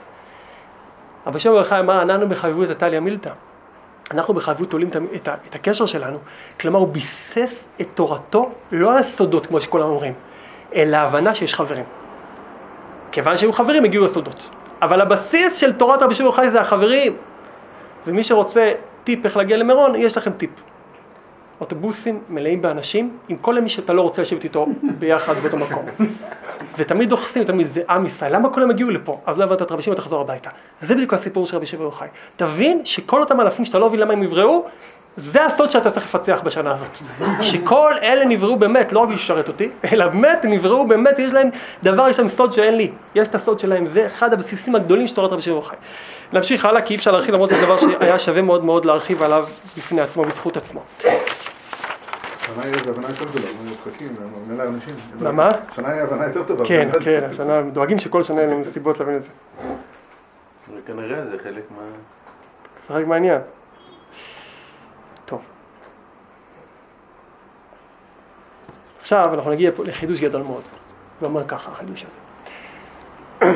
אבל 1.26 1.38
שם 1.38 1.50
ברכה 1.50 1.80
אמר, 1.80 2.00
עננו 2.00 2.28
בחביבות 2.28 2.70
את 2.70 2.78
טליה 2.78 3.00
מילתא. 3.00 3.30
אנחנו 4.10 4.34
בחביבות 4.34 4.70
תולים 4.70 4.90
את 5.48 5.54
הקשר 5.54 5.86
שלנו. 5.86 6.18
כלומר, 6.60 6.78
הוא 6.78 6.88
ביסס 6.88 7.68
את 7.80 7.86
תורתו 7.94 8.50
לא 8.72 8.92
על 8.92 8.98
הסודות, 8.98 9.46
כמו 9.46 9.60
שכולם 9.60 9.88
אומרים, 9.88 10.12
אלא 10.74 10.96
ההבנה 10.96 11.34
שיש 11.34 11.54
חברים. 11.54 11.84
כיוון 13.12 13.36
שהיו 13.36 13.52
חברים, 13.52 13.84
הגיעו 13.84 14.04
הסודות. 14.04 14.50
אבל 14.82 15.00
הבסיס 15.00 15.56
של 15.56 15.72
תורת 15.72 16.02
רבי 16.02 16.14
שמעון 16.14 16.32
חי 16.32 16.50
זה 16.50 16.60
החברים. 16.60 17.16
ומי 18.06 18.24
שרוצה 18.24 18.72
טיפ 19.04 19.24
איך 19.24 19.36
להגיע 19.36 19.56
למירון, 19.56 19.94
יש 19.94 20.16
לכם 20.16 20.30
טיפ. 20.30 20.50
אוטובוסים 21.60 22.20
מלאים 22.28 22.62
באנשים, 22.62 23.16
עם 23.28 23.36
כל 23.36 23.60
מי 23.60 23.68
שאתה 23.68 23.92
לא 23.92 24.02
רוצה 24.02 24.22
לשבת 24.22 24.44
איתו 24.44 24.66
ביחד 24.98 25.34
באותו 25.34 25.56
מקום. 25.56 25.84
ותמיד 26.78 27.08
דוחסים, 27.08 27.44
תמיד 27.44 27.66
זה 27.66 27.82
עם 27.90 28.06
ישראל, 28.06 28.34
למה 28.34 28.50
כולם 28.50 28.70
הגיעו 28.70 28.90
לפה? 28.90 29.20
אז 29.26 29.38
לא 29.38 29.44
הבנת 29.44 29.62
את 29.62 29.72
רבי 29.72 29.82
שמעון, 29.82 29.96
תחזור 29.96 30.20
הביתה. 30.20 30.50
זה 30.80 30.94
בדיוק 30.94 31.14
הסיפור 31.14 31.46
של 31.46 31.56
רבי 31.56 31.66
שמעון 31.66 31.90
חי. 31.90 32.06
תבין 32.36 32.80
שכל 32.84 33.20
אותם 33.20 33.40
אלפים 33.40 33.64
שאתה 33.64 33.78
לא 33.78 33.88
מבין 33.88 34.00
למה 34.00 34.12
הם 34.12 34.22
נבראו, 34.22 34.66
זה 35.16 35.44
הסוד 35.44 35.70
שאתה 35.70 35.90
צריך 35.90 36.06
לפצח 36.06 36.42
בשנה 36.44 36.74
הזאת. 36.74 36.98
שכל 37.40 37.92
אלה 38.02 38.24
נבראו 38.24 38.56
באמת, 38.56 38.92
לא 38.92 39.00
רק 39.00 39.08
לשרת 39.08 39.48
אותי, 39.48 39.70
אלא 39.92 40.08
באמת 40.08 40.38
נבראו 40.44 40.86
באמת, 40.88 41.18
יש 41.18 41.32
להם 41.32 41.48
דבר, 41.82 42.08
יש 42.08 42.18
להם 42.18 42.28
סוד 42.28 42.52
שאין 42.52 42.76
לי. 42.76 42.90
יש 43.14 43.28
את 43.28 43.34
הסוד 43.34 43.58
שלהם, 43.58 43.86
זה 43.86 44.06
אחד 44.06 44.32
הבסיסים 44.32 44.74
הגדולים 44.74 45.06
של 45.06 45.14
תורת 45.14 45.32
רבי 45.32 45.42
שמעון 45.42 45.62
חי. 45.62 45.76
נמשיך 46.32 46.64
הלאה, 46.64 46.82
כי 46.82 46.94
אי 46.94 46.98
אפשר 46.98 47.10
להרחיב 47.12 47.34
למרות 47.34 47.50
שזה 47.50 47.62
דבר 47.62 47.76
שהיה 47.76 48.18
שווה 48.18 48.42
מאוד 48.42 48.64
מאוד 48.64 48.84
להרחיב 48.84 49.22
עליו 49.22 49.46
בפני 49.76 50.00
עצמו, 50.00 50.24
בזכות 50.24 50.56
עצמו. 50.56 50.80
השנה 50.98 52.62
היא 52.64 52.74
הבנה 52.88 53.08
יותר 53.08 53.24
גדולה, 53.24 53.46
פקקים, 53.84 54.16
מלא 54.48 54.62
אנשים. 54.62 54.94
מה, 55.20 55.32
מה? 55.32 55.50
השנה 55.68 55.88
היא 55.88 56.02
הבנה 56.02 56.26
יותר 56.26 56.42
טובה. 56.42 56.64
כן, 56.64 56.88
כן, 57.00 57.20
השנה, 57.30 57.62
דואגים 57.62 57.98
שכל 57.98 58.22
שנה 58.22 58.40
יהיו 58.40 58.50
להם 58.50 58.64
סיבות 58.64 59.00
להבין 59.00 59.16
את 59.16 59.22
זה. 59.22 59.28
וכנראה 60.76 61.24
זה 61.24 61.36
חלק 61.42 61.62
מה... 61.70 61.82
זה 62.88 62.94
רק 62.94 63.06
מעניין. 63.06 63.40
עכשיו 69.04 69.34
אנחנו 69.34 69.50
נגיע 69.50 69.70
פה 69.76 69.82
לחידוש 69.86 70.20
גדול 70.20 70.42
מאוד. 70.42 70.62
הוא 71.20 71.28
אומר 71.28 71.44
ככה, 71.44 71.72
החידוש 71.72 72.04
הזה. 72.04 72.18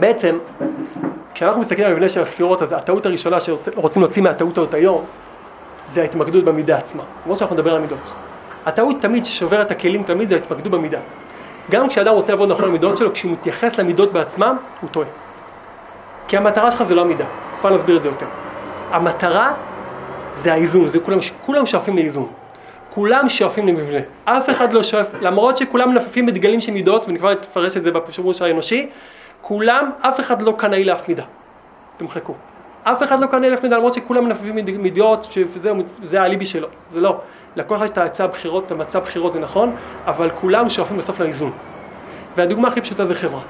בעצם, 0.00 0.38
כשאנחנו 1.34 1.60
מסתכלים 1.60 1.86
על 1.86 1.92
המבנה 1.92 2.08
של 2.08 2.20
הספירות, 2.20 2.62
אז 2.62 2.72
הטעות 2.72 3.06
הראשונה 3.06 3.40
שרוצים 3.40 4.02
להוציא 4.02 4.22
מהטעות 4.22 4.58
הזאת 4.58 4.74
היום, 4.74 5.04
זה 5.86 6.02
ההתמקדות 6.02 6.44
במידה 6.44 6.76
עצמה. 6.76 7.02
למרות 7.24 7.38
שאנחנו 7.38 7.56
נדבר 7.56 7.70
על 7.70 7.76
המידות. 7.76 8.12
הטעות 8.66 8.96
תמיד 9.00 9.24
ששובר 9.24 9.62
את 9.62 9.70
הכלים 9.70 10.02
תמיד 10.02 10.28
זה 10.28 10.34
ההתמקדות 10.34 10.72
במידה. 10.72 11.00
גם 11.70 11.88
כשאדם 11.88 12.14
רוצה 12.14 12.32
לעבוד 12.32 12.50
נכון 12.50 12.68
למידות 12.68 12.96
שלו, 12.96 13.12
כשהוא 13.12 13.32
מתייחס 13.32 13.78
למידות 13.78 14.12
בעצמם, 14.12 14.56
הוא 14.80 14.90
טועה. 14.90 15.08
כי 16.28 16.36
המטרה 16.36 16.70
שלך 16.70 16.82
זה 16.82 16.94
לא 16.94 17.00
המידה, 17.00 17.26
כבר 17.60 17.74
נסביר 17.74 17.96
את 17.96 18.02
זה 18.02 18.08
יותר. 18.08 18.26
המטרה 18.90 19.52
זה 20.34 20.52
האיזון, 20.52 20.88
זה 20.88 21.00
כולם, 21.00 21.18
כולם 21.46 21.66
שואפים 21.66 21.96
לאיזון. 21.96 22.43
כולם 22.94 23.28
שואפים 23.28 23.68
למבנה. 23.68 24.00
אף 24.24 24.50
אחד 24.50 24.72
לא 24.72 24.82
שואף, 24.82 25.06
למרות 25.20 25.56
שכולם 25.56 25.90
מנפפים 25.90 26.26
בדגלים 26.26 26.60
של 26.60 26.72
מידות, 26.72 27.06
ואני 27.06 27.18
כבר 27.18 27.32
אפרש 27.32 27.76
את 27.76 27.82
זה 27.82 27.90
בפירוש 27.90 28.42
האנושי, 28.42 28.90
כולם, 29.40 29.90
אף 30.00 30.20
אחד 30.20 30.42
לא 30.42 30.54
קנאי 30.58 30.84
לאף 30.84 31.08
מידה. 31.08 31.22
תמחקו. 31.96 32.34
אף 32.82 33.02
אחד 33.02 33.20
לא 33.20 33.26
קנאי 33.26 33.50
לאף 33.50 33.62
מידה, 33.62 33.76
למרות 33.76 33.94
שכולם 33.94 34.24
מנפפים 34.24 34.54
מידות, 34.78 35.28
שזה 36.02 36.22
האליבי 36.22 36.46
שלו. 36.46 36.68
זה 36.90 37.00
לא. 37.00 37.20
לכל 37.56 37.76
אחד 37.76 37.84
יש 37.84 37.90
את 37.90 37.98
ההצעה 37.98 38.26
בחירות, 38.26 38.66
את 38.66 38.70
המצע 38.70 38.98
בחירות 38.98 39.32
זה 39.32 39.38
נכון, 39.38 39.76
אבל 40.06 40.30
כולם 40.40 40.68
שואפים 40.68 40.96
בסוף 40.96 41.20
לאיזון. 41.20 41.52
והדוגמה 42.36 42.68
הכי 42.68 42.80
פשוטה 42.80 43.04
זה 43.04 43.14
חברה. 43.14 43.40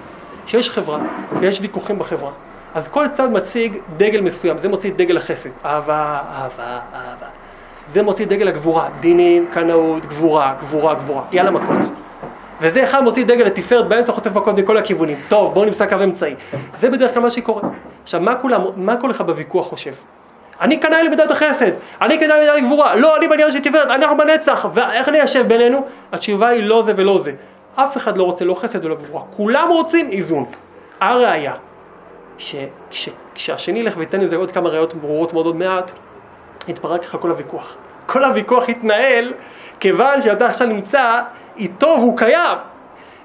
כשיש 0.47 0.71
חברה 0.71 0.99
ויש 1.41 1.61
ויכוחים 1.61 1.99
בחברה, 1.99 2.31
אז 2.75 2.89
כל 2.89 3.09
צד 3.09 3.33
מציג 3.33 3.79
דגל 3.97 4.21
מסוים, 4.21 4.59
זה 4.59 4.69
מוציא 4.69 4.91
את 4.91 4.97
דגל 4.97 5.17
החסד, 5.17 5.51
אהבה, 5.65 6.21
אהבה, 6.31 6.81
אהבה. 6.95 7.44
זה 7.87 8.03
מוציא 8.03 8.27
דגל 8.27 8.49
הגבורה, 8.49 8.89
דינים, 9.01 9.47
קנאות, 9.53 10.07
גבורה, 10.07 10.55
גבורה, 10.61 10.95
גבורה, 10.95 11.23
יאללה 11.33 11.51
מכות. 11.51 11.93
וזה 12.61 12.83
אחד 12.83 13.05
מוציא 13.05 13.25
דגל 13.25 13.45
לתפארת 13.45 13.89
באמצע 13.89 14.13
חוטף 14.13 14.35
מכות 14.35 14.59
מכל 14.59 14.77
הכיוונים. 14.77 15.17
טוב, 15.29 15.55
בואו 15.55 15.65
נמצא 15.65 15.87
קו 15.87 15.97
אמצעי. 16.05 16.35
זה 16.75 16.91
בדרך 16.91 17.15
כלל 17.15 17.23
מה 17.23 17.31
שקורה. 17.31 17.63
עכשיו, 18.03 18.21
מה, 18.21 18.35
כולם, 18.35 18.61
מה 18.77 18.97
כל 18.97 19.11
אחד 19.11 19.27
בוויכוח 19.27 19.67
חושב? 19.67 19.93
אני 20.61 20.77
קנאי 20.77 21.03
למידת 21.03 21.31
החסד, 21.31 21.71
אני 22.03 22.19
קנאי 22.19 22.37
למידת 22.37 22.57
הגבורה, 22.57 22.95
לא, 22.95 23.17
אני 23.17 23.29
בעניין 23.29 23.53
של 23.53 23.61
תפארת, 23.61 23.91
אנחנו 23.91 24.17
בנצח, 24.17 24.67
ואיך 24.75 25.09
אני 25.09 25.25
אשב 25.25 25.49
בינינו? 25.49 25.87
התשובה 26.13 26.49
היא 26.49 26.63
לא 26.63 26.83
זה 26.83 26.93
ולא 26.97 27.19
זה. 27.19 27.33
אף 27.75 27.97
אחד 27.97 28.17
לא 28.19 28.23
רוצה 28.23 28.45
לא 28.45 28.55
חסד 28.55 28.85
ולא 28.85 28.95
גבורה, 28.95 29.23
כולם 29.37 29.69
רוצים 29.71 30.11
איזון. 30.11 30.45
הראיה, 31.01 31.53
שכשהשני 32.91 33.79
ילך 33.79 33.97
וייתן 33.97 34.21
לזה 34.21 34.37
עוד 34.37 34.51
כמה 34.51 34.69
ראיות 34.69 34.95
ברורות 34.95 35.33
מאוד 35.33 35.47
עוד 35.47 35.57
מעט, 35.57 35.93
יתפרק 36.69 37.05
לך 37.05 37.17
כל 37.21 37.31
הוויכוח. 37.31 37.77
כל 38.07 38.25
הוויכוח 38.25 38.69
יתנהל 38.69 39.33
כיוון 39.81 40.21
שאתה 40.23 40.47
עכשיו 40.47 40.69
נמצא 40.69 41.21
איתו 41.57 41.87
והוא 41.87 42.19
קיים. 42.19 42.59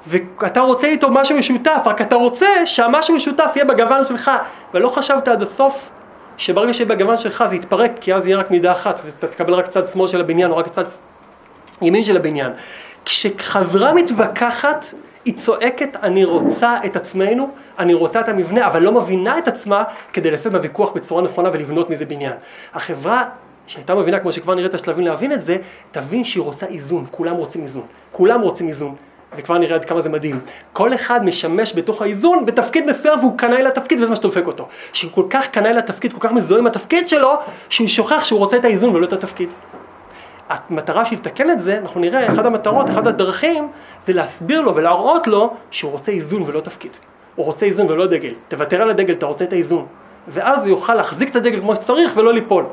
ואתה 0.08 0.60
רוצה 0.60 0.88
איתו 0.88 1.12
משהו 1.12 1.38
משותף, 1.38 1.82
רק 1.86 2.02
אתה 2.02 2.16
רוצה 2.16 2.66
שהמשהו 2.66 3.16
משותף 3.16 3.52
יהיה 3.56 3.66
בגוון 3.66 4.06
שלך, 4.06 4.32
ולא 4.74 4.90
חשבת 4.90 5.28
עד 5.28 5.42
הסוף 5.42 5.90
שברגע 6.38 6.74
שיהיה 6.74 6.90
בגוון 6.90 7.18
שלך 7.18 7.44
זה 7.50 7.56
יתפרק, 7.56 7.92
כי 8.02 8.14
אז 8.14 8.28
יהיה 8.28 8.38
רק 8.38 8.52
מידה 8.52 8.72
אחת, 8.72 9.02
ואתה 9.06 9.28
תקבל 9.28 9.54
רק 9.54 9.68
צד 9.68 9.88
שמאל 9.88 10.08
של 10.08 10.22
הבניין 10.22 10.52
או 10.52 10.58
רק 10.58 10.68
צד 10.68 10.84
ימין 11.82 12.04
של 12.04 12.18
הבניין. 12.18 12.52
כשחברה 13.06 13.94
מתווכחת, 13.94 14.86
היא 15.26 15.34
צועקת, 15.38 15.96
אני 16.04 16.24
רוצה 16.24 16.76
את 16.86 16.96
עצמנו, 16.96 17.50
אני 17.80 17.94
רוצה 17.94 18.20
את 18.20 18.30
המבנה, 18.30 18.68
אבל 18.68 18.82
לא 18.82 18.92
מבינה 18.92 19.38
את 19.38 19.48
עצמה 19.48 19.84
כדי 20.14 20.32
לשאת 20.32 20.52
בוויכוח 20.52 20.92
בצורה 20.92 21.22
נכונה 21.22 21.50
ולבנות 21.54 21.90
מזה 21.90 22.06
בניין. 22.06 22.34
החברה 22.74 23.24
שהייתה 23.68 23.96
מבינה, 23.96 24.20
כמו 24.20 24.34
שכבר 24.34 24.56
נראה 24.56 24.68
את 24.68 24.74
השלבים 24.74 25.06
להבין 25.06 25.34
את 25.34 25.42
זה, 25.42 25.58
תבין 25.92 26.24
שהיא 26.24 26.44
רוצה 26.44 26.66
איזון, 26.66 27.06
כולם 27.12 27.36
רוצים 27.36 27.64
איזון. 27.64 27.84
כולם 28.12 28.42
רוצים 28.42 28.68
איזון. 28.68 28.96
וכבר 29.38 29.58
נראה 29.58 29.76
עד 29.76 29.86
כמה 29.86 30.02
זה 30.02 30.10
מדהים. 30.10 30.40
כל 30.74 30.94
אחד 30.94 31.26
משמש 31.26 31.76
בתוך 31.76 32.02
האיזון 32.02 32.46
בתפקיד 32.46 32.86
מסוים 32.86 33.20
והוא 33.20 33.38
קנאי 33.38 33.64
לתפקיד 33.64 34.00
וזה 34.00 34.10
מה 34.10 34.16
שדופק 34.16 34.48
אותו. 34.48 34.68
שהוא 34.94 35.12
כל 35.12 35.26
כך 35.30 35.48
קנאי 35.48 35.74
לתפקיד, 35.74 36.14
כל 36.14 36.20
כך 36.20 36.32
מזוהה 36.32 36.60
עם 36.60 36.68
התפקיד 36.68 37.08
שלו, 37.08 37.34
שהוא 37.70 37.88
שוכח 37.88 38.24
שהוא 38.24 38.40
רוצה 38.40 38.58
את 38.58 38.66
האיזון 38.66 38.96
ולא 38.96 39.06
את 39.06 39.14
התפקיד. 39.14 39.50
המטרה 40.50 41.06
של 41.06 41.16
לתקן 41.16 41.52
את 41.52 41.62
זה, 41.62 41.78
אנחנו 41.78 42.00
נראה, 42.00 42.30
אחת 42.30 42.46
המטרות, 42.46 42.90
אחת 42.90 43.08
הדרכים, 43.08 43.68
זה 44.06 44.14
להסביר 44.14 44.62
לו 44.62 44.76
ולהראות 44.76 45.28
לו 45.28 45.54
שהוא 45.72 45.92
רוצה 45.92 46.12
איזון 46.12 46.44
ולא 46.48 46.60
תפקיד. 46.60 46.92
הוא 47.36 47.46
רוצה 47.46 47.66
איזון 47.66 47.90
ולא 47.90 48.08
דגל. 48.08 48.34
תוותר 48.48 48.82
על 48.82 48.90
הדגל, 48.90 49.14
אתה 49.14 49.26
רוצה 49.26 49.44
את 49.44 49.54
האיזון. 49.54 49.86
ואז 50.28 50.60
הוא 50.60 50.68
יוכל 50.68 50.96
להחזיק 50.96 51.30
את 51.30 51.36
הדגל 51.36 51.60
כמו 51.60 51.76
שצריך 51.76 52.12
ולא 52.16 52.34
ליפול. 52.34 52.66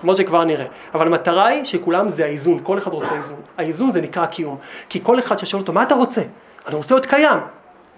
כמו 0.00 0.14
שכבר 0.14 0.44
נראה. 0.44 0.66
אבל 0.94 1.06
המטרה 1.06 1.46
היא 1.46 1.64
שכולם 1.64 2.10
זה 2.10 2.24
האיזון, 2.24 2.60
כל 2.62 2.78
אחד 2.78 2.92
רוצה 2.92 3.14
איזון. 3.14 3.40
האיזון 3.58 3.90
זה 3.90 4.00
נקרא 4.00 4.22
הקיום. 4.22 4.56
כי 4.88 5.00
כל 5.02 5.18
אחד 5.18 5.38
ששואל 5.38 5.60
אותו, 5.62 5.72
מה 5.72 5.82
אתה 5.82 5.94
רוצה? 5.94 6.22
אני 6.66 6.74
רוצה 6.74 6.94
להיות 6.94 7.06
קיים. 7.06 7.38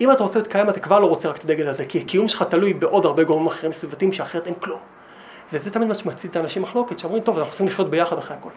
אם 0.01 0.13
אתה 0.13 0.23
רוצה 0.23 0.39
להיות 0.39 0.49
קיים, 0.49 0.71
אתה 0.71 0.81
כבר 0.81 1.01
לא 1.01 1.07
רוצה 1.07 1.29
רק 1.29 1.37
את 1.37 1.45
הדגל 1.45 1.69
הזה, 1.69 1.85
כי 1.85 1.99
הקיום 1.99 2.29
שלך 2.29 2.43
תלוי 2.43 2.75
בעוד 2.75 3.07
הרבה 3.07 3.25
גורמים 3.25 3.47
אחרים 3.47 3.73
סביבתיים, 3.73 4.13
שאחרת 4.13 4.47
אין 4.47 4.55
כלום. 4.55 4.79
וזה 5.53 5.71
תמיד 5.71 5.89
מה 5.89 5.95
שמצית 5.95 6.31
את 6.31 6.37
האנשים 6.37 6.63
מחלוקת, 6.63 6.99
שאומרים, 6.99 7.23
טוב, 7.23 7.37
אנחנו 7.37 7.51
צריכים 7.51 7.67
לחיות 7.67 7.91
ביחד 7.91 8.19
אחרי 8.19 8.37
הכל. 8.37 8.51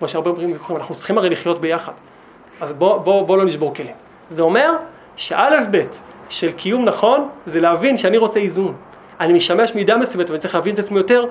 כמו 0.00 0.08
שהרבה 0.08 0.30
אומרים, 0.30 0.56
אנחנו 0.76 0.94
צריכים 0.94 1.18
הרי 1.18 1.30
לחיות 1.30 1.60
ביחד. 1.60 1.92
אז 2.60 2.72
בוא, 2.72 2.98
בוא, 2.98 3.26
בוא 3.26 3.36
לא 3.36 3.44
נשבור 3.44 3.74
כלים. 3.74 3.94
זה 4.30 4.42
אומר 4.42 4.72
שא' 5.16 5.50
ב' 5.70 5.82
של 6.28 6.52
קיום 6.52 6.84
נכון, 6.84 7.28
זה 7.46 7.60
להבין 7.60 7.96
שאני 7.96 8.18
רוצה 8.18 8.40
איזון. 8.40 8.74
אני 9.20 9.32
משמש 9.32 9.74
מידה 9.74 9.96
מסוימת 9.96 10.30
ואני 10.30 10.40
צריך 10.40 10.54
להבין 10.54 10.74
את 10.74 10.78
עצמי 10.78 10.98
יותר, 10.98 11.24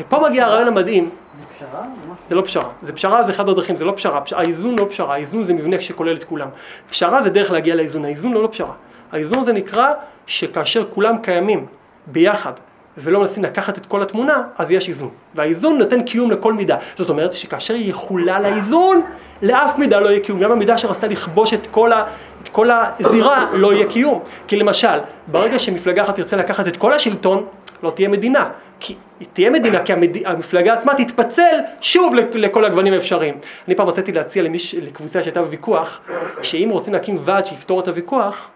ופה 0.00 0.28
מגיע 0.28 0.46
הרעיון 0.46 0.68
המדהים. 0.68 1.10
זה 1.34 1.42
פשרה? 1.56 1.82
זה 2.26 2.34
לא 2.34 2.42
פשרה. 2.42 2.68
זה 2.82 2.92
פשרה 2.92 3.22
זה 3.22 3.32
אחד 3.32 3.48
הדרכים, 3.48 3.76
זה 3.76 3.84
לא 3.84 3.92
פשרה. 3.96 4.20
פש... 4.20 4.32
האיזון 4.32 4.78
לא 4.78 4.86
פשרה, 4.90 5.14
האיזון 5.14 5.42
זה 5.42 5.54
מבנה 5.54 5.80
שכולל 5.80 6.16
את 6.16 6.24
כולם. 6.24 6.48
פשרה 6.90 7.22
זה 7.22 7.30
דרך 7.30 7.50
להגיע 7.50 7.74
לאיזון, 7.74 8.04
האיזון 8.04 8.32
לא 8.32 8.42
לא 8.42 8.48
פשרה. 8.48 8.72
האיזון 9.12 9.44
זה 9.44 9.52
נקרא 9.52 9.92
שכאשר 10.26 10.84
כולם 10.94 11.18
קיימים 11.22 11.66
ביחד 12.06 12.52
ולא 12.98 13.20
מנסים 13.20 13.42
לקחת 13.42 13.78
את 13.78 13.86
כל 13.86 14.02
התמונה, 14.02 14.42
אז 14.58 14.70
יש 14.70 14.88
איזון. 14.88 15.10
והאיזון 15.34 15.78
נותן 15.78 16.02
קיום 16.02 16.30
לכל 16.30 16.52
מידה. 16.52 16.76
זאת 16.96 17.10
אומרת 17.10 17.32
שכאשר 17.32 17.74
יחולל 17.74 18.44
האיזון, 18.44 19.02
לאף 19.42 19.78
מידה 19.78 20.00
לא 20.00 20.08
יהיה 20.08 20.20
קיום. 20.20 20.40
גם 20.40 20.52
המידה 20.52 20.78
שרצתה 20.78 21.06
לכבוש 21.06 21.54
את 21.54 21.66
כל, 21.70 21.92
ה, 21.92 22.04
את 22.42 22.48
כל 22.48 22.70
הזירה, 22.70 23.46
לא 23.52 23.72
יהיה 23.72 23.86
קיום. 23.86 24.20
כי 24.48 24.56
למשל, 24.56 24.98
ברגע 25.26 25.58
שמפלגה 25.58 26.02
אחת 26.02 26.16
תרצה 26.16 26.36
לקחת 26.36 26.68
את 26.68 26.76
כל 26.76 26.92
השלטון, 26.92 27.46
לא 27.82 27.90
תהיה 27.90 28.08
מדינה. 28.08 28.50
כי 28.80 28.94
תהיה 29.32 29.50
מדינה, 29.50 29.82
כי 29.82 29.92
המד... 29.92 30.16
המפלגה 30.24 30.74
עצמה 30.74 30.94
תתפצל 30.94 31.56
שוב 31.80 32.14
לכל 32.14 32.64
הגוונים 32.64 32.92
האפשריים. 32.92 33.34
אני 33.68 33.74
פעם 33.74 33.88
רציתי 33.88 34.12
להציע 34.12 34.42
למיש... 34.42 34.74
לקבוצה 34.74 35.22
שהייתה 35.22 35.42
בוויכוח, 35.42 36.00
שאם 36.42 36.68
רוצים 36.72 36.92
להקים 36.92 37.18
ועד 37.24 37.46
שיפתור 37.46 37.80
את 37.80 37.88
הוויכוח, 37.88 38.48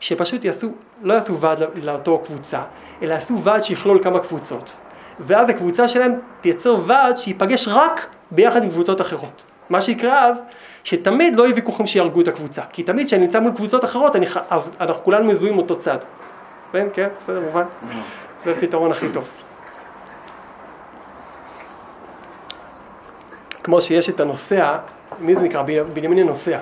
שפשוט 0.00 0.44
יעשו, 0.44 0.68
לא 1.02 1.14
יעשו 1.14 1.40
ועד 1.40 1.58
לאותו 1.82 2.18
קבוצה, 2.18 2.60
אלא 3.02 3.14
יעשו 3.14 3.42
ועד 3.44 3.64
שיכלול 3.64 4.02
כמה 4.02 4.20
קבוצות. 4.20 4.72
ואז 5.20 5.48
הקבוצה 5.48 5.88
שלהם 5.88 6.12
תייצר 6.40 6.76
ועד 6.86 7.18
שייפגש 7.18 7.68
רק 7.68 8.06
ביחד 8.30 8.62
עם 8.62 8.70
קבוצות 8.70 9.00
אחרות. 9.00 9.44
מה 9.70 9.80
שיקרה 9.80 10.28
אז, 10.28 10.42
שתמיד 10.84 11.36
לא 11.36 11.42
יהיו 11.42 11.56
ויכוחים 11.56 11.86
שיהרגו 11.86 12.20
את 12.20 12.28
הקבוצה, 12.28 12.62
כי 12.72 12.82
תמיד 12.82 13.06
כשאני 13.06 13.22
נמצא 13.22 13.40
מול 13.40 13.52
קבוצות 13.52 13.84
אחרות, 13.84 14.16
אני, 14.16 14.26
אז 14.50 14.76
אנחנו 14.80 15.04
כולנו 15.04 15.24
מזוהים 15.24 15.58
אותו 15.58 15.78
צד. 15.78 15.98
כן, 16.72 16.86
כן, 16.92 17.08
בסדר, 17.18 17.40
מובן? 17.40 17.64
זה 18.42 18.52
הפתרון 18.52 18.90
הכי 18.90 19.08
טוב. 19.08 19.28
כמו 23.62 23.80
שיש 23.80 24.10
את 24.10 24.20
הנוסע, 24.20 24.76
מי 25.20 25.34
זה 25.34 25.40
נקרא? 25.40 25.62
בנימין 25.94 26.18
הנוסע. 26.18 26.58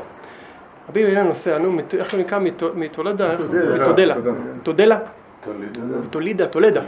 רבי 0.88 1.02
בנימין 1.02 1.18
הנוסע, 1.24 1.58
נו, 1.58 1.76
איך 1.98 2.12
הוא 2.12 2.20
נקרא? 2.20 2.38
מת- 2.38 2.62
מתולדה? 2.74 3.32
מתודלה. 3.34 3.74
מתודלה. 3.74 4.14
מתודלה. 4.14 4.16
מתודלה? 4.56 4.98
תוליד. 5.44 5.78
תולידה, 6.10 6.46
תולדה. 6.46 6.80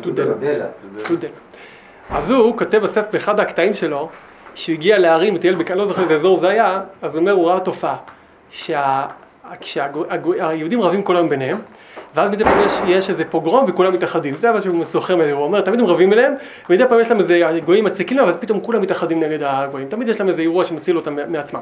מתודלה. 0.00 0.66
אז 2.10 2.30
הוא 2.30 2.58
כותב 2.58 2.78
בספר 2.78 3.02
באחד 3.12 3.40
הקטעים 3.40 3.74
שלו, 3.74 4.08
שהוא 4.54 4.72
הגיע 4.74 4.98
להרים, 4.98 5.38
טייל, 5.38 5.62
אני 5.70 5.78
לא 5.78 5.86
זוכר 5.86 6.02
איזה 6.02 6.14
אזור 6.14 6.38
זה 6.40 6.48
היה, 6.48 6.80
אז 7.02 7.14
הוא 7.14 7.20
אומר, 7.20 7.32
הוא 7.32 7.48
ראה 7.48 7.60
תופעה, 7.60 7.96
כשהיהודים 9.60 10.80
רבים 10.82 11.02
כל 11.02 11.16
היום 11.16 11.28
ביניהם, 11.28 11.58
ואז 12.14 12.30
מדי 12.30 12.44
פעם 12.44 12.66
יש, 12.66 12.72
יש 12.86 13.10
איזה 13.10 13.24
פוגרום 13.24 13.64
וכולם 13.68 13.92
מתאחדים, 13.92 14.36
זה 14.36 14.52
מה 14.52 14.62
שהוא 14.62 14.84
זוכר 14.84 15.16
מזה, 15.16 15.32
הוא 15.32 15.44
אומר, 15.44 15.60
תמיד 15.60 15.80
הם 15.80 15.86
רבים 15.86 16.12
אליהם, 16.12 16.34
ומדי 16.70 16.84
פעם 16.88 17.00
יש 17.00 17.10
להם 17.10 17.18
איזה 17.18 17.40
גויים 17.64 17.84
מציקים 17.84 18.16
להם, 18.16 18.26
ואז 18.26 18.36
פתאום 18.36 18.60
כולם 18.60 18.82
מתאחדים 18.82 19.20
נגד 19.20 19.38
הגויים, 19.42 19.88
תמיד 19.88 20.08
יש 20.08 20.20
להם 20.20 20.28
איזה 20.28 20.42
אירוע 20.42 20.64
שמציל 20.64 20.96
אותם 20.96 21.16
מעצמם. 21.28 21.60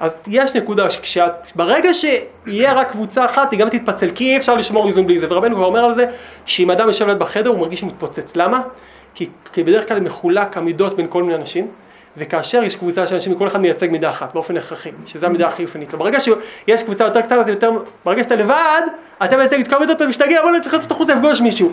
אז 0.00 0.14
יש 0.26 0.56
נקודה 0.56 0.90
שכשאת, 0.90 1.48
ברגע 1.56 1.90
שיהיה 1.94 2.72
רק 2.72 2.90
קבוצה 2.90 3.24
אחת, 3.24 3.52
היא 3.52 3.60
גם 3.60 3.68
תתפצל, 3.68 4.10
כי 4.14 4.24
אי 4.24 4.36
אפשר 4.36 4.54
לשמור 4.54 4.88
איזון 4.88 5.06
בלי 5.06 5.18
זה, 5.18 5.26
ורבנו 5.30 5.56
כבר 5.56 5.66
אומר 5.66 5.84
על 5.84 5.94
זה, 5.94 6.06
שאם 6.46 6.70
אדם 6.70 6.86
יושב 6.86 7.06
ליד 7.06 7.18
בחדר 7.18 7.50
הוא 7.50 7.58
מרגיש 7.58 7.80
שמתפוצץ, 7.80 8.36
למה? 8.36 8.60
כי, 9.14 9.28
כי 9.52 9.62
בדרך 9.64 9.88
כלל 9.88 10.00
מחולק 10.00 10.56
המידות 10.56 10.96
בין 10.96 11.06
כל 11.08 11.22
מיני 11.22 11.34
אנשים, 11.34 11.68
וכאשר 12.16 12.64
יש 12.64 12.76
קבוצה 12.76 13.06
של 13.06 13.14
אנשים, 13.14 13.34
כל 13.34 13.46
אחד 13.46 13.60
מייצג 13.60 13.90
מידה 13.90 14.10
אחת, 14.10 14.34
באופן 14.34 14.56
הכרחי, 14.56 14.90
שזו 15.06 15.26
המידה 15.26 15.46
הכי 15.46 15.64
אופיינית 15.64 15.92
לו. 15.92 15.98
ברגע 15.98 16.18
שיש 16.20 16.82
קבוצה 16.82 17.04
יותר 17.04 17.20
קטנה, 17.20 17.42
זה 17.42 17.50
יותר, 17.50 17.70
ברגע 18.04 18.22
שאתה 18.24 18.34
לבד, 18.34 18.82
אתה 19.24 19.36
מייצג 19.36 19.60
את 19.60 19.68
כל 19.68 19.76
המידות, 19.76 19.96
אתה 19.96 20.06
משתגע, 20.06 20.42
בוא 20.42 20.50
נצטרך 20.50 20.74
לצאת 20.74 20.90
החוצה 20.90 21.14
לפגוש 21.14 21.40
מישהו. 21.40 21.72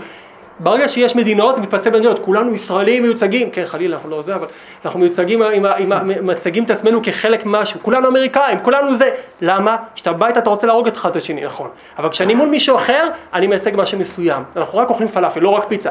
ברגע 0.59 0.87
שיש 0.87 1.15
מדינות, 1.15 1.55
זה 1.55 1.61
מתפצל 1.61 1.89
במדינות, 1.89 2.19
כולנו 2.19 2.55
ישראלים 2.55 3.03
מיוצגים, 3.03 3.49
כן 3.51 3.63
חלילה 3.65 3.95
אנחנו 3.95 4.09
לא 4.09 4.21
זה, 4.21 4.35
אבל 4.35 4.47
אנחנו 4.85 4.99
מיוצגים, 4.99 5.41
עם, 5.41 5.65
עם, 5.65 5.91
ה- 5.91 6.03
מצגים 6.03 6.63
את 6.63 6.71
עצמנו 6.71 6.99
כחלק 7.03 7.45
ממשהו, 7.45 7.79
כולנו 7.83 8.07
אמריקאים, 8.07 8.59
כולנו 8.59 8.97
זה, 8.97 9.09
למה? 9.41 9.77
כשאתה 9.95 10.13
בבית 10.13 10.37
אתה 10.37 10.49
רוצה 10.49 10.67
להרוג 10.67 10.87
אחד 10.87 11.09
את 11.09 11.15
השני, 11.15 11.45
נכון, 11.45 11.69
אבל 11.97 12.09
כשאני 12.09 12.33
מול 12.33 12.49
מישהו 12.49 12.75
אחר, 12.75 13.07
אני 13.33 13.47
מייצג 13.47 13.71
משהו 13.75 13.99
מסוים, 13.99 14.43
אנחנו 14.55 14.79
רק 14.79 14.89
אוכלים 14.89 15.07
פלאפל, 15.07 15.39
לא 15.39 15.49
רק 15.49 15.65
פיצה. 15.67 15.89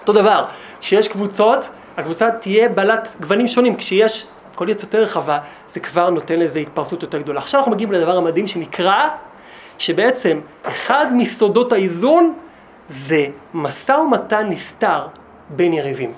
אותו 0.00 0.12
דבר, 0.12 0.44
כשיש 0.80 1.08
קבוצות, 1.08 1.70
הקבוצה 1.96 2.30
תהיה 2.30 2.68
בעלת 2.68 3.16
גוונים 3.20 3.46
שונים, 3.46 3.76
כשיש 3.76 4.26
קוליות 4.54 4.82
יותר 4.82 5.02
רחבה, 5.02 5.38
זה 5.72 5.80
כבר 5.80 6.10
נותן 6.10 6.38
לזה 6.38 6.58
התפרסות 6.58 7.02
יותר 7.02 7.18
גדולה. 7.18 7.40
עכשיו 7.40 7.60
אנחנו 7.60 7.72
מגיעים 7.72 7.92
לדבר 7.92 8.16
המדהים 8.16 8.46
שנקרא, 8.46 9.08
שבעצם 9.78 10.40
אחד 10.62 11.06
מסודות 11.14 11.72
האיזון 11.72 12.34
זה 12.88 13.26
משא 13.54 13.92
ומתן 13.92 14.48
נסתר 14.48 15.06
בין 15.50 15.72
יריבים. 15.72 16.12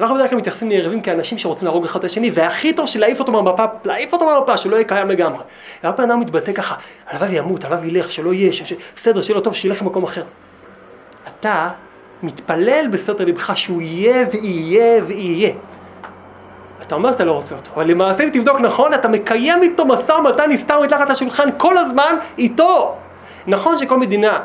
אנחנו 0.00 0.14
בדרך 0.16 0.30
כלל 0.30 0.38
מתייחסים 0.38 0.68
ליריבים 0.68 1.00
כאנשים 1.00 1.38
שרוצים 1.38 1.66
להרוג 1.66 1.84
אחד 1.84 1.98
את 1.98 2.04
השני, 2.04 2.30
והכי 2.34 2.72
טוב 2.72 2.86
שלהעיף 2.86 3.20
אותו 3.20 3.32
מהמפה, 3.32 3.64
להעיף 3.84 4.12
אותו 4.12 4.24
מהמפה, 4.24 4.56
שלא 4.56 4.76
יהיה 4.76 4.84
קיים 4.84 5.08
לגמרי. 5.08 5.42
והרבה 5.82 6.04
אדם 6.04 6.20
מתבטא 6.20 6.52
ככה, 6.52 6.74
הלוואי 7.10 7.38
ימות, 7.38 7.64
הלוואי 7.64 7.88
ילך, 7.88 8.10
שלא 8.10 8.34
יהיה. 8.34 8.52
ש... 8.52 8.72
בסדר, 8.96 9.22
שיהיה 9.22 9.36
לו 9.36 9.44
טוב, 9.44 9.54
שילך 9.54 9.82
למקום 9.82 10.04
אחר. 10.04 10.24
אתה 11.28 11.70
מתפלל 12.22 12.88
בסתר 12.90 13.24
לבך 13.24 13.56
שהוא 13.56 13.82
יהיה 13.82 14.26
ויהיה 14.32 15.04
ויהיה. 15.06 15.52
אתה 16.82 16.94
אומר 16.94 17.12
שאתה 17.12 17.24
לא 17.24 17.32
רוצה 17.32 17.54
אותו, 17.54 17.70
אבל 17.74 17.90
למעשה 17.90 18.24
אם 18.24 18.28
תבדוק 18.32 18.60
נכון, 18.60 18.94
אתה 18.94 19.08
מקיים 19.08 19.62
איתו 19.62 19.84
משא 19.84 20.12
ומתן 20.12 20.50
נסתר 20.50 20.80
מתחת 20.80 21.10
לשולחן 21.10 21.48
כל 21.56 21.78
הזמן 21.78 22.16
איתו. 22.38 22.96
נכון 23.46 23.78
שכל 23.78 23.98
מדינה, 23.98 24.42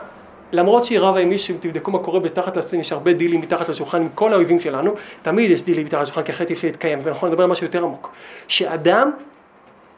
למרות 0.51 0.85
שהיא 0.85 0.99
רבה 0.99 1.19
עם 1.19 1.29
מישהו, 1.29 1.55
אם 1.55 1.59
תבדקו 1.59 1.91
מה 1.91 1.99
קורה 1.99 2.19
מתחת 2.19 2.57
לשולחן, 2.57 2.79
יש 2.79 2.91
הרבה 2.91 3.13
דילים 3.13 3.41
מתחת 3.41 3.69
לשולחן 3.69 4.01
עם 4.01 4.09
כל 4.15 4.33
האויבים 4.33 4.59
שלנו, 4.59 4.95
תמיד 5.21 5.51
יש 5.51 5.63
דילים 5.63 5.85
מתחת 5.85 6.01
לשולחן, 6.01 6.23
כי 6.23 6.31
אחרת 6.31 6.49
אי 6.49 6.55
אפשר 6.55 6.67
להתקיים, 6.67 7.01
זה 7.01 7.11
נכון, 7.11 7.29
נדבר 7.29 7.43
על 7.43 7.49
משהו 7.49 7.65
יותר 7.65 7.83
עמוק. 7.83 8.11
שאדם 8.47 9.11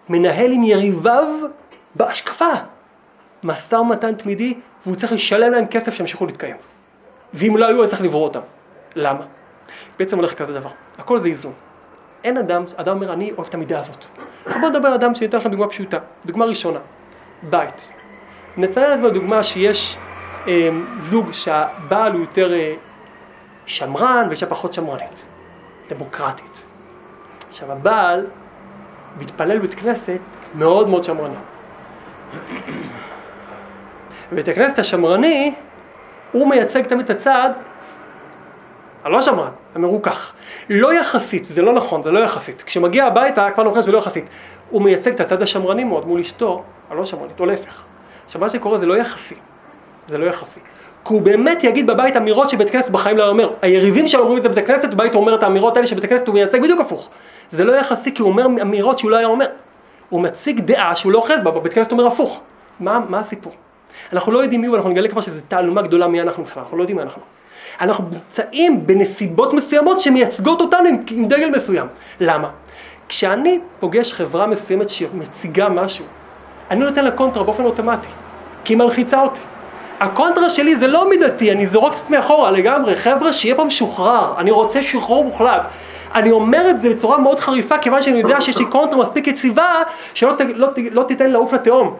מנהל 0.09 0.51
עם 0.51 0.63
יריביו 0.63 1.25
בהשקפה 1.95 2.53
משא 3.43 3.75
ומתן 3.75 4.15
תמידי, 4.15 4.53
והוא 4.85 4.95
צריך 4.95 5.11
לשלם 5.11 5.51
להם 5.51 5.65
כסף 5.65 5.93
שימשיכו 5.93 6.25
להתקיים. 6.25 6.55
ואם 7.33 7.57
לא 7.57 7.65
היו, 7.65 7.77
הוא 7.77 7.87
צריך 7.87 8.01
לברוא 8.01 8.23
אותם. 8.23 8.39
למה? 8.95 9.25
בעצם 9.99 10.17
הולך 10.17 10.33
כזה 10.33 10.53
דבר, 10.53 10.69
הכל 10.97 11.19
זה 11.19 11.27
איזון. 11.27 11.53
אין 12.23 12.37
אדם, 12.37 12.63
אדם 12.75 12.95
אומר, 12.95 13.13
אני 13.13 13.31
אוהב 13.37 13.47
את 13.47 13.53
המידה 13.53 13.79
הזאת. 13.79 14.05
בואו 14.59 14.69
נדבר 14.69 14.87
על 14.87 14.93
אדם 14.93 15.15
שניתן 15.15 15.37
לכם 15.37 15.49
דוגמה 15.51 15.67
פשוטה. 15.67 15.97
דוגמה 16.25 16.45
ראשונה, 16.45 16.79
בית. 17.43 17.93
נציין 18.57 18.93
את 18.93 18.97
זה 18.97 19.03
בדוגמה 19.03 19.43
שיש 19.43 19.97
אה, 20.47 20.69
זוג 20.97 21.31
שהבעל 21.31 22.11
הוא 22.11 22.21
יותר 22.21 22.53
אה, 22.53 22.75
שמרן 23.65 24.25
ואישה 24.27 24.45
פחות 24.45 24.73
שמרנית, 24.73 25.25
דמוקרטית. 25.89 26.65
עכשיו 27.49 27.71
הבעל 27.71 28.25
מתפלל 29.19 29.57
בבית 29.57 29.73
כנסת 29.73 30.19
מאוד 30.55 30.89
מאוד 30.89 31.03
שמרני. 31.03 31.35
בבית 34.31 34.47
הכנסת 34.47 34.79
השמרני, 34.79 35.55
הוא 36.31 36.49
מייצג 36.49 36.81
תמיד 36.81 37.05
את 37.05 37.09
הצד 37.09 37.49
הלא 39.03 39.21
שמרן, 39.21 39.49
המרוכך. 39.75 40.33
לא 40.69 40.93
יחסית, 40.93 41.45
זה 41.45 41.61
לא 41.61 41.73
נכון, 41.73 42.03
זה 42.03 42.11
לא 42.11 42.19
יחסית. 42.19 42.61
כשמגיע 42.61 43.05
הביתה, 43.05 43.47
כבר 43.53 43.63
נוכח 43.63 43.81
שזה 43.81 43.91
לא 43.91 43.97
יחסית. 43.97 44.25
הוא 44.69 44.81
מייצג 44.81 45.13
את 45.13 45.19
הצד 45.19 45.41
השמרני 45.41 45.83
מאוד 45.83 46.07
מול 46.07 46.19
אשתו, 46.19 46.63
הלא 46.89 47.05
שמרנית, 47.05 47.39
או 47.39 47.45
להפך. 47.45 47.83
עכשיו 48.25 48.41
מה 48.41 48.49
שקורה 48.49 48.77
זה 48.77 48.85
לא 48.85 48.97
יחסי. 48.97 49.35
זה 50.07 50.17
לא 50.17 50.25
יחסי. 50.25 50.59
כי 51.05 51.13
הוא 51.13 51.21
באמת 51.21 51.63
יגיד 51.63 51.87
בבית 51.87 52.17
אמירות 52.17 52.49
שבית 52.49 52.69
כנסת 52.69 52.89
בחיים 52.89 53.17
לא 53.17 53.29
אומר. 53.29 53.53
היריבים 53.61 54.07
שאומרים 54.07 54.37
את 54.37 54.43
זה 54.43 54.49
בבית 54.49 54.63
הכנסת, 54.63 54.89
בבית 54.89 55.13
הוא 55.13 55.21
אומר 55.21 55.35
את 55.35 55.43
האמירות 55.43 55.75
האלה 55.75 55.87
שבית 55.87 56.03
הכנסת 56.03 56.27
הוא 56.27 56.33
מייצג 56.33 56.61
בדיוק 56.61 56.79
הפוך. 56.79 57.09
זה 57.51 57.63
לא 57.63 57.73
יחסי 57.73 58.13
כי 58.13 58.21
הוא 58.21 58.29
אומר 58.29 58.45
אמירות 58.45 58.99
שהוא 58.99 59.11
לא 59.11 59.17
היה 59.17 59.27
אומר. 59.27 59.47
הוא 60.09 60.21
מציג 60.21 60.59
דעה 60.59 60.95
שהוא 60.95 61.11
לא 61.11 61.17
אוחז 61.17 61.39
בה, 61.43 61.51
בבית 61.51 61.73
כנסת 61.73 61.91
הוא 61.91 61.99
אומר 61.99 62.11
הפוך. 62.11 62.41
מה, 62.79 62.99
מה 63.09 63.19
הסיפור? 63.19 63.53
אנחנו 64.13 64.31
לא 64.31 64.39
יודעים 64.39 64.61
מי 64.61 64.67
הוא, 64.67 64.75
אנחנו 64.75 64.89
נגלה 64.89 65.07
כבר 65.07 65.21
שזו 65.21 65.41
תעלומה 65.47 65.81
גדולה 65.81 66.07
מי 66.07 66.21
אנחנו 66.21 66.43
בכלל, 66.43 66.63
אנחנו 66.63 66.77
לא 66.77 66.83
יודעים 66.83 66.97
מי 66.97 67.03
אנחנו. 67.03 67.21
אנחנו 67.81 68.05
נמצאים 68.11 68.87
בנסיבות 68.87 69.53
מסוימות 69.53 70.01
שמייצגות 70.01 70.61
אותנו 70.61 70.87
עם, 70.89 70.97
עם 71.11 71.25
דגל 71.27 71.49
מסוים. 71.49 71.87
למה? 72.19 72.49
כשאני 73.09 73.59
פוגש 73.79 74.13
חברה 74.13 74.47
מסוימת 74.47 74.89
שמציגה 74.89 75.69
משהו, 75.69 76.05
אני 76.71 76.79
נותן 76.79 77.05
לה 77.05 77.11
קונטרה 77.11 77.43
באופן 77.43 77.63
אוטומטי, 77.63 78.09
כי 78.63 78.73
היא 78.73 78.77
מלחיצה 78.77 79.21
אותי. 79.21 79.41
הקונטרה 79.99 80.49
שלי 80.49 80.75
זה 80.75 80.87
לא 80.87 81.09
מידתי, 81.09 81.51
אני 81.51 81.67
זורק 81.67 81.93
את 81.93 81.97
עצמי 82.01 82.19
אחורה 82.19 82.51
לגמרי, 82.51 82.95
חבר'ה 82.95 83.33
שיהיה 83.33 83.55
פה 83.55 83.63
משוחרר, 83.63 84.33
אני 84.37 84.51
רוצה 84.51 84.81
שחרור 84.81 85.23
מוחלט. 85.25 85.67
אני 86.15 86.31
אומר 86.31 86.69
את 86.69 86.79
זה 86.79 86.89
בצורה 86.89 87.17
מאוד 87.17 87.39
חריפה, 87.39 87.77
כיוון 87.77 88.01
שאני 88.01 88.17
יודע 88.19 88.41
שיש 88.41 88.57
לי 88.57 88.65
קונטרה 88.65 88.99
מספיק 88.99 89.27
יציבה, 89.27 89.73
שלא 90.13 90.31
ת, 90.37 90.41
לא, 90.55 90.67
ת- 90.67 90.79
לא 90.91 91.03
תיתן 91.03 91.31
לעוף 91.31 91.53
לתהום. 91.53 91.95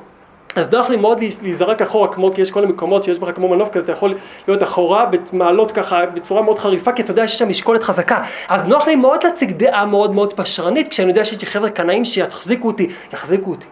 אז 0.56 0.74
נוח 0.74 0.90
לי 0.90 0.98
מאוד 0.98 1.20
להיז- 1.20 1.40
להיזרק 1.44 1.82
אחורה, 1.82 2.08
כמו 2.14 2.34
כי 2.34 2.42
יש 2.42 2.52
כל 2.52 2.62
מיני 2.62 2.74
מקומות 2.74 3.04
שיש 3.04 3.20
בך 3.20 3.36
כמו 3.36 3.48
מנוף 3.50 3.70
כזה, 3.70 3.84
אתה 3.84 3.92
יכול 3.92 4.16
להיות 4.48 4.64
אחורה 4.64 5.06
במעלות 5.06 5.72
ככה 5.72 6.06
בצורה 6.06 6.42
מאוד 6.42 6.60
חריפה, 6.60 6.92
כי 6.92 7.02
אתה 7.02 7.12
יודע 7.12 7.28
שיש 7.28 7.40
שם 7.40 7.50
משקולת 7.50 7.84
חזקה. 7.84 8.24
אז 8.50 8.62
נוח 8.66 8.88
לי 8.88 8.96
מאוד 8.96 9.24
להציג 9.24 9.52
דעה 9.52 9.86
מאוד 9.86 10.14
מאוד 10.14 10.34
פשרנית, 10.34 10.88
כשאני 10.88 11.10
יודע 11.10 11.24
שיש 11.24 11.42
לי 11.42 11.48
חבר'ה 11.48 11.70
קנאים 11.70 12.06
שיחזיקו 12.06 12.68
אותי, 12.68 12.90
יחזיקו 13.14 13.50
אותי. 13.52 13.66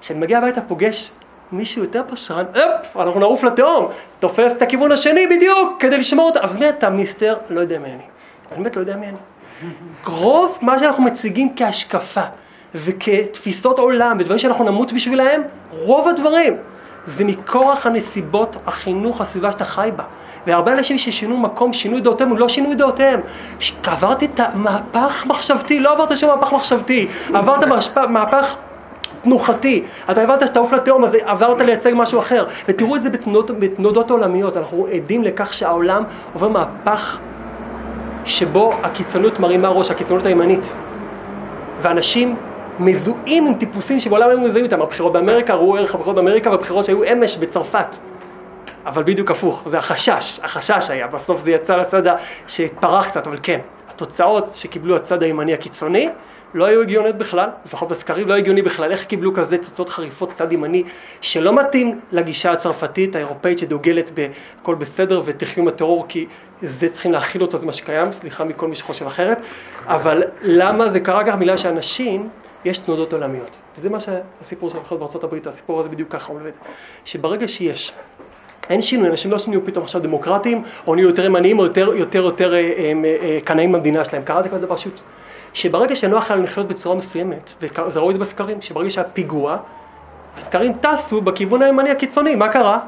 כשאני 0.00 0.18
מגיע 0.18 0.38
הביתה 0.38 0.60
פוגש 0.60 1.10
מישהו 1.52 1.82
יותר 1.82 2.02
פשרן, 2.10 2.44
הופ, 2.54 2.96
אנחנו 2.96 3.20
נעוף 3.20 3.44
לתהום, 3.44 3.88
תופס 4.18 4.52
את 4.52 4.62
הכיוון 4.62 4.92
השני 4.92 5.26
בדיוק 5.26 5.76
כדי 5.78 5.98
לשמור 5.98 6.26
אותה. 6.28 6.40
אז 6.42 6.56
מי 6.56 6.68
אתה 6.68 6.90
מיסטר? 6.90 7.36
לא 7.50 7.60
יודע 7.60 7.78
מי 7.78 7.84
אני. 7.84 7.94
אני 8.52 8.62
באמת 8.62 8.76
לא 8.76 8.80
יודע 8.80 8.96
מי 8.96 9.06
אני. 9.06 9.16
רוב 10.06 10.58
מה 10.62 10.78
שאנחנו 10.78 11.02
מציגים 11.02 11.52
כהשקפה 11.56 12.20
וכתפיסות 12.74 13.78
עולם 13.78 14.16
ודברים 14.20 14.38
שאנחנו 14.38 14.64
נמות 14.64 14.92
בשבילהם, 14.92 15.42
רוב 15.70 16.08
הדברים 16.08 16.56
זה 17.04 17.24
מכורח 17.24 17.86
הנסיבות, 17.86 18.56
החינוך, 18.66 19.20
הסביבה 19.20 19.52
שאתה 19.52 19.64
חי 19.64 19.90
בה. 19.96 20.04
והרבה 20.46 20.72
אנשים 20.72 20.98
ששינו 20.98 21.36
מקום, 21.36 21.72
שינו 21.72 21.98
את 21.98 22.02
דעותיהם, 22.02 22.36
לא 22.36 22.48
שינו 22.48 22.72
את 22.72 22.76
דעותיהם. 22.76 23.20
עברתי 23.86 24.24
את 24.24 24.40
המהפך 24.40 25.24
מחשבתי, 25.26 25.80
לא 25.80 25.92
עברת 25.92 26.16
שום 26.16 26.30
מהפך 26.30 26.52
מחשבתי, 26.52 27.06
עברת 27.34 27.64
מהפך 28.08 28.56
תנוחתי, 29.22 29.84
אתה 30.10 30.22
הבנת 30.22 30.46
שאתה 30.46 30.60
עוף 30.60 30.72
לתהום, 30.72 31.04
אז 31.04 31.16
עברת 31.24 31.60
לייצג 31.60 31.92
משהו 31.94 32.18
אחר. 32.18 32.46
ותראו 32.68 32.96
את 32.96 33.02
זה 33.02 33.10
בתנודות, 33.10 33.58
בתנודות 33.58 34.10
עולמיות, 34.10 34.56
אנחנו 34.56 34.86
עדים 34.92 35.22
לכך 35.22 35.52
שהעולם 35.52 36.02
עובר 36.34 36.48
מהפך 36.48 37.18
שבו 38.24 38.72
הקיצוניות 38.82 39.40
מרימה 39.40 39.68
ראש, 39.68 39.90
הקיצוניות 39.90 40.26
הימנית. 40.26 40.76
ואנשים 41.82 42.36
מזוהים 42.78 43.46
עם 43.46 43.54
טיפוסים 43.54 44.00
שבעולם 44.00 44.28
היו 44.28 44.40
מזוהים 44.40 44.64
איתם. 44.64 44.82
הבחירות 44.82 45.12
באמריקה, 45.12 45.54
ראו 45.54 45.76
ערך 45.76 45.94
הבחירות 45.94 46.16
באמריקה 46.16 46.50
והבחירות 46.50 46.84
שהיו 46.84 47.12
אמש 47.12 47.36
בצרפת. 47.36 47.96
אבל 48.86 49.02
בדיוק 49.02 49.30
הפוך, 49.30 49.62
זה 49.66 49.78
החשש, 49.78 50.40
החשש 50.42 50.90
היה, 50.90 51.06
בסוף 51.06 51.40
זה 51.40 51.50
יצא 51.50 51.76
לצד 51.76 52.02
שהתפרח 52.46 53.08
קצת, 53.08 53.26
אבל 53.26 53.38
כן, 53.42 53.58
התוצאות 53.88 54.50
שקיבלו 54.54 54.96
הצד 54.96 55.22
הימני 55.22 55.54
הקיצוני 55.54 56.08
לא 56.54 56.64
היו 56.64 56.80
הגיוניות 56.80 57.16
בכלל, 57.16 57.48
לפחות 57.66 57.88
בסקרים 57.88 58.28
לא 58.28 58.34
הגיוני 58.34 58.62
בכלל, 58.62 58.92
איך 58.92 59.04
קיבלו 59.04 59.34
כזה 59.34 59.58
תוצאות 59.58 59.88
חריפות 59.88 60.32
צד 60.32 60.52
ימני 60.52 60.82
שלא 61.20 61.54
מתאים 61.54 62.00
לגישה 62.12 62.52
הצרפתית 62.52 63.16
האירופאית 63.16 63.58
שדוגלת 63.58 64.10
ב"הכל 64.14 64.74
בסדר 64.74 65.22
ותחיו 65.24 65.62
עם 65.62 65.68
הטרור 65.68 66.06
כי 66.08 66.26
זה 66.62 66.88
צריכים 66.88 67.12
להכיל 67.12 67.42
אותו, 67.42 67.58
זה 67.58 67.66
מה 67.66 67.72
שקיים, 67.72 68.12
סליחה 68.12 68.44
מכל 68.44 68.68
מי 68.68 68.74
שחושב 68.74 69.06
אחרת, 69.06 69.38
אבל 69.86 70.22
למה 70.42 70.88
זה 70.88 71.00
קרה 71.00 71.24
כך? 71.24 71.34
בגלל 71.34 71.56
שאנשים, 71.56 72.28
יש 72.64 72.78
תנודות 72.78 73.12
עולמיות, 73.12 73.56
וזה 73.78 73.90
מה 73.90 73.98
שהסיפור 74.00 74.70
של 74.70 74.78
הבחירות 74.78 75.00
בארצות 75.00 75.24
הברית, 75.24 75.46
הסיפור 75.46 75.80
הזה 75.80 75.88
בדיוק 75.88 76.12
ככה 76.12 76.32
עובד, 76.32 76.50
שברגע 77.04 77.48
שיש 77.48 77.92
אין 78.70 78.82
שינוי, 78.82 79.08
אנשים 79.08 79.30
לא 79.30 79.38
שינו 79.38 79.60
פתאום 79.64 79.84
עכשיו 79.84 80.02
דמוקרטיים, 80.02 80.62
או 80.86 80.94
נהיו 80.94 81.08
יותר 81.08 81.24
ימניים, 81.24 81.58
או 81.58 81.64
יותר 81.64 81.94
יותר 81.94 82.18
יותר 82.18 82.54
אה, 82.54 82.58
אה, 82.58 82.92
אה, 83.22 83.38
קנאים 83.44 83.72
במדינה 83.72 84.04
שלהם. 84.04 84.22
קראתי 84.22 84.48
כזה 84.48 84.66
דבר 84.66 84.76
פשוט. 84.76 85.00
שברגע 85.54 85.96
שנוח 85.96 86.30
היה 86.30 86.40
לחיות 86.40 86.68
בצורה 86.68 86.96
מסוימת, 86.96 87.52
וזה 87.60 88.00
ראו 88.00 88.10
את 88.10 88.14
זה 88.14 88.20
בסקרים, 88.20 88.62
שברגע 88.62 88.90
שהיה 88.90 89.08
פיגוע, 89.08 89.56
הסקרים 90.36 90.72
טסו 90.72 91.20
בכיוון 91.20 91.62
הימני 91.62 91.90
הקיצוני. 91.90 92.34
מה 92.34 92.48
קרה? 92.48 92.78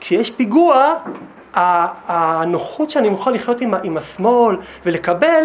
כשיש 0.00 0.30
פיגוע, 0.30 0.94
הנוחות 1.54 2.90
שאני 2.90 3.08
מוכן 3.08 3.32
לחיות 3.32 3.60
עם, 3.60 3.74
עם 3.82 3.96
השמאל 3.96 4.56
ולקבל, 4.86 5.44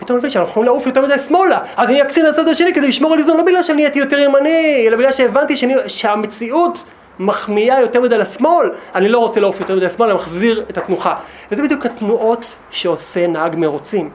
פתאום 0.00 0.18
מבין 0.18 0.30
שאנחנו 0.30 0.50
יכולים 0.50 0.66
לעוף 0.66 0.86
יותר 0.86 1.02
מדי 1.02 1.18
שמאלה, 1.28 1.58
אז 1.76 1.88
אני 1.88 2.02
אקצין 2.02 2.26
לצד 2.26 2.48
השני 2.48 2.74
כדי 2.74 2.88
לשמור 2.88 3.12
על 3.12 3.18
איזון, 3.18 3.36
לא 3.36 3.42
בגלל 3.42 3.62
שאני 3.62 3.82
נהייתי 3.82 3.98
יותר 3.98 4.18
ימני, 4.18 4.84
אלא 4.86 4.96
בגלל 4.96 5.12
שהבנתי 5.12 5.56
שאני, 5.56 5.74
שהמציאות 5.86 6.84
מחמיאה 7.18 7.80
יותר 7.80 8.00
מדי 8.00 8.18
לשמאל, 8.18 8.70
אני 8.94 9.08
לא 9.08 9.18
רוצה 9.18 9.40
לעוף 9.40 9.60
יותר 9.60 9.76
מדי 9.76 9.88
שמאל, 9.88 10.08
אני 10.08 10.14
מחזיר 10.14 10.64
את 10.70 10.78
התנוחה. 10.78 11.14
וזה 11.52 11.62
בדיוק 11.62 11.86
התנועות 11.86 12.44
שעושה 12.70 13.26
נהג 13.26 13.56
מרוצים 13.56 14.10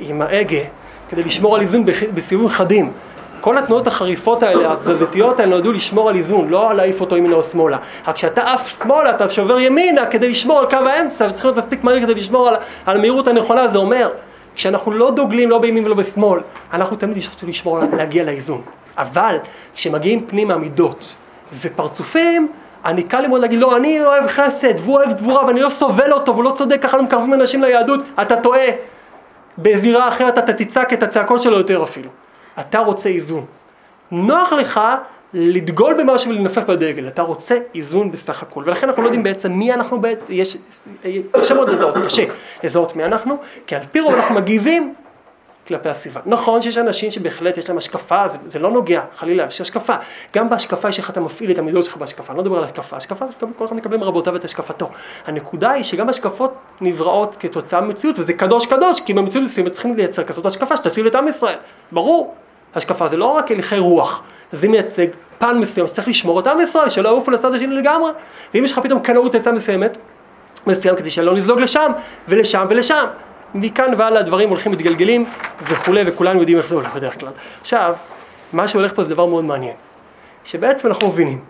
עם 0.00 0.22
ההגה, 0.22 0.60
כדי 1.08 1.22
לשמור 1.22 1.56
על 1.56 1.60
איזון 1.60 1.84
בסיבובים 2.14 2.48
חדים. 2.48 2.92
כל 3.40 3.58
התנועות 3.58 3.86
החריפות 3.86 4.42
האלה, 4.42 4.72
התזזיתיות 4.72 5.40
האלה, 5.40 5.50
נועדו 5.50 5.72
לשמור 5.72 6.08
על 6.08 6.16
איזון, 6.16 6.48
לא 6.48 6.74
להעיף 6.74 7.00
אותו 7.00 7.16
ימינה 7.16 7.34
או 7.34 7.42
שמאלה. 7.42 7.76
רק 8.06 8.14
כשאתה 8.14 8.52
עף 8.52 8.82
שמאלה, 8.82 9.10
אתה 9.10 9.28
שובר 9.28 9.58
ימינה 9.58 10.06
כדי 10.06 10.28
לשמור 10.28 10.58
על 10.58 10.70
קו 10.70 10.76
האמצע, 10.76 11.26
וצריך 11.30 11.44
להיות 11.44 11.56
מספיק 11.56 11.84
מהיר 11.84 12.02
כדי 12.02 12.14
לשמור 12.14 12.48
על, 12.48 12.56
על 12.86 12.96
המהירות 12.96 13.28
הנכונה, 13.28 13.68
זה 13.68 13.78
אומר, 13.78 14.08
כשאנחנו 14.54 14.92
לא 14.92 15.10
דוגלים 15.10 15.50
לא 15.50 15.58
בימין 15.58 15.84
ולא 15.84 15.94
בשמאל, 15.94 16.40
אנחנו 16.72 16.96
תמיד 16.96 17.16
רוצים 17.32 17.48
לשמור, 17.48 17.78
להגיע 17.96 18.24
לאיזון. 18.24 18.62
אבל 18.98 19.36
כשמגיעים 19.74 20.26
פנימה 20.26 20.56
מידות 20.56 21.14
ופרצופים, 21.60 22.48
אני 22.84 23.02
קל 23.02 23.20
לי 23.20 23.28
מאוד 23.28 23.40
להגיד, 23.40 23.58
לא, 23.58 23.76
אני 23.76 24.04
אוהב 24.04 24.26
חסד, 24.26 24.74
והוא 24.78 24.96
אוהב 24.96 25.12
גבורה, 25.12 25.46
ואני 25.46 25.60
לא 25.60 25.68
סובל 25.68 26.12
אותו, 26.12 26.32
והוא 26.32 26.44
לא 26.44 26.54
צודק, 26.58 26.82
ככה 26.82 26.96
לא 26.96 27.02
מקרבים 27.02 27.34
אנשים 27.34 27.62
ליהדות, 27.62 28.00
אתה 28.22 28.36
טועה. 28.36 28.66
בזירה 29.58 30.08
אחרת 30.08 30.38
אתה 30.38 30.52
תצעק 30.52 30.92
את 30.92 31.02
הצעקות 31.02 31.42
שלו 31.42 31.56
יותר 31.56 31.82
אפילו. 31.82 32.10
אתה 32.60 32.78
רוצה 32.78 33.08
איזון. 33.08 33.44
נוח 34.10 34.52
לך 34.52 34.80
לדגול 35.34 35.94
במשהו 35.94 36.30
ולנפף 36.30 36.64
בדגל, 36.64 37.08
אתה 37.08 37.22
רוצה 37.22 37.58
איזון 37.74 38.10
בסך 38.10 38.42
הכל, 38.42 38.62
ולכן 38.66 38.88
אנחנו 38.88 39.02
לא 39.02 39.06
יודעים 39.06 39.22
בעצם 39.22 39.52
מי 39.52 39.72
אנחנו, 39.72 40.00
בעצם, 40.00 40.24
יש, 40.28 40.56
קשה 41.32 41.54
מאוד 41.54 41.68
לזהות, 41.68 41.94
קשה 42.06 42.24
לזהות 42.64 42.96
מי 42.96 43.04
אנחנו, 43.04 43.36
כי 43.66 43.76
על 43.76 43.82
פי 43.92 44.00
רוב 44.00 44.14
אנחנו 44.14 44.34
מגיבים 44.34 44.94
כלפי 45.66 45.88
הסביבה. 45.88 46.20
נכון 46.26 46.62
שיש 46.62 46.78
אנשים 46.78 47.10
שבהחלט 47.10 47.56
יש 47.56 47.68
להם 47.68 47.78
השקפה, 47.78 48.28
זה, 48.28 48.38
זה 48.46 48.58
לא 48.58 48.70
נוגע, 48.70 49.02
חלילה, 49.14 49.44
יש 49.44 49.60
השקפה. 49.60 49.94
גם 50.34 50.50
בהשקפה 50.50 50.88
יש 50.88 50.98
איך 50.98 51.10
אתה 51.10 51.20
מפעיל 51.20 51.50
את 51.50 51.58
המידות 51.58 51.84
שלך 51.84 51.96
בהשקפה, 51.96 52.32
אני 52.32 52.38
לא 52.38 52.44
מדבר 52.44 52.58
על 52.58 52.64
השקפה, 52.64 52.96
השקפה, 52.96 53.24
כל 53.56 53.66
אחד 53.66 53.76
מקבל 53.76 53.96
מרבותיו 53.96 54.36
את 54.36 54.44
השקפתו. 54.44 54.90
הנקודה 55.26 55.70
היא 55.70 55.82
שגם 55.82 56.08
השקפות 56.08 56.54
נבראות 56.80 57.36
כתוצאה 57.40 57.80
ממציאות, 57.80 58.18
וזה 58.18 58.32
קדוש 58.32 58.66
קדוש, 58.66 59.00
כי 59.00 59.14
במציאות 59.14 59.44
מסוימת 59.44 59.72
צריכים 59.72 59.96
לייצר 59.96 60.24
כזאת 60.24 60.46
השקפה 60.46 60.76
שתציל 60.76 61.06
את 61.06 61.14
עם 61.14 61.28
ישראל. 61.28 61.56
ברור, 61.92 62.34
השקפה 62.74 63.08
זה 63.08 63.16
לא 63.16 63.26
רק 63.26 63.50
הליכי 63.50 63.78
רוח, 63.78 64.22
זה 64.52 64.68
מייצג 64.68 65.06
פן 65.38 65.58
מסוים 65.58 65.88
שצריך 65.88 66.08
לשמור 66.08 66.40
את 66.40 66.46
עם 66.46 66.60
ישראל, 66.60 66.88
שלא 66.88 67.08
יעופו 67.08 67.30
לצד 67.30 67.54
השני 67.54 67.74
לגמרי. 67.74 68.10
ואם 68.54 68.64
יש 68.64 68.72
לך 68.72 68.78
פתאום 68.78 69.00
קנאות 69.00 69.34
עצה 69.34 69.52
מסוימת, 69.52 69.98
מסוים 70.66 70.96
כדי 70.96 71.10
שלא 71.10 71.34
נזלוג 71.34 71.60
לשם, 71.60 71.92
ולשם 72.28 72.66
ולשם. 72.68 73.04
מכאן 73.54 73.92
והלאה 73.96 74.20
הדברים 74.20 74.48
הולכים 74.48 74.72
מתגלגלים 74.72 75.24
וכולי, 75.62 76.02
וכולנו 76.06 76.40
יודעים 76.40 76.58
איך 76.58 76.68
זה 76.68 76.74
הולך 76.74 76.94
בדרך 76.94 77.20
כלל. 77.20 77.30
עכשיו, 77.60 77.94
מה 78.52 78.68
שהולך 78.68 78.94
פה 78.94 79.04
זה 79.04 79.10
דבר 79.10 79.26
מאוד 79.26 79.44
מעניין, 79.44 79.74
שבעצם 80.44 80.88
אנחנו 80.88 81.08
מבינים 81.08 81.40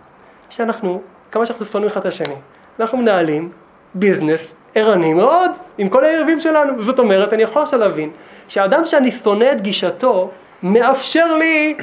שאנחנו, 0.50 1.02
כמה 1.32 1.46
שאנחנו 1.46 1.64
שונאים 1.64 1.90
אחד 1.90 2.00
את 2.00 2.06
השני, 2.06 2.34
אנחנו 2.80 2.98
מנהלים 2.98 3.50
ביזנס 3.94 4.54
ערני 4.74 5.14
מאוד 5.14 5.50
עם 5.78 5.88
כל 5.88 6.04
היריבים 6.04 6.40
שלנו. 6.40 6.82
זאת 6.82 6.98
אומרת, 6.98 7.32
אני 7.32 7.42
יכול 7.42 7.62
עכשיו 7.62 7.78
להבין 7.78 8.10
שהאדם 8.48 8.86
שאני 8.86 9.12
שונא 9.12 9.52
את 9.52 9.60
גישתו, 9.60 10.30
מאפשר 10.62 11.36
לי 11.36 11.76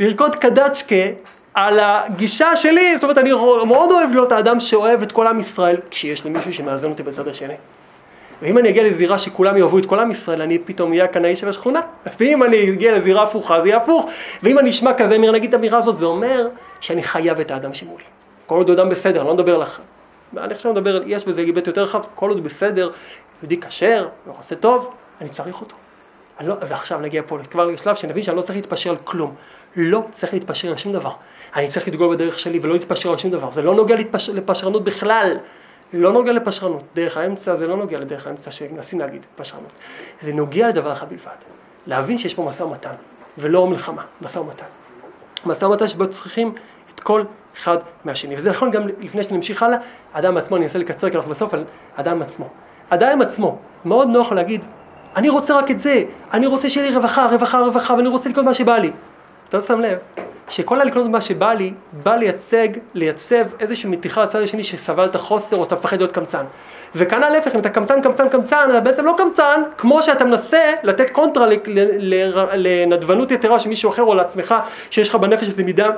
לרקוד 0.00 0.36
קדצ'קה 0.36 0.94
על 1.54 1.80
הגישה 1.82 2.56
שלי, 2.56 2.94
זאת 2.94 3.02
אומרת, 3.02 3.18
אני 3.18 3.32
מאוד 3.66 3.90
אוהב 3.90 4.10
להיות 4.10 4.32
האדם 4.32 4.60
שאוהב 4.60 5.02
את 5.02 5.12
כל 5.12 5.26
עם 5.26 5.40
ישראל, 5.40 5.76
כשיש 5.90 6.24
לי 6.24 6.30
מישהו 6.30 6.52
שמאזן 6.52 6.90
אותי 6.90 7.02
בצד 7.02 7.28
השני. 7.28 7.54
ואם 8.42 8.58
אני 8.58 8.68
אגיע 8.68 8.82
לזירה 8.82 9.18
שכולם 9.18 9.56
יאהבו 9.56 9.78
את 9.78 9.86
כל 9.86 10.00
עם 10.00 10.10
ישראל, 10.10 10.42
אני 10.42 10.58
פתאום 10.58 10.92
אהיה 10.92 11.04
הקנאי 11.04 11.36
של 11.36 11.48
השכונה. 11.48 11.80
ואם 12.20 12.42
אני 12.42 12.70
אגיע 12.70 12.92
לזירה 12.92 13.22
הפוכה, 13.22 13.60
זה 13.60 13.68
יהיה 13.68 13.76
הפוך. 13.76 14.10
ואם 14.42 14.58
אני 14.58 14.70
אשמע 14.70 14.94
כזה 14.94 15.16
אמיר, 15.16 15.32
נגיד 15.32 15.48
את 15.48 15.54
האמירה 15.54 15.78
הזאת, 15.78 15.98
זה 15.98 16.06
אומר 16.06 16.48
שאני 16.80 17.02
חייב 17.02 17.40
את 17.40 17.50
האדם 17.50 17.74
שמולי. 17.74 18.04
כל 18.46 18.56
עוד 18.56 18.70
אדם 18.70 18.88
בסדר, 18.88 19.20
אני 19.20 19.28
לא 19.28 19.34
מדבר 19.34 19.58
לך. 19.58 19.80
אני 20.36 20.54
עכשיו 20.54 20.72
מדבר, 20.72 21.02
יש 21.06 21.24
בזה 21.24 21.40
היבט 21.40 21.66
יותר 21.66 21.82
רחב, 21.82 22.00
כל 22.14 22.30
עוד 22.30 22.44
בסדר, 22.44 22.90
יהודי 23.42 23.60
כשר, 23.60 24.08
הוא 24.24 24.34
עושה 24.38 24.54
טוב, 24.54 24.94
אני 25.20 25.28
צריך 25.28 25.60
אותו. 25.60 25.76
לא, 26.40 26.54
ועכשיו 26.68 27.00
נגיע 27.00 27.22
פה 27.26 27.38
כבר 27.50 27.66
לשלב 27.66 27.94
שנבין 27.94 28.22
שאני 28.22 28.36
לא 28.36 28.42
צריך 28.42 28.56
להתפשר 28.56 28.90
על 28.90 28.96
כלום. 29.04 29.34
לא 29.76 30.04
צריך 30.12 30.32
להתפשר 30.32 30.68
על 30.68 30.76
שום 30.76 30.92
דבר. 30.92 31.12
אני 31.56 31.68
צריך 31.68 31.88
לדגול 31.88 32.16
בדרך 32.16 32.38
שלי 32.38 32.58
ולא 32.62 32.74
להתפשר 32.74 33.10
על 33.10 33.16
שום 33.16 33.30
דבר. 33.30 33.52
זה 33.52 33.62
לא 33.62 33.74
נוגע 33.74 33.96
להתפשר, 33.96 34.32
לפשרנות 34.32 34.84
בכלל. 34.84 35.36
לא 35.92 36.12
נוגע 36.12 36.32
לפשרנות. 36.32 36.82
דרך 36.94 37.16
האמצע 37.16 37.56
זה 37.56 37.66
לא 37.66 37.76
נוגע 37.76 37.98
לדרך 37.98 38.26
האמצע 38.26 38.50
שמנסים 38.50 39.00
להגיד, 39.00 39.26
פשרנות. 39.36 39.70
זה 40.22 40.32
נוגע 40.32 40.68
לדבר 40.68 40.92
אחד 40.92 41.08
בלבד. 41.08 41.36
להבין 41.86 42.18
שיש 42.18 42.34
פה 42.34 42.42
משא 42.42 42.62
ומתן, 42.62 42.94
ולא 43.38 43.66
מלחמה, 43.66 44.02
משא 44.20 44.38
ומתן. 44.38 44.66
משא 45.46 45.64
ומתן 45.64 45.88
שבו 45.88 46.06
צריכים 46.10 46.54
את 46.94 47.00
כל 47.00 47.22
אחד 47.56 47.78
מהשני. 48.04 48.34
וזה 48.36 48.50
נכון 48.50 48.70
גם 48.70 48.88
לפני 49.00 49.22
שנמשיך 49.22 49.62
הלאה, 49.62 49.78
האדם 50.14 50.36
עצמו, 50.36 50.56
אני 50.56 50.64
אנסה 50.64 50.78
לקצר 50.78 51.10
כי 51.10 51.16
אנחנו 51.16 51.30
בסוף 51.30 51.54
על 51.54 51.64
אדם 51.96 52.22
עצמו. 52.22 52.48
אדם 52.88 53.22
עצמו, 53.22 53.58
מאוד 53.84 54.08
נוח 54.08 54.32
להגיד, 54.32 54.64
אני 55.16 55.28
רוצה 55.28 55.58
רק 55.58 55.70
את 55.70 55.80
זה, 55.80 56.04
אני 56.32 56.46
רוצה 56.46 56.68
שיהיה 56.68 56.90
לי 56.90 56.96
רווחה, 56.96 57.26
רווחה, 57.26 57.60
רווחה, 57.60 57.94
ואני 57.94 58.08
רוצה 58.08 58.28
לקנות 58.28 58.44
מה 58.44 58.54
שבא 58.54 58.78
לי. 58.78 58.90
אתה 59.48 59.56
לא 59.56 59.62
שם 59.62 59.80
לב 59.80 59.98
שכל 60.48 60.80
הלקנות 60.80 61.06
מה 61.06 61.20
שבא 61.20 61.52
לי, 61.52 61.72
בא 61.92 62.16
לייצג, 62.16 62.68
לייצב 62.94 63.44
איזושהי 63.60 63.90
מתיחה 63.90 64.22
לצד 64.22 64.42
השני 64.42 64.64
שסבלת 64.64 65.16
חוסר 65.16 65.56
או 65.56 65.64
שאתה 65.64 65.74
מפחד 65.74 65.96
להיות 65.96 66.12
קמצן. 66.12 66.44
וכאן 66.94 67.22
ההפך, 67.22 67.54
אם 67.54 67.60
אתה 67.60 67.70
קמצן, 67.70 68.02
קמצן, 68.02 68.28
קמצן, 68.28 68.66
אתה 68.70 68.80
בעצם 68.80 69.04
לא 69.04 69.14
קמצן, 69.18 69.62
כמו 69.78 70.02
שאתה 70.02 70.24
מנסה 70.24 70.72
לתת 70.82 71.10
קונטרה 71.10 71.46
לנדבנות 72.54 73.30
יתרה 73.30 73.58
של 73.58 73.68
מישהו 73.68 73.90
אחר 73.90 74.02
או 74.02 74.14
לעצמך, 74.14 74.54
שיש 74.90 75.08
לך 75.08 75.14
בנפש 75.14 75.48
איזו 75.48 75.64
מידה 75.64 75.88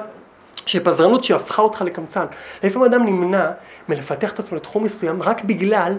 של 0.67 0.85
פזרנות 0.85 1.25
שהפכה 1.25 1.63
אותך 1.63 1.83
לקמצן. 1.83 2.25
לפעמים 2.63 2.89
אדם 2.89 3.07
נמנע 3.07 3.51
מלפתח 3.89 4.33
את 4.33 4.39
עצמו 4.39 4.57
לתחום 4.57 4.85
מסוים 4.85 5.23
רק 5.23 5.45
בגלל 5.45 5.95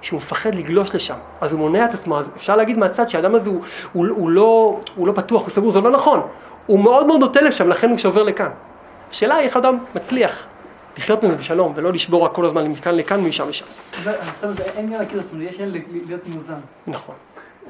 שהוא 0.00 0.16
מפחד 0.16 0.54
לגלוש 0.54 0.94
לשם, 0.94 1.14
אז 1.40 1.52
הוא 1.52 1.60
מונע 1.60 1.84
את 1.84 1.94
עצמו, 1.94 2.18
אז 2.18 2.30
אפשר 2.36 2.56
להגיד 2.56 2.78
מהצד 2.78 3.10
שהאדם 3.10 3.34
הזה 3.34 3.50
הוא, 3.50 3.60
הוא, 3.92 4.06
הוא, 4.08 4.30
לא, 4.30 4.80
הוא 4.94 5.06
לא 5.06 5.12
פתוח, 5.12 5.42
הוא 5.42 5.50
סגור, 5.50 5.70
זה 5.70 5.80
לא 5.80 5.90
נכון, 5.90 6.20
הוא 6.66 6.80
מאוד 6.80 7.06
מאוד 7.06 7.20
נוטה 7.20 7.40
לשם, 7.40 7.68
לכן 7.68 7.90
הוא 7.90 7.98
שובר 7.98 8.22
לכאן. 8.22 8.50
השאלה 9.10 9.34
היא 9.34 9.44
איך 9.44 9.56
אדם 9.56 9.78
מצליח 9.94 10.46
לחיות 10.98 11.22
מזה 11.22 11.36
בשלום, 11.36 11.72
ולא 11.76 11.92
לשבור 11.92 12.24
רק 12.24 12.32
כל 12.32 12.44
הזמן 12.44 12.66
מכאן 12.66 12.96
לכאן, 12.96 13.20
ומשם 13.20 13.48
לשם. 13.48 13.64
אין 14.76 14.92
להכיר 14.92 15.20
את 15.20 15.24
עצמי, 15.24 15.44
יש 15.44 15.60
להיות 16.08 16.28
מאוזן. 16.28 16.54
נכון. 16.86 17.14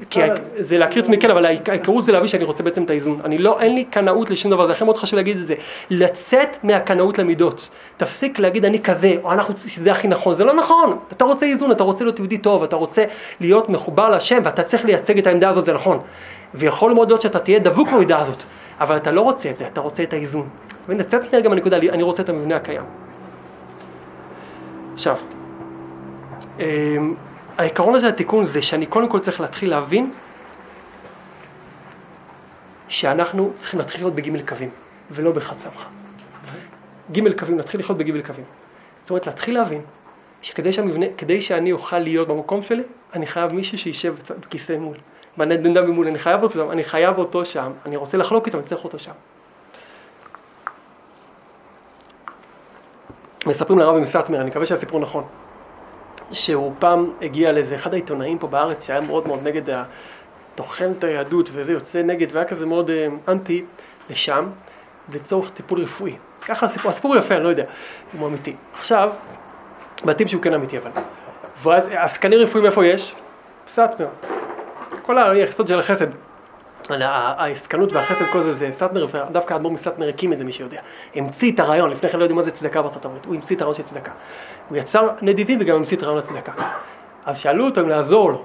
כי 0.09 0.19
זה 0.59 0.77
להכיר 0.77 1.01
את 1.01 1.03
עצמי 1.03 1.17
כן, 1.17 1.29
אבל 1.29 1.45
העיקרות 1.45 2.05
זה 2.05 2.11
להבין 2.11 2.27
שאני 2.27 2.43
רוצה 2.43 2.63
בעצם 2.63 2.83
את 2.83 2.89
האיזון. 2.89 3.19
אני 3.23 3.37
לא, 3.37 3.59
אין 3.59 3.75
לי 3.75 3.83
קנאות 3.83 4.29
לשום 4.29 4.51
דבר, 4.51 4.65
זה 4.65 4.71
לכן 4.71 4.85
מאוד 4.85 4.97
חשוב 4.97 5.15
להגיד 5.15 5.37
את 5.37 5.47
זה. 5.47 5.55
לצאת 5.89 6.57
מהקנאות 6.63 7.17
למידות. 7.17 7.69
תפסיק 7.97 8.39
להגיד 8.39 8.65
אני 8.65 8.79
כזה, 8.79 9.15
או 9.23 9.31
אנחנו, 9.31 9.53
שזה 9.67 9.91
הכי 9.91 10.07
נכון, 10.07 10.35
זה 10.35 10.43
לא 10.43 10.53
נכון. 10.53 10.97
אתה 11.11 11.25
רוצה 11.25 11.45
איזון, 11.45 11.71
אתה 11.71 11.83
רוצה 11.83 12.03
להיות 12.03 12.19
יהודי 12.19 12.37
טוב, 12.37 12.63
אתה 12.63 12.75
רוצה 12.75 13.03
להיות 13.39 13.69
מחובר 13.69 14.09
להשם, 14.09 14.39
ואתה 14.43 14.63
צריך 14.63 14.85
לייצג 14.85 15.17
את 15.17 15.27
העמדה 15.27 15.49
הזאת, 15.49 15.65
זה 15.65 15.73
נכון. 15.73 15.99
ויכול 16.53 16.93
מאוד 16.93 17.09
להיות 17.09 17.21
שאתה 17.21 17.39
תהיה 17.39 17.59
דבוק 17.59 17.89
במידה 17.89 18.19
הזאת. 18.19 18.43
אבל 18.79 18.97
אתה 18.97 19.11
לא 19.11 19.21
רוצה 19.21 19.49
את 19.49 19.57
זה, 19.57 19.67
אתה 19.67 19.81
רוצה 19.81 20.03
את 20.03 20.13
האיזון. 20.13 20.49
ונצאת 20.87 21.21
רגע 21.33 21.49
מהנקודה, 21.49 21.77
אני 21.77 22.03
רוצה 22.03 22.23
את 22.23 22.29
המבנה 22.29 22.55
הקיים. 22.55 22.83
עכשיו, 24.93 25.17
אמ, 26.59 27.15
העיקרון 27.57 27.95
הזה 27.95 28.07
התיקון 28.07 28.45
זה 28.45 28.61
שאני 28.61 28.85
קודם 28.85 29.09
כל 29.09 29.19
צריך 29.19 29.41
להתחיל 29.41 29.69
להבין 29.69 30.11
שאנחנו 32.87 33.51
צריכים 33.55 33.79
להתחיל 33.79 34.01
להיות 34.01 34.15
בגימל 34.15 34.41
קווים, 34.41 34.69
ולא 35.11 35.31
בחד 35.31 35.57
סמכה. 35.57 35.89
גימל 37.11 37.33
קווים, 37.33 37.57
להתחיל 37.57 37.79
לחיות 37.79 37.97
בגימל 37.97 38.21
קווים. 38.21 38.45
זאת 39.01 39.09
אומרת, 39.09 39.27
להתחיל 39.27 39.55
להבין 39.55 39.81
שכדי 40.41 40.73
שהמבנה, 40.73 41.05
שאני 41.39 41.71
אוכל 41.71 41.99
להיות 41.99 42.27
במקום 42.27 42.63
שלי, 42.63 42.83
אני 43.13 43.27
חייב 43.27 43.53
מישהו 43.53 43.77
שישב 43.77 44.15
בכיסא 44.39 44.77
מול. 44.77 44.97
בן 45.37 45.51
אדם 45.51 45.87
ממול, 45.89 46.07
אני 46.07 46.19
חייב 46.19 46.43
אותו 46.43 46.53
שם, 46.53 46.71
אני 46.71 46.83
חייב 46.83 47.17
אותו 47.17 47.45
שם, 47.45 47.71
אני 47.85 47.95
רוצה 47.95 48.17
לחלוק 48.17 48.45
איתו, 48.45 48.57
אני 48.57 48.65
צריך 48.65 48.83
אותו 48.83 48.99
שם. 48.99 49.11
מספרים 53.45 53.79
לרבי 53.79 53.99
מסטמר, 53.99 54.41
אני 54.41 54.49
מקווה 54.49 54.65
שהסיפור 54.65 54.99
נכון, 54.99 55.23
שהוא 56.31 56.73
פעם 56.79 57.11
הגיע 57.21 57.51
לאיזה 57.51 57.75
אחד 57.75 57.93
העיתונאים 57.93 58.39
פה 58.39 58.47
בארץ 58.47 58.85
שהיה 58.85 59.01
מאוד 59.01 59.27
מאוד 59.27 59.43
נגד 59.43 59.69
את 60.97 61.03
היהדות 61.03 61.49
וזה 61.53 61.73
יוצא 61.73 62.01
נגד 62.01 62.27
והיה 62.31 62.45
כזה 62.45 62.65
מאוד 62.65 62.89
אה, 62.89 63.07
אנטי 63.27 63.65
לשם 64.09 64.49
לצורך 65.09 65.51
טיפול 65.51 65.79
רפואי. 65.79 66.15
ככה 66.45 66.65
הסיפור, 66.65 66.91
הסיפור 66.91 67.15
יפה, 67.15 67.35
אני 67.35 67.43
לא 67.43 67.49
יודע 67.49 67.63
אם 68.15 68.19
הוא 68.19 68.27
אמיתי. 68.27 68.55
עכשיו, 68.73 69.13
מתאים 70.05 70.27
שהוא 70.27 70.41
כן 70.41 70.53
אמיתי 70.53 70.77
אבל. 70.77 70.91
ואז 71.63 71.89
עסקני 71.91 72.35
רפואי 72.35 72.63
מאיפה 72.63 72.85
יש? 72.85 73.15
סאטמר. 73.67 74.07
כל 75.05 75.17
היחסות 75.17 75.67
של 75.67 75.79
החסד. 75.79 76.07
העסקנות 76.89 77.93
והחסד, 77.93 78.25
כל 78.31 78.41
זה, 78.41 78.53
זה 78.53 78.67
סאטמר, 78.71 79.07
ודווקא 79.29 79.53
האדמו"ר 79.53 79.71
מסאטמר 79.71 80.09
הקים 80.09 80.33
את 80.33 80.37
זה, 80.37 80.43
מי 80.43 80.51
שיודע. 80.51 80.77
המציא 81.15 81.51
את 81.51 81.59
הרעיון, 81.59 81.89
לפני 81.89 82.09
כן 82.09 82.17
לא 82.17 82.23
יודעים 82.23 82.35
מה 82.37 82.43
זה 82.43 82.51
צדקה 82.51 82.81
בארצות 82.81 83.05
הברית, 83.05 83.25
הוא 83.25 83.35
המציא 83.35 83.55
את 83.55 83.61
הרעיון 83.61 83.75
של 83.75 83.83
צדקה. 83.83 84.11
הוא 84.69 84.77
יצר 84.77 85.07
נדיבים 85.21 85.57
וגם 85.61 85.75
המציא 85.75 85.97
את 85.97 86.03
הרעיון 86.03 86.17
לצדקה. 86.19 86.51
אז 87.25 87.37
שאלו 87.37 87.65
אותו 87.65 87.81
אם 87.81 87.89
לעזור 87.89 88.31
לו. 88.31 88.41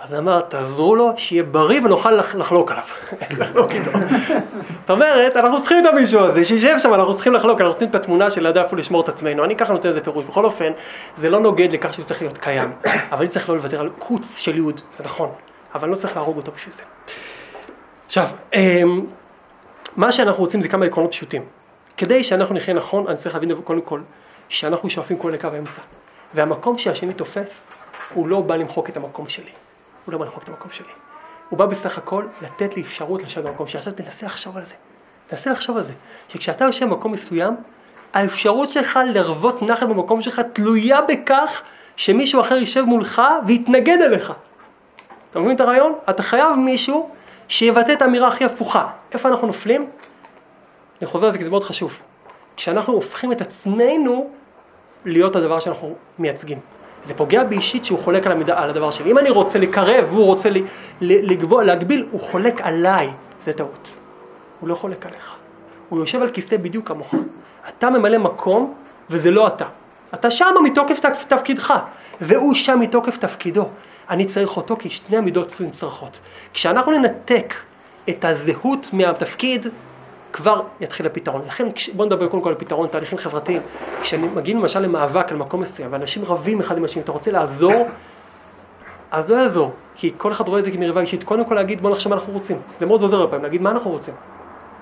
אז 0.00 0.14
אמר, 0.14 0.40
תעזרו 0.40 0.96
לו, 0.96 1.12
שיהיה 1.16 1.42
בריא 1.42 1.80
ונוכל 1.84 2.10
לח- 2.10 2.34
לחלוק 2.34 2.70
עליו. 2.70 2.84
לחלוק 3.38 3.70
איתו. 3.70 3.90
זאת 4.80 4.90
אומרת, 4.90 5.36
אנחנו 5.36 5.60
צריכים 5.60 5.86
את 5.86 5.92
המישהו 5.92 6.20
הזה, 6.20 6.44
שישב 6.44 6.74
שם, 6.78 6.94
אנחנו 6.94 7.14
צריכים 7.14 7.32
לחלוק, 7.32 7.60
אנחנו 7.60 7.72
צריכים 7.72 7.88
את 7.90 7.94
התמונה 7.94 8.30
של 8.30 8.48
לדעת 8.48 8.64
איפה 8.64 8.76
לשמור 8.76 9.00
את 9.02 9.08
עצמנו. 9.08 9.44
אני 9.44 9.56
ככה 9.56 9.72
נותן 9.72 9.88
לזה 9.88 10.00
פירוש. 10.00 10.24
בכל 10.24 10.44
אופן, 10.44 10.72
זה 11.16 11.30
לא 11.30 11.40
נוגד 11.40 11.72
לכך 11.72 11.94
שהוא 11.94 12.04
צריך 12.04 12.22
להיות 12.22 12.38
קיים. 12.38 12.70
אבל 12.84 13.18
אני 13.20 13.28
צריך 13.28 13.48
לא 13.48 13.56
לוותר 13.56 13.80
על 13.80 13.90
קוץ 13.98 14.38
של 14.38 14.56
יהוד, 14.56 14.80
זה 14.92 15.04
נכון. 15.04 15.28
אבל 15.74 15.88
לא 15.88 15.96
צריך 15.96 16.16
להרוג 16.16 16.36
אותו 16.36 16.52
בשביל 16.52 16.74
זה. 16.74 16.82
עכשיו, 18.06 18.28
אמ, 18.54 19.06
מה 19.96 20.12
שאנחנו 20.12 20.44
רוצים 20.44 20.62
זה 20.62 20.68
כמה 20.68 20.86
עקרונות 20.86 21.12
פשוטים. 21.12 21.44
כדי 21.96 22.24
שאנחנו 22.24 22.54
נחיה 22.54 22.74
נכון, 22.74 23.08
אני 23.08 23.16
צריך 23.16 23.34
להבין 23.34 23.62
קודם 23.64 23.80
כל, 23.80 24.00
שאנחנו 24.48 24.90
שואפים 24.90 25.18
כל 25.18 25.30
לקו 25.30 25.48
האמצע. 25.48 25.82
והמקום 26.34 26.78
שהשני 26.78 27.14
תופס, 27.14 27.66
הוא 28.14 28.28
לא 28.28 28.40
בא 28.40 28.56
למחוק 28.56 28.88
את 28.88 28.96
המקום 28.96 29.28
שלי. 29.28 29.50
הוא 30.04 30.12
לא 30.12 30.18
בא 30.18 30.24
למחוק 30.24 30.42
את 30.42 30.48
המקום 30.48 30.70
שלי. 30.70 30.92
הוא 31.48 31.58
בא 31.58 31.66
בסך 31.66 31.98
הכל 31.98 32.26
לתת 32.42 32.76
לי 32.76 32.82
אפשרות 32.82 33.22
לשבת 33.22 33.44
במקום 33.44 33.66
שלי. 33.66 33.78
עכשיו 33.78 33.92
תנסה 33.92 34.26
לחשוב 34.26 34.56
על 34.56 34.64
זה. 34.64 34.74
תנסה 35.26 35.50
לחשוב 35.50 35.76
על 35.76 35.82
זה. 35.82 35.92
שכשאתה 36.28 36.64
יושב 36.64 36.86
במקום 36.86 37.12
מסוים, 37.12 37.56
האפשרות 38.12 38.70
שלך 38.70 38.98
לרוות 39.06 39.62
נחת 39.62 39.86
במקום 39.86 40.22
שלך 40.22 40.42
תלויה 40.52 41.00
בכך 41.02 41.62
שמישהו 41.96 42.40
אחר 42.40 42.54
יישב 42.54 42.82
מולך 42.82 43.22
ויתנגד 43.46 43.98
אליך. 44.02 44.32
אתה 45.32 45.40
מבין 45.40 45.56
את 45.56 45.60
הרעיון? 45.60 45.94
אתה 46.10 46.22
חייב 46.22 46.56
מישהו 46.56 47.08
שיבטא 47.48 47.92
את 47.92 48.02
האמירה 48.02 48.28
הכי 48.28 48.44
הפוכה. 48.44 48.86
איפה 49.12 49.28
אנחנו 49.28 49.46
נופלים? 49.46 49.86
אני 51.00 51.06
חוזר 51.06 51.26
על 51.26 51.32
זה 51.32 51.38
כי 51.38 51.44
זה 51.44 51.50
מאוד 51.50 51.64
חשוב. 51.64 51.96
כשאנחנו 52.56 52.94
הופכים 52.94 53.32
את 53.32 53.40
עצמנו 53.40 54.30
להיות 55.04 55.36
הדבר 55.36 55.58
שאנחנו 55.58 55.94
מייצגים. 56.18 56.58
זה 57.04 57.14
פוגע 57.14 57.44
באישית 57.44 57.84
שהוא 57.84 57.98
חולק 57.98 58.26
על, 58.26 58.32
המידה, 58.32 58.58
על 58.62 58.70
הדבר 58.70 58.90
שלי. 58.90 59.10
אם 59.10 59.18
אני 59.18 59.30
רוצה 59.30 59.58
לקרב 59.58 60.04
והוא 60.08 60.24
רוצה 60.26 60.50
ל, 60.50 60.56
ל, 61.00 61.30
לגבול, 61.32 61.64
להגביל, 61.64 62.06
הוא 62.10 62.20
חולק 62.20 62.60
עליי. 62.60 63.10
זה 63.42 63.52
טעות. 63.52 63.94
הוא 64.60 64.68
לא 64.68 64.74
חולק 64.74 65.06
עליך. 65.06 65.32
הוא 65.88 65.98
יושב 66.00 66.22
על 66.22 66.28
כיסא 66.30 66.56
בדיוק 66.56 66.88
כמוך. 66.88 67.14
אתה 67.68 67.90
ממלא 67.90 68.18
מקום 68.18 68.74
וזה 69.10 69.30
לא 69.30 69.46
אתה. 69.46 69.64
אתה 70.14 70.30
שם 70.30 70.46
מתוקף 70.64 71.00
תפ- 71.00 71.24
תפקידך, 71.28 71.74
והוא 72.20 72.54
שם 72.54 72.80
מתוקף 72.80 73.16
תפקידו. 73.16 73.68
אני 74.12 74.24
צריך 74.24 74.56
אותו 74.56 74.76
כי 74.76 74.90
שני 74.90 75.16
המידות 75.16 75.60
נצרכות. 75.60 76.20
כשאנחנו 76.54 76.92
ננתק 76.92 77.54
את 78.08 78.24
הזהות 78.24 78.90
מהתפקיד, 78.92 79.66
כבר 80.32 80.62
יתחיל 80.80 81.06
הפתרון. 81.06 81.42
לכן 81.46 81.68
בואו 81.94 82.06
נדבר 82.06 82.28
קודם 82.28 82.42
כל 82.42 82.48
על 82.48 82.54
פתרון 82.54 82.88
תהליכים 82.88 83.18
חברתיים. 83.18 83.62
כשמגיעים 84.02 84.58
למשל 84.58 84.80
למאבק 84.80 85.30
על 85.30 85.36
מקום 85.36 85.60
מסוים 85.60 85.88
ואנשים 85.92 86.24
רבים 86.24 86.60
אחד 86.60 86.76
עם 86.76 86.84
השני, 86.84 87.02
אתה 87.02 87.12
רוצה 87.12 87.30
לעזור, 87.30 87.88
אז 89.10 89.30
לא 89.30 89.36
יעזור, 89.36 89.72
כי 89.94 90.12
כל 90.16 90.32
אחד 90.32 90.48
רואה 90.48 90.58
את 90.58 90.64
זה 90.64 90.70
כמריבה 90.70 91.00
אישית. 91.00 91.24
קודם 91.24 91.44
כל 91.44 91.54
להגיד 91.54 91.82
בוא 91.82 91.90
נחשוב 91.90 92.10
מה 92.10 92.18
אנחנו 92.18 92.32
רוצים. 92.32 92.56
זה 92.78 92.86
מאוד 92.86 93.02
עוזר 93.02 93.16
הרבה 93.16 93.38
להגיד 93.38 93.62
מה 93.62 93.70
אנחנו 93.70 93.90
רוצים. 93.90 94.14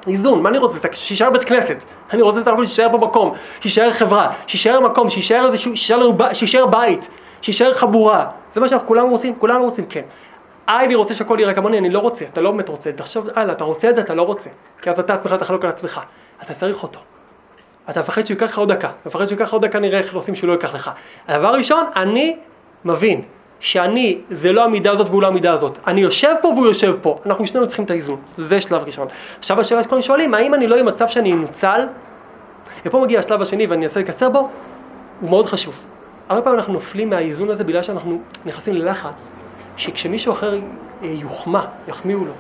איזון, 0.06 0.42
מה 0.42 0.48
אני 0.48 0.58
רוצה? 0.58 0.88
שיישאר 0.92 1.30
בית 1.30 1.44
כנסת. 1.44 1.84
אני 2.12 2.22
רוצה 2.22 2.40
בסך 2.40 2.52
הכל 2.52 2.66
שיישאר 2.66 2.88
פה 2.92 2.98
מקום, 2.98 3.34
שיישאר 3.60 3.90
חברה, 3.90 4.32
שיישאר 4.46 4.80
מקום, 4.80 5.10
שיישאר 5.10 5.46
איזשהו, 5.46 5.76
שיישאר, 5.76 6.32
שיישאר 6.32 6.66
בית, 6.66 7.08
שיישאר 7.42 7.72
חבורה. 7.72 8.39
זה 8.55 8.61
מה 8.61 8.68
שאנחנו 8.68 8.88
כולנו 8.88 9.09
רוצים? 9.09 9.34
כולנו 9.38 9.64
רוצים, 9.64 9.86
כן. 9.86 10.03
אני 10.68 10.94
רוצה 10.94 11.14
שהכל 11.14 11.36
יראה 11.40 11.55
כמוני, 11.55 11.78
אני 11.78 11.90
לא 11.90 11.98
רוצה, 11.98 12.24
אתה 12.32 12.40
לא 12.40 12.51
באמת 12.51 12.68
רוצה, 12.68 12.92
תחשוב, 12.92 13.28
הלאה, 13.34 13.55
אתה 13.55 13.64
רוצה 13.64 13.90
את 13.90 13.94
זה, 13.94 14.01
אתה 14.01 14.14
לא 14.14 14.22
רוצה. 14.22 14.51
כי 14.82 14.90
אז 14.90 15.01
אתה 15.01 15.14
עצמך 15.14 15.32
תחלוק 15.32 15.64
על 15.64 15.70
עצמך. 15.70 16.01
אתה 16.42 16.55
צריך 16.55 16.82
אותו. 16.82 17.01
אתה 17.90 18.01
מפחד 18.01 18.26
שהוא 18.26 18.34
ייקח 18.34 18.46
לך 18.46 18.59
עוד 18.59 18.72
דקה, 18.72 18.88
אתה 18.88 19.09
מפחד 19.09 19.26
שהוא 19.26 19.32
ייקח 19.32 19.48
לך 19.48 19.53
עוד 19.53 19.64
דקה, 19.64 19.78
נראה 19.78 19.98
איך 19.98 20.14
עושים 20.14 20.34
שהוא 20.34 20.48
לא 20.48 20.53
ייקח 20.53 20.74
לך. 20.74 20.90
הדבר 21.28 21.48
הראשון, 21.48 21.84
אני 21.96 22.36
מבין 22.84 23.22
שאני, 23.61 24.18
זה 24.30 24.53
לא 24.53 24.64
המידה 24.64 24.92
הזאת 24.92 25.09
והוא 25.09 25.22
לא 25.22 25.26
המידה 25.26 25.53
הזאת. 25.53 25.78
אני 25.86 26.01
יושב 26.01 26.34
פה 26.42 26.48
והוא 26.48 26.66
יושב 26.66 26.94
פה, 27.03 27.18
אנחנו 27.26 27.46
שנינו 27.46 27.66
צריכים 27.66 27.84
את 27.84 27.90
האיזון, 27.90 28.20
זה 28.38 28.61
שלב 28.61 28.82
ראשון. 28.82 29.09
עכשיו 29.38 29.61
השאלה 29.61 29.82
שכולם 29.82 30.03
שואלים, 30.03 30.34
האם 30.34 30.55
אני 30.55 30.66
לא 30.66 30.74
יהיה 30.74 30.84
מצב 30.84 31.09
שאני 31.09 31.32
אנוצל? 31.32 31.86
ופה 32.86 33.01
מגיע 33.01 33.18
השלב 33.18 33.42
השני 33.42 33.66
ואני 33.66 33.82
אנסה 33.82 34.01
לקצר 34.01 34.30
בו, 34.30 34.48
הוא 35.20 35.30
מאוד 35.30 35.46
חשוב. 35.46 35.74
הרבה 36.30 36.42
פעמים 36.42 36.58
אנחנו 36.58 36.72
נופלים 36.72 37.10
מהאיזון 37.10 37.50
הזה 37.50 37.64
בגלל 37.64 37.82
שאנחנו 37.82 38.20
נכנסים 38.46 38.74
ללחץ, 38.74 39.28
שכשמישהו 39.76 40.32
אחר 40.32 40.54
אה, 40.54 40.58
יוחמא, 41.02 41.60
יחמיאו 41.88 42.24
לו, 42.24 42.32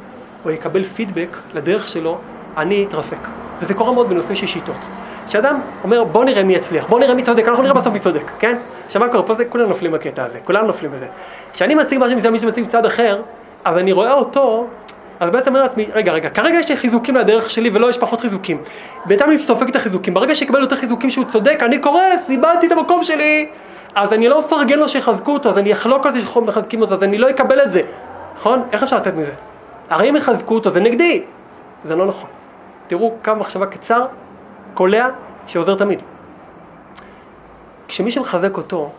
או 0.44 0.50
יקבל 0.50 0.84
פידבק 0.84 1.36
לדרך 1.54 1.88
שלו, 1.88 2.18
אני 2.56 2.84
אתרסק. 2.88 3.18
וזה 3.60 3.74
קורה 3.74 3.92
מאוד 3.92 4.08
בנושא 4.08 4.34
של 4.34 4.46
שיטות. 4.46 4.86
כשאדם 5.28 5.60
אומר 5.84 6.04
בוא 6.04 6.24
נראה 6.24 6.44
מי 6.44 6.54
יצליח, 6.54 6.86
בוא 6.86 7.00
נראה 7.00 7.14
מי 7.14 7.22
צודק, 7.22 7.48
אנחנו 7.48 7.62
נראה 7.62 7.74
בסוף 7.74 7.92
מי 7.92 7.98
צודק, 8.00 8.30
כן? 8.38 8.56
עכשיו 8.86 9.02
מה 9.02 9.08
קורה? 9.08 9.22
פה 9.22 9.34
זה 9.34 9.44
כולנו 9.44 9.68
נופלים 9.68 9.92
בקטע 9.92 10.24
הזה, 10.24 10.38
כולנו 10.44 10.66
נופלים 10.66 10.92
בזה. 10.92 11.06
כשאני 11.52 11.74
מציג 11.74 11.98
משהו 11.98 12.16
מסוים, 12.16 12.32
מישהו 12.32 12.48
מציג 12.48 12.66
צד 12.66 12.84
אחר, 12.84 13.22
אז 13.64 13.78
אני 13.78 13.92
רואה 13.92 14.12
אותו, 14.12 14.66
אז 15.20 15.30
בעצם 15.30 15.48
אומר 15.48 15.62
לעצמי, 15.62 15.86
רגע, 15.94 16.12
רגע, 16.12 16.30
כרגע 16.30 16.58
יש 16.58 16.72
חיזוקים 16.72 17.16
לדרך 17.16 17.50
שלי 17.50 17.70
ולא 17.72 17.90
יש 17.90 17.98
פחות 17.98 18.20
חיזוקים. 18.20 18.62
בינתיים 19.04 19.30
אני 19.30 19.38
סופג 19.38 19.68
את 19.68 19.76
החיזוקים, 19.76 20.14
ברגע 20.14 20.34
שיקבל 20.34 20.60
יותר 20.60 20.76
חיזוקים 20.76 21.10
שהוא 21.10 21.24
צודק, 21.24 21.58
אני 21.62 21.78
קורס, 21.78 22.30
איבדתי 22.30 22.66
את 22.66 22.72
המקום 22.72 23.02
שלי, 23.02 23.46
אז 23.94 24.12
אני 24.12 24.28
לא 24.28 24.40
מפרגן 24.40 24.78
לו 24.78 24.88
שיחזקו 24.88 25.32
אותו, 25.32 25.48
אז 25.48 25.58
אני 25.58 25.72
אחלוק 25.72 26.06
על 26.06 26.12
זה 26.12 26.20
שמחזקים 26.20 26.82
אותו, 26.82 26.94
אז 26.94 27.02
אני 27.02 27.18
לא 27.18 27.30
אקבל 27.30 27.62
את 27.62 27.72
זה, 27.72 27.82
נכון? 28.36 28.62
איך 28.72 28.82
אפשר 28.82 28.96
לצאת 28.96 29.14
מזה? 29.14 29.32
הרי 29.90 30.10
אם 30.10 30.16
יחזקו 30.16 30.54
אותו 30.54 30.70
זה 30.70 30.80
נגדי, 30.80 31.22
זה 31.84 31.96
לא 31.96 32.06
נכון. 32.06 32.30
תראו 32.86 33.14
כמה 33.22 33.34
מחשבה 33.34 33.66
קצר, 33.66 34.06
קולע, 34.74 35.08
שעוזר 35.46 35.74
תמיד. 35.74 35.98
כשמישהו 37.88 38.22
מחזק 38.22 38.56
אותו, 38.56 38.90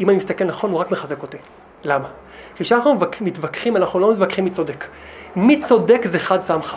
אם 0.00 0.08
אני 0.10 0.16
מסתכל 0.16 0.44
נכון, 0.44 0.70
הוא 0.70 0.80
רק 0.80 0.90
מחזק 0.90 1.22
אותי. 1.22 1.36
למה? 1.84 2.08
כי 2.56 2.64
כשאנחנו 2.64 2.94
מתווכ- 3.00 3.20
מתווכחים, 3.20 3.76
אנחנו 3.76 4.00
לא 4.00 4.12
מתווכחים 4.12 4.44
מי 4.44 4.50
צודק. 4.50 4.84
מי 5.36 5.60
צודק 5.60 6.00
זה 6.04 6.18
חד 6.18 6.42
סמכה. 6.42 6.76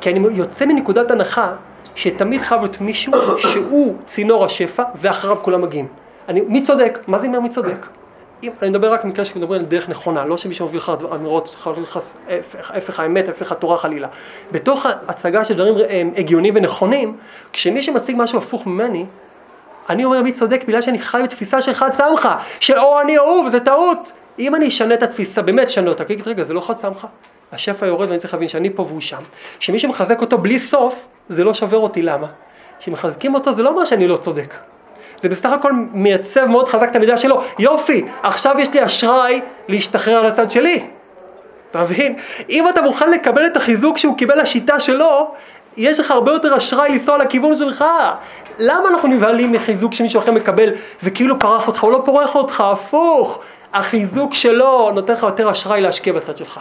כי 0.00 0.10
אני 0.10 0.26
יוצא 0.32 0.66
מנקודת 0.66 1.10
הנחה 1.10 1.52
שתמיד 1.94 2.40
חייב 2.40 2.60
להיות 2.60 2.80
מישהו 2.80 3.12
שהוא 3.38 3.96
צינור 4.06 4.44
השפע 4.44 4.82
ואחריו 4.94 5.36
כולם 5.42 5.62
מגיעים. 5.62 5.86
אני, 6.28 6.40
מי 6.40 6.62
צודק? 6.62 6.98
מה 7.06 7.18
זה 7.18 7.26
אומר 7.26 7.40
מי 7.40 7.48
צודק? 7.48 7.86
אם, 8.42 8.50
אני 8.62 8.70
מדבר 8.70 8.92
רק 8.92 9.04
במקרה 9.04 9.24
שמדברים 9.24 9.60
על 9.60 9.66
דרך 9.66 9.88
נכונה, 9.88 10.24
לא 10.24 10.36
שמישהו 10.36 10.66
מביא 10.66 10.78
לך 10.78 10.92
אמירות, 11.14 11.48
חלילה 11.48 11.86
ההפך 12.70 13.00
האמת, 13.00 13.28
ההפך 13.28 13.52
התורה 13.52 13.78
חלילה. 13.78 14.08
בתוך 14.52 14.86
ההצגה 14.86 15.44
של 15.44 15.54
דברים 15.54 15.74
אה, 15.78 16.02
הגיוניים 16.16 16.54
ונכונים, 16.56 17.16
כשמישהו 17.52 17.94
מציג 17.94 18.16
משהו 18.18 18.38
הפוך 18.38 18.66
ממני, 18.66 19.06
אני 19.88 20.04
אומר 20.04 20.22
מי 20.22 20.32
צודק 20.32 20.64
בגלל 20.68 20.80
שאני 20.80 20.98
חי 20.98 21.20
בתפיסה 21.24 21.62
של 21.62 21.72
חד 21.72 21.90
סמכה, 21.90 22.38
של 22.60 22.78
או 22.78 23.00
אני 23.00 23.18
או 23.18 23.24
הוא 23.24 23.44
וזה 23.44 23.60
טעות. 23.60 24.12
אם 24.38 24.54
אני 24.54 24.68
אשנה 24.68 24.94
את 24.94 25.02
התפיסה, 25.02 25.42
באמת 25.42 25.66
אשנה 25.68 25.90
אותה, 25.90 26.04
כי 26.04 26.16
רגע 26.26 26.42
זה 26.42 26.54
לא 26.54 26.60
חד 26.60 26.76
סמכה. 26.76 27.08
השפע 27.52 27.86
יורד 27.86 28.08
ואני 28.08 28.20
צריך 28.20 28.34
להבין 28.34 28.48
שאני 28.48 28.70
פה 28.70 28.82
והוא 28.82 29.00
שם. 29.00 29.20
כשמי 29.58 29.78
שמחזק 29.78 30.20
אותו 30.20 30.38
בלי 30.38 30.58
סוף, 30.58 31.06
זה 31.28 31.44
לא 31.44 31.54
שובר 31.54 31.78
אותי, 31.78 32.02
למה? 32.02 32.26
כשמחזקים 32.78 33.34
אותו 33.34 33.54
זה 33.54 33.62
לא 33.62 33.68
אומר 33.68 33.84
שאני 33.84 34.08
לא 34.08 34.16
צודק. 34.16 34.54
זה 35.22 35.28
בסך 35.28 35.52
הכל 35.52 35.72
מייצב 35.92 36.46
מאוד 36.46 36.68
חזק 36.68 36.90
את 36.90 36.96
המידה 36.96 37.16
שלו, 37.16 37.42
יופי, 37.58 38.04
עכשיו 38.22 38.54
יש 38.58 38.74
לי 38.74 38.84
אשראי 38.84 39.40
להשתחרר 39.68 40.16
על 40.18 40.26
הצד 40.26 40.50
שלי. 40.50 40.82
אתה 41.70 41.80
מבין? 41.80 42.16
אם 42.50 42.68
אתה 42.68 42.82
מוכן 42.82 43.10
לקבל 43.10 43.46
את 43.46 43.56
החיזוק 43.56 43.98
שהוא 43.98 44.16
קיבל 44.16 44.40
לשיטה 44.40 44.80
שלו, 44.80 45.34
יש 45.76 46.00
לך 46.00 46.10
הרבה 46.10 46.32
יותר 46.32 46.56
אשראי 46.56 46.88
לנסוע 46.88 47.18
לכיוון 47.18 47.56
שלך. 47.56 47.84
למה 48.58 48.88
אנחנו 48.88 49.08
נבהלים 49.08 49.52
מחיזוק 49.52 49.92
שמישהו 49.94 50.20
אחר 50.20 50.32
מקבל 50.32 50.70
וכאילו 51.02 51.38
פרח 51.38 51.68
אותך? 51.68 51.80
הוא 51.80 51.92
לא 51.92 52.02
פורח 52.04 52.34
אותך, 52.34 52.60
הפוך. 52.60 53.40
החיזוק 53.72 54.34
שלו 54.34 54.90
נותן 54.94 55.12
לך 55.12 55.22
יותר 55.22 55.50
אשראי 55.50 55.80
להשקיע 55.80 56.12
בצד 56.12 56.36
שלך. 56.36 56.60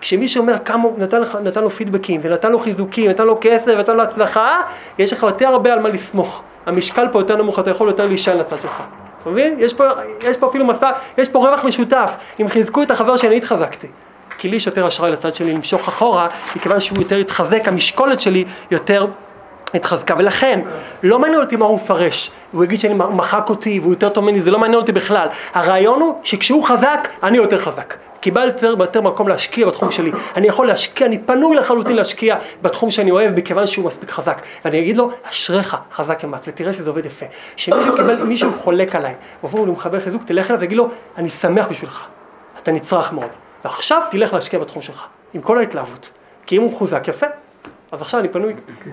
כשמישהו 0.00 0.40
אומר 0.40 0.56
כמה 0.64 0.82
הוא 0.82 0.98
נתן, 0.98 1.20
נתן 1.42 1.62
לו 1.62 1.70
פידבקים 1.70 2.20
ונתן 2.24 2.52
לו 2.52 2.58
חיזוקים, 2.58 3.10
נתן 3.10 3.26
לו 3.26 3.38
כסף 3.40 3.72
ונתן 3.76 3.96
לו 3.96 4.02
הצלחה, 4.02 4.60
יש 4.98 5.12
לך 5.12 5.22
יותר 5.22 5.48
הרבה 5.48 5.72
על 5.72 5.80
מה 5.80 5.88
לסמוך. 5.88 6.42
המשקל 6.66 7.08
פה 7.12 7.20
יותר 7.20 7.36
נמוך, 7.36 7.58
אתה 7.58 7.70
יכול 7.70 7.88
יותר 7.88 8.06
להישען 8.06 8.38
לצד 8.38 8.60
שלך. 8.60 8.82
אתה 9.22 9.30
מבין? 9.30 9.56
יש 9.58 9.74
פה, 9.74 9.84
יש 10.22 10.36
פה 10.36 10.48
אפילו 10.48 10.66
מסע, 10.66 10.90
יש 11.18 11.28
פה 11.28 11.38
רווח 11.38 11.64
משותף. 11.64 12.12
אם 12.40 12.48
חיזקו 12.48 12.82
את 12.82 12.90
החבר 12.90 13.16
שאני 13.16 13.36
התחזקתי. 13.36 13.86
כי 14.38 14.48
לי 14.48 14.56
יש 14.56 14.66
יותר 14.66 14.88
אשראי 14.88 15.10
לצד 15.10 15.34
שלי 15.34 15.52
למשוך 15.52 15.88
אחורה, 15.88 16.26
מכיוון 16.56 16.80
שהוא 16.80 16.98
יותר 16.98 17.16
התחזק, 17.16 17.68
המשקולת 17.68 18.20
שלי 18.20 18.44
יותר 18.70 19.06
התחזקה, 19.74 20.14
ולכן 20.18 20.60
לא 21.02 21.18
מעניין 21.18 21.40
אותי 21.40 21.56
מה 21.56 21.66
הוא 21.66 21.76
מפרש, 21.76 22.30
הוא 22.52 22.64
יגיד 22.64 22.80
שאני 22.80 22.94
מחק 22.94 23.46
אותי 23.48 23.80
והוא 23.80 23.92
יותר 23.92 24.08
טוב 24.08 24.24
ממני, 24.24 24.40
זה 24.40 24.50
לא 24.50 24.58
מעניין 24.58 24.80
אותי 24.80 24.92
בכלל. 24.92 25.28
הרעיון 25.54 26.00
הוא 26.00 26.14
שכשהוא 26.22 26.64
חזק, 26.64 27.08
אני 27.22 27.36
יותר 27.36 27.58
חזק. 27.58 27.94
קיבלתי 28.20 28.66
יותר 28.66 29.00
מקום 29.00 29.28
להשקיע 29.28 29.66
בתחום 29.66 29.90
שלי. 29.90 30.10
אני 30.36 30.46
יכול 30.46 30.66
להשקיע, 30.66 31.06
אני 31.06 31.18
פנוי 31.18 31.56
לחלוטין 31.56 31.96
להשקיע 31.96 32.36
בתחום 32.62 32.90
שאני 32.90 33.10
אוהב, 33.10 33.38
מכיוון 33.38 33.66
שהוא 33.66 33.86
מספיק 33.86 34.10
חזק. 34.10 34.42
ואני 34.64 34.78
אגיד 34.78 34.96
לו, 34.96 35.10
אשריך 35.30 35.76
חזק 35.94 36.24
אמץ, 36.24 36.48
ותראה 36.48 36.72
שזה 36.72 36.90
עובד 36.90 37.06
יפה. 37.06 37.26
שמישהו 37.56 37.96
קיבל, 37.96 38.22
מישהו 38.22 38.50
חולק 38.58 38.94
עליי, 38.94 39.14
ובואו 39.44 39.66
הוא 39.66 39.74
מחבר 39.74 40.00
חיזוק, 40.00 40.22
תלך 40.26 40.50
אליו 40.50 40.60
ותגיד 40.60 40.76
לו, 40.76 40.88
אני 41.16 41.30
שמח 41.30 41.66
בשבילך, 41.70 42.06
אתה 42.62 42.72
נצרך 42.72 43.12
מאוד. 43.12 43.30
ועכשיו 43.64 44.02
תלך 44.10 44.34
להשקיע 44.34 44.60
בתחום 44.60 44.82
שלך, 44.82 45.04
עם 45.34 45.40
כל 45.40 45.58
ההתלהבות. 45.58 46.10
כי 46.46 46.56
אם 46.56 46.62
הוא 46.62 46.72
מחוזק, 46.72 47.08
יפה. 47.08 47.26
אז 47.92 48.02
עכשיו 48.02 48.20
אני 48.20 48.28
פנוי. 48.28 48.52
אני 48.52 48.92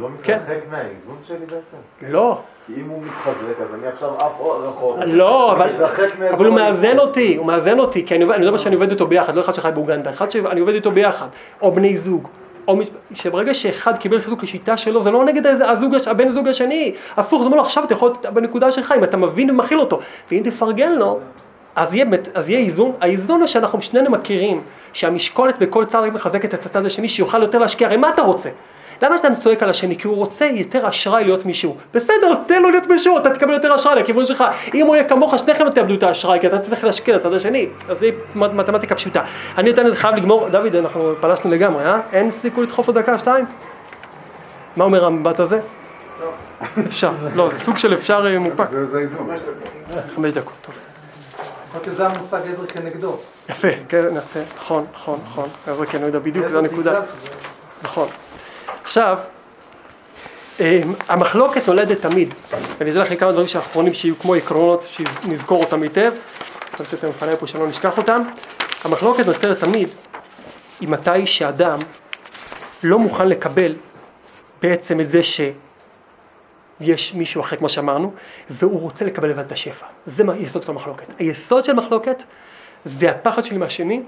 לא 0.00 0.08
כן. 0.22 0.38
מתרחק 0.38 0.58
מהאיזון 0.70 1.16
שלי 1.28 1.36
בעצם? 1.38 2.12
לא, 2.12 2.38
כי 2.66 2.72
אם 2.80 2.88
הוא 2.88 3.02
מתחזק, 3.02 3.60
אז 3.62 3.74
אני 3.74 3.86
עכשיו 3.86 4.14
עף 4.14 4.40
רחוק. 4.40 4.96
לא, 5.06 5.52
אבל, 5.52 5.62
אני 5.68 5.72
מתרחק 5.72 6.18
מאזור 6.18 6.36
אבל 6.36 6.46
הוא 6.46 6.54
מאזן. 6.54 6.98
אותי, 6.98 7.36
הוא 7.36 7.46
מאזן 7.46 7.78
אותי, 7.78 8.06
כי 8.06 8.14
אני 8.14 8.24
עובד- 8.24 8.34
אני 8.36 8.46
יודע 8.46 8.58
שאני 8.58 8.74
עובד 8.74 8.90
איתו 8.90 9.06
ביחד, 9.06 9.34
לא 9.34 9.40
אחד 9.40 9.52
שחי 9.54 9.70
באוגנדה, 9.74 10.10
אחד 10.10 10.30
שאני 10.30 10.60
עובד 10.60 10.74
איתו 10.74 10.90
ביחד, 10.90 11.26
או 11.62 11.72
בני 11.72 11.96
זוג, 11.98 12.28
או 12.68 12.76
מש- 12.76 12.90
שברגע 13.14 13.54
שאחד 13.54 13.96
קיבל 13.98 14.20
חיזוק 14.20 14.42
לשיטה 14.42 14.76
שלו, 14.76 15.02
זה 15.02 15.10
לא 15.10 15.24
נגד 15.24 15.46
הזוג, 15.46 15.94
הבן 16.06 16.32
זוג 16.32 16.48
השני, 16.48 16.94
הפוך, 17.16 17.40
זה 17.40 17.46
אומר 17.46 17.56
לו 17.56 17.62
עכשיו 17.62 17.84
אתה 17.84 17.92
יכול 17.92 18.08
להיות 18.08 18.26
בנקודה 18.34 18.70
שלך, 18.70 18.94
אם 18.98 19.04
אתה 19.04 19.16
מבין 19.16 19.50
ומכיל 19.50 19.80
אותו, 19.80 20.00
ואם 20.30 20.40
תפרגן 20.44 20.92
לו, 20.92 21.18
אז 21.76 21.94
יהיה, 21.94 22.06
אז 22.34 22.48
יהיה 22.48 22.60
איזון, 22.60 22.92
האיזון 23.00 23.40
הוא 23.40 23.46
שאנחנו 23.46 23.82
שנינו 23.82 24.10
מכירים, 24.10 24.60
שהמשקולת 24.92 25.58
בכל 25.58 25.84
צד 25.84 25.98
רק 25.98 26.12
מחזקת 26.12 26.54
את 26.54 26.66
הצד 26.66 26.86
השני, 26.86 27.08
שיוכל 27.08 27.42
יותר 27.42 27.58
להשקיע, 27.58 27.86
הרי 27.88 27.96
מה 27.96 28.10
אתה 28.10 28.22
רוצה? 28.22 28.48
למה 29.02 29.16
שאתה 29.16 29.34
צועק 29.34 29.62
על 29.62 29.70
השני? 29.70 29.96
כי 29.96 30.08
הוא 30.08 30.16
רוצה 30.16 30.44
יותר 30.46 30.88
אשראי 30.88 31.24
להיות 31.24 31.46
מישהו. 31.46 31.76
בסדר, 31.94 32.26
אז 32.30 32.38
תן 32.46 32.62
לו 32.62 32.70
להיות 32.70 32.86
מישהו, 32.86 33.18
אתה 33.18 33.30
תקבל 33.30 33.52
יותר 33.52 33.74
אשראי 33.74 33.96
לכיוון 34.02 34.26
שלך. 34.26 34.44
אם 34.74 34.86
הוא 34.86 34.96
יהיה 34.96 35.08
כמוך, 35.08 35.38
שניכם 35.38 35.70
תאבדו 35.70 35.94
את 35.94 36.02
האשראי, 36.02 36.40
כי 36.40 36.46
אתה 36.46 36.58
צריך 36.58 36.84
להשקיע 36.84 37.16
לצד 37.16 37.32
השני. 37.32 37.66
אז 37.88 37.98
זה 37.98 38.06
מת- 38.34 38.52
מתמטיקה 38.52 38.94
פשוטה. 38.94 39.22
אני 39.58 39.68
יותר 39.68 39.94
חייב 39.94 40.14
לגמור, 40.16 40.48
דוד, 40.48 40.74
אנחנו 40.74 41.12
פלשנו 41.20 41.50
לגמרי, 41.50 41.84
אה? 41.84 42.00
אין 42.12 42.30
סיכוי 42.30 42.64
לדחוף 42.66 42.86
עוד 42.86 42.98
דקה, 42.98 43.18
שתיים? 43.18 43.44
מה 44.76 44.84
אומר 44.84 45.04
המבט 45.04 45.40
הזה? 45.40 45.60
אפשר, 46.86 47.10
לא, 47.34 47.48
זה 47.48 47.58
סוג 47.64 47.78
של 47.78 47.94
אפשר 47.94 48.26
אה, 48.32 48.38
מופק. 48.38 48.68
זה 48.70 48.86
זה 48.86 48.98
האיזון. 48.98 49.30
חמש 50.14 50.32
דקות, 50.32 50.54
טוב. 50.62 50.74
אמרתי, 51.74 51.90
זה 51.90 52.06
המושג 52.06 52.40
עזר 52.52 52.66
כנגדו. 52.66 53.16
יפה, 53.48 53.68
כן, 53.88 54.04
יפה, 54.16 54.40
נכון, 54.56 54.86
נכון, 54.94 55.20
נכון. 55.24 55.48
חבר'ה, 55.64 55.86
כן, 55.86 55.98
אני 55.98 56.06
יודע 56.06 56.18
בדיוק, 56.18 56.48
זו 56.48 56.58
הנקודה. 56.58 57.00
נכון. 57.82 58.08
עכשיו, 58.84 59.18
אה, 60.60 60.82
המחלוקת 61.08 61.68
נולדת 61.68 62.00
תמיד, 62.00 62.34
ואני 62.78 62.90
אתן 62.90 62.98
לכם 63.00 63.16
כמה 63.16 63.32
דברים 63.32 63.48
שאחרונים 63.48 63.94
שיהיו 63.94 64.18
כמו 64.18 64.34
עקרונות, 64.34 64.82
שנזכור 64.82 65.64
אותם 65.64 65.82
היטב, 65.82 66.12
אני 66.78 66.86
חושב 66.86 66.96
שאתם 66.96 67.08
לפניי 67.08 67.36
פה 67.36 67.46
שלא 67.46 67.66
נשכח 67.66 67.98
אותם. 67.98 68.22
המחלוקת 68.84 69.26
נוצרת 69.26 69.60
תמיד 69.60 69.88
היא 70.80 70.88
מתי 70.88 71.26
שאדם 71.26 71.78
לא 72.82 72.98
מוכן 72.98 73.28
לקבל 73.28 73.74
בעצם 74.62 75.00
את 75.00 75.08
זה 75.08 75.20
שיש 75.22 77.14
מישהו 77.14 77.40
אחר, 77.40 77.56
כמו 77.56 77.68
שאמרנו, 77.68 78.12
והוא 78.50 78.80
רוצה 78.80 79.04
לקבל 79.04 79.28
לבד 79.28 79.44
את 79.44 79.52
השפע. 79.52 79.86
זה 80.06 80.24
יסוד 80.38 80.62
של 80.62 80.70
המחלוקת. 80.70 81.06
היסוד 81.18 81.64
של 81.64 81.72
מחלוקת 81.72 82.22
זה 82.88 83.10
הפחד 83.10 83.44
שלי 83.44 83.58
מהשני, 83.58 84.02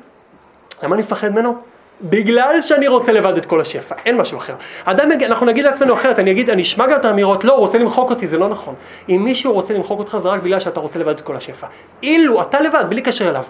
למה 0.82 0.94
אני 0.94 1.02
מפחד 1.02 1.28
ממנו? 1.28 1.56
בגלל 2.02 2.60
שאני 2.60 2.88
רוצה 2.88 3.12
לבד 3.12 3.36
את 3.36 3.46
כל 3.46 3.60
השפע, 3.60 3.94
אין 4.06 4.16
משהו 4.16 4.38
אחר. 4.38 4.54
אדם 4.84 5.12
אנחנו 5.12 5.46
נגיד 5.46 5.64
לעצמנו 5.64 5.94
אחרת, 5.94 6.18
אני 6.18 6.30
אגיד, 6.30 6.50
אני 6.50 6.62
אשמע 6.62 6.86
גם 6.86 6.96
את 7.00 7.04
האמירות, 7.04 7.44
לא, 7.44 7.52
הוא 7.52 7.60
רוצה 7.60 7.78
למחוק 7.78 8.10
אותי, 8.10 8.28
זה 8.28 8.38
לא 8.38 8.48
נכון. 8.48 8.74
אם 9.08 9.24
מישהו 9.24 9.52
רוצה 9.52 9.74
למחוק 9.74 9.98
אותך 9.98 10.18
זה 10.22 10.28
רק 10.28 10.42
בגלל 10.42 10.60
שאתה 10.60 10.80
רוצה 10.80 10.98
לבד 10.98 11.14
את 11.14 11.20
כל 11.20 11.36
השפע. 11.36 11.66
אילו, 12.02 12.42
אתה 12.42 12.60
לבד, 12.60 12.84
בלי 12.88 13.02
קשר 13.02 13.28
אליו. 13.28 13.42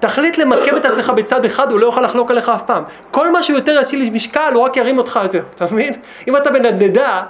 תחליט 0.00 0.38
למקם 0.38 0.76
את 0.76 0.84
עצמך 0.84 1.12
בצד 1.16 1.44
אחד, 1.44 1.70
הוא 1.70 1.80
לא 1.80 1.86
יוכל 1.86 2.00
לחלוק 2.00 2.30
עליך 2.30 2.48
אף 2.48 2.62
פעם. 2.62 2.84
כל 3.10 3.32
מה 3.32 3.42
שהוא 3.42 3.56
יותר 3.58 3.78
ישאיר 3.80 4.10
משקל, 4.12 4.52
הוא 4.54 4.62
רק 4.62 4.76
ירים 4.76 4.98
אותך 4.98 5.20
יותר, 5.22 5.42
אתה 5.56 5.64
מבין? 5.64 5.94
אם 6.28 6.36
אתה 6.36 6.50
בנדנדה, 6.50 7.22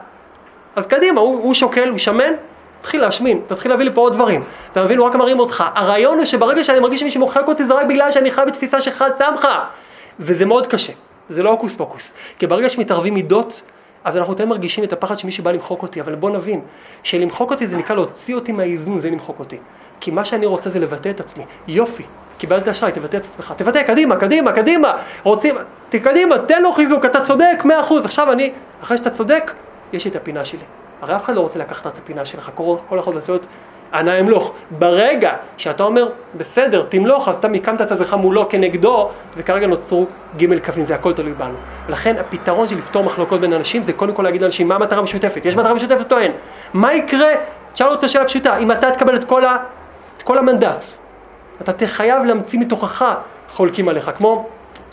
אז 0.77 0.87
קדימה, 0.87 1.21
הוא, 1.21 1.43
הוא 1.43 1.55
שוקל, 1.55 1.89
הוא 1.89 1.99
שמן, 1.99 2.33
תתחיל 2.83 3.01
להשמין, 3.01 3.41
תתחיל 3.47 3.71
להביא 3.71 3.85
לי 3.85 3.91
פה 3.95 4.01
עוד 4.01 4.13
דברים. 4.13 4.41
אתה 4.73 4.85
מבין, 4.85 4.99
הוא 4.99 5.07
רק 5.07 5.15
מרים 5.15 5.39
אותך. 5.39 5.65
הרעיון 5.75 6.17
הוא 6.19 6.25
שברגע 6.25 6.65
שאני 6.65 6.81
מרגיש 6.81 7.01
שמישהו 7.01 7.21
מוחק 7.21 7.43
אותי 7.49 7.65
זה 7.65 7.75
רק 7.75 7.87
בגלל 7.87 8.11
שאני 8.11 8.31
חי 8.31 8.43
בתפיסה 8.47 8.81
שאחד 8.81 9.11
שם 9.19 9.35
לך. 9.39 9.49
וזה 10.21 10.47
מאוד 10.47 10.67
קשה, 10.67 10.93
זה 11.29 11.43
לא 11.43 11.51
הוקוס 11.51 11.77
פוקוס. 11.77 12.13
כי 12.39 12.47
ברגע 12.47 12.69
שמתערבים 12.69 13.15
מידות, 13.15 13.63
אז 14.05 14.17
אנחנו 14.17 14.35
תמיד 14.35 14.49
מרגישים 14.49 14.85
את 14.85 14.93
הפחד 14.93 15.19
שמישהו 15.19 15.45
בא 15.45 15.51
למחוק 15.53 15.83
אותי, 15.83 16.01
אבל 16.01 16.15
בוא 16.15 16.31
נבין, 16.31 16.61
שלמחוק 17.03 17.51
אותי 17.51 17.67
זה 17.67 17.77
נקרא 17.77 17.95
להוציא 17.97 18.35
אותי 18.35 18.53
מהאיזון, 18.53 19.01
זה 19.01 19.11
למחוק 19.11 19.39
אותי. 19.39 19.57
כי 20.01 20.11
מה 20.11 20.25
שאני 20.25 20.47
רוצה 20.47 20.71
זה 20.71 20.79
לבטא 20.79 21.09
את 21.09 21.21
עצמי. 21.21 21.45
יופי, 21.69 22.03
קיבלת 22.39 22.69
אשראי, 22.69 22.93
תבטא 22.93 23.17
את 23.17 23.25
עצמך. 23.25 23.55
תבטא, 23.57 23.83
קדימה, 23.83 24.17
קדימה, 24.17 24.53
קדימה. 24.53 24.97
רוצים, 25.23 25.55
ת- 25.91 25.97
קדימה, 25.97 26.39
תן 26.39 26.63
לו 26.63 26.73
חיזוק, 26.73 27.05
אתה 27.05 27.21
צודק, 27.25 27.61
מאה 27.65 27.81
אחוז. 27.81 28.05
עכשיו 28.05 28.33
אני, 28.33 28.53
אחרי 28.83 28.99
שאתה 28.99 29.11
צודק, 29.11 29.53
יש 29.93 30.05
לי 30.05 30.11
את 30.11 30.17
הפינה 30.17 30.45
שלי. 30.45 30.61
הרי 31.03 31.17
אף 31.17 31.25
אחד 31.25 31.35
לא 31.35 31.41
רוצה 31.41 31.59
לקחת 31.59 31.87
את 31.87 31.99
הפינה 31.99 32.25
שלך, 32.25 32.51
כל, 32.55 32.99
אחד 32.99 33.13
רוצה 33.13 33.33
להיות 33.33 33.47
אנא 33.95 34.21
אמלוך. 34.21 34.55
ברגע 34.79 35.33
שאתה 35.57 35.83
אומר, 35.83 36.09
בסדר, 36.37 36.87
תמלוך, 36.89 37.29
אז 37.29 37.35
אתה 37.35 37.49
מיקמת 37.49 37.81
את 37.81 37.93
עצמך 37.93 38.15
מולו 38.15 38.49
כנגדו, 38.49 39.09
וכרגע 39.37 39.67
נוצרו 39.67 40.07
ג' 40.37 40.59
קווים, 40.59 40.85
זה 40.85 40.95
הכל 40.95 41.13
תלוי 41.13 41.33
בנו. 41.33 41.55
ולכן 41.87 42.17
הפתרון 42.21 42.69
של 42.69 42.79
לפתור 42.79 43.05
מחלוקות 43.05 43.41
בין 43.41 43.53
אנשים, 43.53 43.83
זה 43.83 43.93
קודם 43.93 44.15
כל 44.15 44.23
להגיד 44.23 44.43
לאנשים, 44.43 44.69
מה 44.69 44.75
המטרה 44.75 44.99
המשותפת? 44.99 45.47
יש 45.47 45.57
מטרה 45.57 45.75
משותפת 45.75 46.13
או 46.13 46.19
אין? 46.19 46.33
מה 46.75 46.95
יקרה? 46.95 47.31
תשאל 47.73 47.89
אותה 47.89 48.09
שאלה 48.09 48.25
פשוטה, 48.25 48.57
אם 48.57 48.73
אתה 48.73 48.91
תקבל 48.91 49.17
את 49.17 49.25
כל, 49.25 49.45
ה, 49.45 49.57
את 50.17 50.23
כל 50.23 50.39
המנדט, 50.39 50.85
אתה 51.61 51.73
תהיה 51.73 51.89
חייב 51.89 52.25
להמציא 52.25 52.61
מתוכך 52.61 53.15
חולקים 53.51 53.89
עליך, 53.89 54.11
כמו 54.17 54.49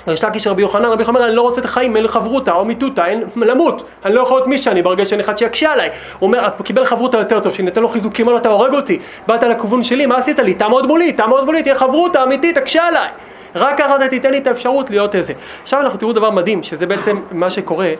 יש 0.08 0.24
לקיש 0.24 0.47
רבי 0.47 0.62
יוחנן, 0.62 0.86
רבי 0.86 1.02
יוחנן, 1.02 1.22
אני 1.22 1.36
לא 1.36 1.41
רוצה 1.41 1.62
את 1.62 1.66
החיים, 1.66 1.95
אין 1.95 2.04
לי 2.04 2.10
חברותה 2.10 2.52
או 2.52 2.66
מיתותה, 2.66 3.06
אין 3.06 3.24
למות, 3.36 3.86
אני 4.06 4.16
לא 4.16 4.22
יכול 4.22 4.38
להיות 4.38 4.47
מי 4.47 4.58
שאני 4.58 4.82
ברגע 4.82 5.06
שאין 5.06 5.20
אחד 5.20 5.38
שיקשה 5.38 5.72
עליי. 5.72 5.89
הוא 6.20 6.28
אומר, 6.28 6.45
הוא 6.58 6.66
קיבל 6.66 6.86
חברותה 6.86 7.18
יותר 7.18 7.39
טוב, 7.39 7.54
שניתן 7.54 7.82
לו 7.82 7.89
חיזוקים, 7.89 8.26
אמר 8.26 8.34
לו, 8.34 8.41
אתה 8.41 8.50
הורג 8.50 8.74
אותי, 8.74 9.00
באת 9.28 9.43
לכיוון 9.43 9.84
שלי, 9.84 10.06
מה 10.06 10.18
עשית 10.18 10.39
לי? 10.39 10.54
תעמוד 10.54 10.86
מולי, 10.88 11.14
תעמוד 11.14 11.45
מולי, 11.45 11.64
תהיה 11.64 11.76
חברותה 11.76 12.24
אמיתית, 12.24 12.58
תקשה 12.58 12.84
עליי. 12.88 13.10
רק 13.56 13.78
ככה 13.78 13.95
אתה 13.95 14.08
תיתן 14.08 14.32
לי 14.32 14.38
את 14.38 14.47
האפשרות 14.47 14.89
להיות 14.89 15.16
איזה. 15.16 15.34
עכשיו 15.64 15.80
אנחנו 15.82 16.00
תראו 16.00 16.14
דבר 16.14 16.30
מדהים, 16.32 16.64
שזה 16.64 16.86
בעצם 16.86 17.20
מה 17.32 17.50
שקורה, 17.50 17.91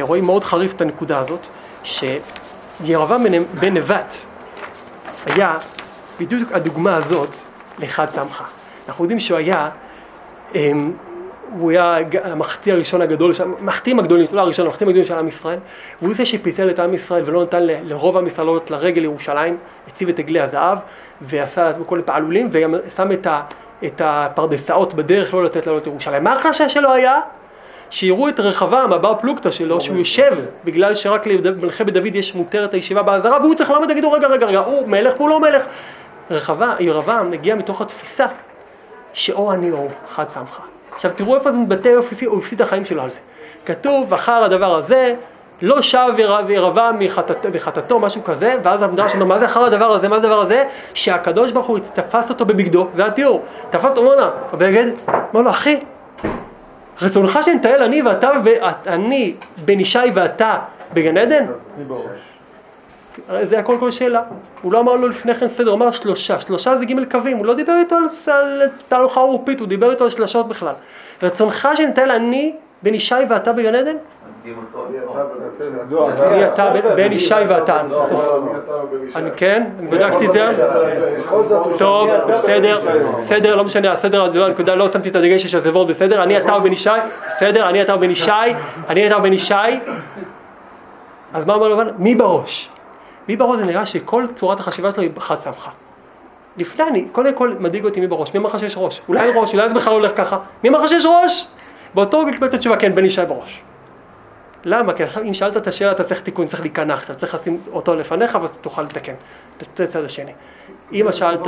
רואים 0.00 0.24
מאוד 0.24 0.44
חריף 0.44 0.72
את 0.76 0.80
הנקודה 0.80 1.18
הזאת, 1.18 1.46
שירבעם 1.84 3.24
בן- 3.60 3.74
נבט 3.76 4.14
היה 5.26 5.54
בדיוק 6.20 6.52
הדוגמה 6.52 6.96
הזאת 6.96 7.36
לאחד 7.78 8.10
סמכה. 8.10 8.44
אנחנו 8.88 9.04
יודעים 9.04 9.20
שהוא 9.20 9.38
היה, 9.38 9.68
אמ, 10.54 10.92
הוא 11.58 11.70
היה 11.70 11.98
המחטיא 12.24 12.72
הראשון 12.72 13.02
הגדול, 13.02 13.32
המחטיאים 13.60 13.98
הגדולים, 13.98 14.26
לא 14.32 14.40
הראשון, 14.40 14.66
המחטיאים 14.66 14.88
הגדולים 14.88 15.08
של 15.08 15.14
עם 15.14 15.28
ישראל, 15.28 15.58
והוא 16.02 16.14
זה 16.14 16.24
שפיצל 16.24 16.70
את 16.70 16.78
עם 16.78 16.94
ישראל 16.94 17.22
ולא 17.26 17.42
נתן 17.42 17.62
לרוב 17.62 18.16
עם 18.16 18.26
ישראל 18.26 18.46
לעלות 18.46 18.70
לרגל 18.70 19.00
לירושלים, 19.00 19.56
הציב 19.88 20.08
את 20.08 20.18
עגלי 20.18 20.40
הזהב, 20.40 20.78
ועשה 21.20 21.64
לעצמו 21.64 21.86
כל 21.86 21.98
הפעלולים, 21.98 22.50
ושם 22.52 23.12
את, 23.12 23.26
ה, 23.26 23.40
את 23.84 24.00
הפרדסאות 24.04 24.94
בדרך 24.94 25.34
לא 25.34 25.44
לתת 25.44 25.66
לעלות 25.66 25.86
לירושלים. 25.86 26.24
מה 26.24 26.32
החשש 26.32 26.74
שלו 26.74 26.92
היה? 26.92 27.20
שיראו 27.90 28.28
את 28.28 28.40
רחבעם, 28.40 28.92
הבר 28.92 29.14
פלוגתא 29.20 29.50
שלו, 29.50 29.80
שהוא 29.80 29.96
יושב, 29.96 30.38
בגלל 30.64 30.94
שרק 30.94 31.26
למלכי 31.26 31.84
בית 31.84 31.94
דוד 31.94 32.14
יש 32.16 32.34
מותרת 32.34 32.74
הישיבה 32.74 33.02
בעזרה, 33.02 33.40
והוא 33.40 33.54
צריך 33.54 33.70
לעמוד, 33.70 33.88
תגידו, 33.88 34.12
רגע, 34.12 34.28
רגע, 34.28 34.46
רגע, 34.46 34.58
הוא 34.58 34.88
מלך 34.88 35.16
והוא 35.16 35.28
לא 35.28 35.40
מלך. 35.40 35.66
רחבעם, 36.30 36.76
ירבעם 36.80 37.30
מגיע 37.30 37.54
מתוך 37.54 37.80
התפיסה 37.80 38.26
שאו 39.12 39.52
אני 39.52 39.70
או 39.70 39.88
אחד 40.08 40.30
שמך. 40.30 40.60
עכשיו 40.94 41.10
תראו 41.14 41.34
איפה 41.34 41.52
זה 41.52 41.58
מתבטא, 41.58 41.94
הוא 42.26 42.38
הפסיד 42.38 42.62
החיים 42.62 42.84
שלו 42.84 43.02
על 43.02 43.10
זה. 43.10 43.18
כתוב, 43.66 44.14
אחר 44.14 44.44
הדבר 44.44 44.76
הזה, 44.76 45.14
לא 45.62 45.82
שב 45.82 46.08
יר- 46.18 46.32
וירבעם 46.46 46.98
מחטאת- 46.98 47.46
מחטאתו, 47.54 47.98
משהו 47.98 48.24
כזה, 48.24 48.54
ואז 48.62 48.82
המדרש 48.82 49.14
אומר, 49.14 49.24
מה 49.26 49.38
זה 49.38 49.44
אחר 49.46 49.64
הדבר 49.64 49.84
הזה, 49.84 50.08
מה 50.08 50.20
זה 50.20 50.26
הדבר 50.26 50.40
הזה? 50.40 50.64
שהקדוש 50.94 51.50
ברוך 51.52 51.66
הוא 51.66 51.78
תפס 51.78 52.30
אותו 52.30 52.44
בבגדו, 52.44 52.88
זה 52.94 53.06
התיאור. 53.06 53.42
תפס 53.70 53.84
אותו, 53.84 54.00
אומר 54.00 54.14
לה, 54.16 54.30
בגד, 54.52 54.86
אומר 55.08 55.42
לו, 55.44 55.50
אחי, 55.50 55.80
רצונך 57.02 57.38
שנטייל 57.42 57.82
אני 57.82 58.02
ואתה, 58.02 58.30
אני 58.86 59.34
בן 59.64 59.80
ישי 59.80 59.98
ואתה 60.14 60.58
בגן 60.92 61.18
עדן? 61.18 61.44
הרי 61.44 61.84
זה 63.42 63.58
הכל 63.58 63.76
כל 63.80 63.90
שאלה. 63.90 64.22
הוא 64.62 64.72
לא 64.72 64.80
אמר 64.80 64.96
לו 64.96 65.08
לפני 65.08 65.34
כן 65.34 65.48
סדר, 65.48 65.70
הוא 65.70 65.76
אמר 65.76 65.90
שלושה. 65.90 66.40
שלושה 66.40 66.76
זה 66.76 66.84
ג' 66.84 67.10
קווים, 67.10 67.36
הוא 67.36 67.46
לא 67.46 67.54
דיבר 67.54 67.72
איתו 67.80 67.96
על, 68.32 68.62
תהלוכה 68.88 69.20
עורפית, 69.20 69.60
הוא 69.60 69.68
דיבר 69.68 69.90
איתו 69.90 70.04
על 70.04 70.10
שלשות 70.10 70.48
בכלל. 70.48 70.74
רצונך 71.22 71.68
שנטייל 71.74 72.10
אני 72.10 72.52
בן 72.82 72.94
ישי 72.94 73.14
ואתה 73.30 73.52
בגן 73.52 73.74
עדן? 73.74 73.96
אני 74.44 74.52
אתה 76.46 76.70
בן- 76.96 77.12
ישי 77.12 77.34
ואתה. 77.48 77.80
אני 79.16 79.30
כן, 79.36 79.64
אני 79.78 79.86
בדקתי 79.88 80.26
את 80.26 80.32
זה. 80.32 80.46
טוב. 81.78 82.10
בסדר, 82.28 82.78
בסדר, 83.16 83.56
לא 83.56 83.64
משנה, 83.64 83.92
הסדר, 83.92 84.32
זה 84.32 84.38
לא 84.38 84.44
הנקודה, 84.46 84.74
לא 84.74 84.88
שמתי 84.88 85.08
את 85.08 85.16
הדגש 85.16 85.46
של 85.46 85.60
זה 85.60 85.70
וורד, 85.70 85.88
בסדר, 85.88 86.22
אני 86.22 86.38
אתה 86.38 86.54
ובן 86.56 86.72
ישי, 86.72 86.90
בסדר, 87.28 87.68
אני 87.68 87.82
אתה 87.82 87.94
ובן 87.94 88.10
ישי, 88.10 88.30
אני 88.88 89.06
אתה 89.06 89.18
ובן 89.18 89.32
ישי, 89.32 89.54
אז 91.34 91.44
מה 91.46 91.54
אומר 91.54 91.68
לבן? 91.68 91.88
מי 91.98 92.14
בראש? 92.14 92.68
מי 93.28 93.36
בראש 93.36 93.58
זה 93.58 93.66
נראה 93.66 93.86
שכל 93.86 94.26
צורת 94.36 94.60
החשיבה 94.60 94.92
שלו 94.92 95.02
היא 95.02 95.10
חד 95.18 95.40
סמכה. 95.40 95.70
לפני 96.56 96.84
אני, 96.84 97.04
קודם 97.12 97.34
כל 97.34 97.54
מדאיג 97.58 97.84
אותי 97.84 98.00
מי 98.00 98.06
בראש, 98.06 98.34
מי 98.34 98.40
אמר 98.40 98.48
לך 98.48 98.58
שיש 98.60 98.74
ראש? 98.78 99.02
אולי 99.08 99.30
ראש, 99.34 99.54
אולי 99.54 99.68
זה 99.68 99.74
בכלל 99.74 99.92
הולך 99.92 100.12
ככה, 100.16 100.38
מי 100.62 100.68
אמר 100.68 100.78
לך 100.78 100.88
שיש 100.88 101.06
ראש? 101.06 101.48
באותו 101.94 102.20
רגע 102.20 102.32
קיבלת 102.32 102.54
תשובה, 102.54 102.76
כן, 102.76 102.94
בן 102.94 103.04
ישי 103.04 103.22
בראש. 103.28 103.62
למה? 104.64 104.92
כי 104.92 105.02
עכשיו 105.02 105.22
אם 105.22 105.34
שאלת 105.34 105.56
את 105.56 105.66
השאלה 105.66 105.92
אתה 105.92 106.04
צריך 106.04 106.20
תיקון, 106.20 106.46
צריך 106.46 106.60
להיכנח, 106.60 107.04
אתה 107.04 107.14
צריך 107.14 107.34
לשים 107.34 107.60
אותו 107.72 107.94
לפניך 107.94 108.38
ואז 108.42 108.50
תוכל 108.60 108.82
לתקן, 108.82 109.12
את 109.62 109.80
הצד 109.80 110.04
השני. 110.04 110.32
אם 110.92 111.12
שאלת. 111.12 111.40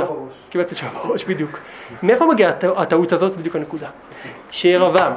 קיבלת 0.49 0.73
תשובה 0.73 0.91
בראש, 1.03 1.23
בדיוק. 1.25 1.59
מאיפה 2.03 2.25
מגיעה 2.25 2.49
הט- 2.49 2.63
הטעות 2.77 3.11
הזאת? 3.13 3.31
זה 3.31 3.37
בדיוק 3.37 3.55
הנקודה. 3.55 3.87
שירבעם, 4.51 5.13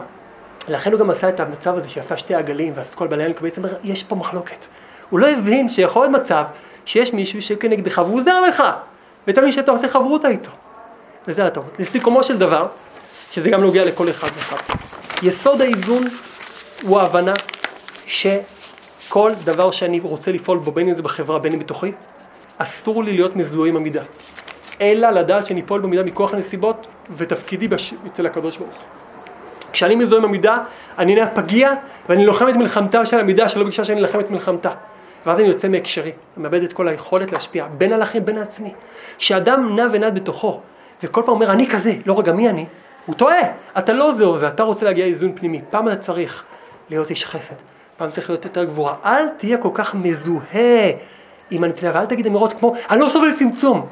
לכן 0.69 0.93
הוא 0.93 1.01
גם 1.01 1.11
עשה 1.11 1.29
את 1.29 1.41
המצב 1.41 1.77
הזה 1.77 1.89
שעשה 1.89 2.17
שתי 2.17 2.35
עגלים 2.35 2.73
ועשה 2.77 2.91
את 2.91 2.95
כל 2.95 3.07
בעלי 3.07 3.35
כי 3.35 3.41
בעצם 3.43 3.63
יש 3.85 4.03
פה 4.05 4.17
מחלוקת. 4.17 4.67
הוא 5.11 5.21
לא 5.21 5.27
הבין 5.27 5.69
שיכול 5.69 6.07
להיות 6.07 6.23
מצב 6.23 6.45
שיש 6.85 7.13
מישהו 7.13 7.43
שכנגדך 7.43 7.99
והוא 7.99 8.23
זר 8.23 8.41
לך, 8.41 8.63
ואתה 9.27 9.41
מבין 9.41 9.53
שאתה 9.53 9.71
עושה 9.71 9.89
חברותה 9.89 10.29
איתו. 10.29 10.51
וזה 11.29 11.47
הטעות. 11.47 11.77
לסיכומו 11.79 12.23
של 12.23 12.39
דבר, 12.39 12.67
שזה 13.31 13.51
גם 13.51 13.61
נוגע 13.61 13.85
לכל 13.85 14.11
אחד 14.11 14.29
ואחד. 14.37 14.57
יסוד 15.23 15.61
האיזון 15.61 16.05
הוא 16.83 17.01
ההבנה 17.01 17.33
שכל 18.07 19.33
דבר 19.45 19.71
שאני 19.71 20.01
רוצה 20.01 20.33
לפעול 20.33 20.59
בו, 20.59 20.73
בין 20.73 20.89
אם 20.89 20.95
זה 20.95 21.03
בחברה, 21.03 21.39
בין 21.39 21.53
אם 21.53 21.59
בתוכי, 21.59 21.93
אסור 22.59 23.05
לי 23.05 23.13
להיות 23.13 23.37
מזוהה 23.37 23.69
עם 23.69 23.77
המידה. 23.77 24.03
אלא 24.81 25.11
לדעת 25.11 25.47
שאני 25.47 25.63
פועל 25.63 25.81
במידה 25.81 26.03
מכוח 26.03 26.35
הנסיבות 26.35 26.87
ותפקידי 27.17 27.69
בש... 27.69 27.95
אצל 28.07 28.27
הקדוש 28.27 28.57
ברוך. 28.57 28.75
כשאני 29.73 29.95
מזוהה 29.95 30.23
עם 30.23 30.29
המידה, 30.29 30.59
אני 30.99 31.15
נהיה 31.15 31.27
פגיע 31.27 31.73
ואני 32.09 32.27
לוחם 32.27 32.49
את 32.49 32.55
מלחמתה 32.55 33.07
של 33.07 33.21
המידה 33.21 33.49
שלא 33.49 33.65
ביקשה 33.65 33.85
שאני 33.85 34.01
אלחם 34.01 34.21
את 34.21 34.31
מלחמתה. 34.31 34.71
ואז 35.27 35.41
אני 35.41 35.49
יוצא 35.49 35.69
מהקשרי, 35.69 36.13
מאבד 36.37 36.63
את 36.63 36.73
כל 36.73 36.89
היכולת 36.89 37.33
להשפיע 37.33 37.67
בין 37.79 37.93
הלכים 37.93 38.25
בין 38.25 38.39
העצמי. 38.39 38.73
כשאדם 39.19 39.77
נע 39.77 39.87
ונד 39.93 40.15
בתוכו, 40.15 40.61
וכל 41.03 41.23
פעם 41.23 41.35
אומר 41.35 41.53
אני 41.53 41.67
כזה, 41.67 41.93
לא 42.07 42.19
רגע 42.19 42.33
מי 42.33 42.51
אני? 42.51 42.67
הוא 43.07 43.15
טועה, 43.15 43.41
אתה 43.79 43.93
לא 43.93 44.13
זה 44.13 44.25
או 44.25 44.39
זה, 44.39 44.49
אתה 44.49 44.63
רוצה 44.63 44.85
להגיע 44.85 45.07
לאיזון 45.07 45.33
פנימי. 45.35 45.61
פעם 45.71 45.89
אתה 45.89 45.97
צריך 45.97 46.45
להיות 46.91 47.11
איש 47.11 47.27
חסד, 47.27 47.55
פעם 47.97 48.11
צריך 48.11 48.31
להיות 48.31 48.45
יותר 48.45 48.65
גבורה. 48.65 48.95
אל 49.05 49.29
תהיה 49.29 49.59
כל 49.59 49.71
כך 49.75 49.95
מזוהה 49.95 50.91
עם 51.51 51.65
הנטייה, 51.65 51.93
ואל 51.95 52.07
תגיד 52.07 52.27
אמירות 52.27 52.53
כמו 52.53 52.75
אני 52.91 53.01
לא 53.01 53.09
סובל 53.09 53.33
צמצום. 53.39 53.87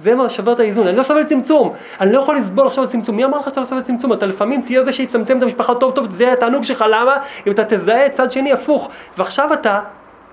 זה 0.00 0.14
מה 0.14 0.30
שובר 0.30 0.52
את 0.52 0.60
האיזון, 0.60 0.86
אני 0.86 0.96
לא 0.96 1.02
סובל 1.02 1.24
צמצום, 1.24 1.72
אני 2.00 2.12
לא 2.12 2.18
יכול 2.18 2.36
לסבול 2.36 2.66
עכשיו 2.66 2.88
צמצום, 2.88 3.16
מי 3.16 3.24
אמר 3.24 3.38
לך 3.38 3.50
שאתה 3.50 3.60
לא 3.60 3.66
סובל 3.66 3.82
צמצום? 3.82 4.12
אתה 4.12 4.26
לפעמים 4.26 4.62
תהיה 4.62 4.82
זה 4.82 4.92
שיצמצם 4.92 5.38
את 5.38 5.42
המשפחה 5.42 5.74
טוב 5.74 5.94
טוב, 5.94 6.10
זה 6.10 6.32
התענוג 6.32 6.64
שלך, 6.64 6.84
למה? 6.90 7.16
אם 7.46 7.52
אתה 7.52 7.64
תזהה 7.64 8.08
צד 8.08 8.32
שני 8.32 8.52
הפוך, 8.52 8.90
ועכשיו 9.18 9.52
אתה 9.52 9.80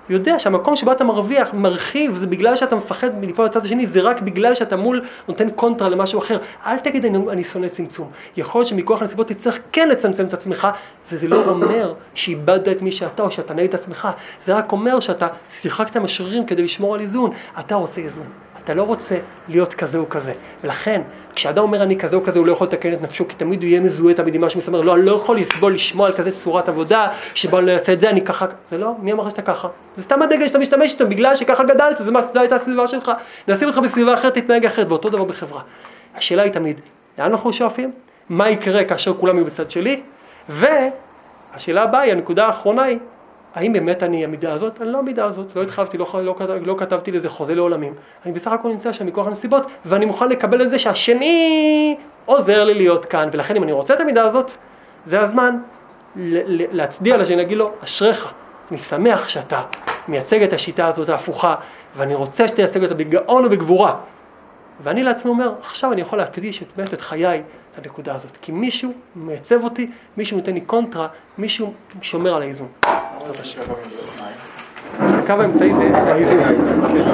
יודע 0.09 0.39
שהמקום 0.39 0.75
שבו 0.75 0.91
אתה 0.91 1.03
מרוויח, 1.03 1.53
מרחיב, 1.53 2.15
זה 2.15 2.27
בגלל 2.27 2.55
שאתה 2.55 2.75
מפחד 2.75 3.19
מליפול 3.19 3.45
לצד 3.45 3.65
השני, 3.65 3.87
זה 3.87 4.01
רק 4.01 4.21
בגלל 4.21 4.53
שאתה 4.53 4.75
מול 4.75 5.05
נותן 5.27 5.49
קונטרה 5.49 5.89
למשהו 5.89 6.19
אחר. 6.19 6.37
אל 6.65 6.79
תגיד 6.79 7.05
אני, 7.05 7.17
אני 7.29 7.43
שונא 7.43 7.67
צמצום. 7.67 8.11
יכול 8.37 8.59
להיות 8.59 8.69
שמכוח 8.69 9.01
הנסיבות 9.01 9.27
תצטרך 9.27 9.59
כן 9.71 9.89
לצמצם 9.89 10.25
את 10.25 10.33
עצמך, 10.33 10.67
וזה 11.11 11.27
לא 11.27 11.43
אומר 11.45 11.93
שאיבדת 12.13 12.67
את 12.67 12.81
מי 12.81 12.91
שאתה 12.91 13.23
או 13.23 13.31
שאתה 13.31 13.53
נגד 13.53 13.75
עצמך. 13.75 14.07
זה 14.43 14.53
רק 14.53 14.71
אומר 14.71 14.99
שאתה 14.99 15.27
שיחקת 15.49 15.95
עם 15.95 16.05
השרירים 16.05 16.45
כדי 16.45 16.63
לשמור 16.63 16.95
על 16.95 17.01
איזון. 17.01 17.31
אתה 17.59 17.75
רוצה 17.75 18.01
איזון. 18.01 18.27
אתה 18.63 18.73
לא 18.73 18.83
רוצה 18.83 19.17
להיות 19.47 19.73
כזה 19.73 19.97
או 19.97 20.09
כזה. 20.09 20.33
ולכן, 20.63 21.01
כשאדם 21.35 21.63
אומר 21.63 21.83
אני 21.83 21.97
כזה 21.97 22.15
או 22.15 22.23
כזה, 22.23 22.39
הוא 22.39 22.47
לא 22.47 22.51
יכול 22.51 22.67
לתקן 22.67 22.93
את 22.93 23.01
נפשו, 23.01 23.27
כי 23.27 23.35
תמיד 23.35 23.61
הוא 23.61 23.67
יהיה 23.69 23.79
מזוהה 23.79 24.13
תמיד 24.13 24.35
עם 24.35 24.41
משהו, 24.43 24.61
אומר, 24.67 24.81
לא, 24.81 24.95
אני 24.95 25.05
לא 25.05 25.11
יכול 25.11 25.37
לסבול 25.37 25.73
לשמוע 25.73 26.07
על 26.07 26.13
כזה 26.13 26.31
צורת 26.31 26.69
עבודה, 26.69 27.07
שבו 27.33 27.59
אני 27.59 27.65
לא 27.65 27.71
אעשה 27.71 27.93
את 27.93 27.99
זה, 27.99 28.09
אני 28.09 28.21
ככה, 28.21 28.45
זה 28.71 28.77
לא, 28.77 28.91
מי 29.01 29.11
אמר 29.11 29.29
שאתה 29.29 29.41
ככה? 29.41 29.67
זה 29.97 30.03
סתם 30.03 30.21
הדגל 30.21 30.47
שאתה 30.47 30.59
משתמש 30.59 30.93
איתו, 30.93 31.07
בגלל 31.07 31.35
שככה 31.35 31.63
גדלת, 31.63 31.97
זה 31.97 32.11
מה, 32.11 32.21
זו 32.33 32.39
הייתה 32.39 32.55
הסביבה 32.55 32.87
שלך. 32.87 33.11
נשים 33.47 33.67
אותך 33.67 33.79
בסביבה 33.79 34.13
אחרת, 34.13 34.33
תתנהג 34.33 34.65
אחרת, 34.65 34.87
ואותו 34.89 35.09
דבר 35.09 35.23
בחברה. 35.23 35.61
השאלה 36.15 36.43
היא 36.43 36.51
תמיד, 36.51 36.79
לאן 37.17 37.31
אנחנו 37.31 37.53
שואפים? 37.53 37.91
מה 38.29 38.49
יקרה 38.49 38.83
כאשר 38.83 39.13
כולם 39.13 39.35
יהיו 39.35 39.45
בצד 39.45 39.71
שלי? 39.71 40.01
והשאלה 40.49 41.83
הבאה 41.83 42.01
היא, 42.01 42.11
הנקודה 42.11 42.45
האחרונה 42.45 42.83
היא, 42.83 42.97
האם 43.55 43.73
באמת 43.73 44.03
אני 44.03 44.23
המידה 44.23 44.53
הזאת? 44.53 44.81
אני 44.81 44.91
לא 44.91 44.99
המידה 44.99 45.25
הזאת, 45.25 45.55
לא 45.55 45.63
התחייבתי, 45.63 45.97
לא, 45.97 46.07
לא, 46.23 46.35
לא 46.61 46.75
כתבתי 46.77 47.11
לזה 47.11 47.29
חוזה 47.29 47.55
לעולמים. 47.55 47.93
אני 48.25 48.33
בסך 48.33 48.51
הכל 48.51 48.69
נמצא 48.69 48.93
שם 48.93 49.05
מכוח 49.05 49.27
הנסיבות, 49.27 49.67
ואני 49.85 50.05
מוכן 50.05 50.29
לקבל 50.29 50.61
את 50.61 50.69
זה 50.69 50.79
שהשני 50.79 51.95
עוזר 52.25 52.63
לי 52.63 52.73
להיות 52.73 53.05
כאן, 53.05 53.29
ולכן 53.31 53.55
אם 53.55 53.63
אני 53.63 53.71
רוצה 53.71 53.93
את 53.93 53.99
המידה 53.99 54.25
הזאת, 54.25 54.51
זה 55.05 55.21
הזמן 55.21 55.57
להצדיע 56.15 57.17
לשני, 57.17 57.35
להגיד 57.35 57.57
לו, 57.57 57.71
אשריך, 57.83 58.33
אני 58.71 58.79
שמח 58.79 59.29
שאתה 59.29 59.61
מייצג 60.07 60.43
את 60.43 60.53
השיטה 60.53 60.87
הזאת 60.87 61.09
ההפוכה, 61.09 61.55
ואני 61.97 62.15
רוצה 62.15 62.47
שתייצג 62.47 62.83
אותה 62.83 62.93
בגאון 62.93 63.45
ובגבורה. 63.45 63.95
ואני 64.83 65.03
לעצמי 65.03 65.31
אומר, 65.31 65.51
עכשיו 65.61 65.93
אני 65.93 66.01
יכול 66.01 66.17
להקדיש 66.17 66.63
את, 66.63 66.67
באמת 66.77 66.93
את 66.93 67.01
חיי 67.01 67.43
לנקודה 67.77 68.15
הזאת. 68.15 68.37
כי 68.41 68.51
מישהו 68.51 68.91
מייצב 69.15 69.63
אותי, 69.63 69.89
מישהו 70.17 70.37
נותן 70.37 70.53
לי 70.53 70.61
קונטרה, 70.61 71.07
מישהו 71.37 71.73
שומר 72.01 72.35
על 72.35 72.41
האיזון. 72.41 72.67
הקו 74.99 75.33
האמצעי 75.33 75.73
זה 75.73 76.13
האיזון. 76.13 77.13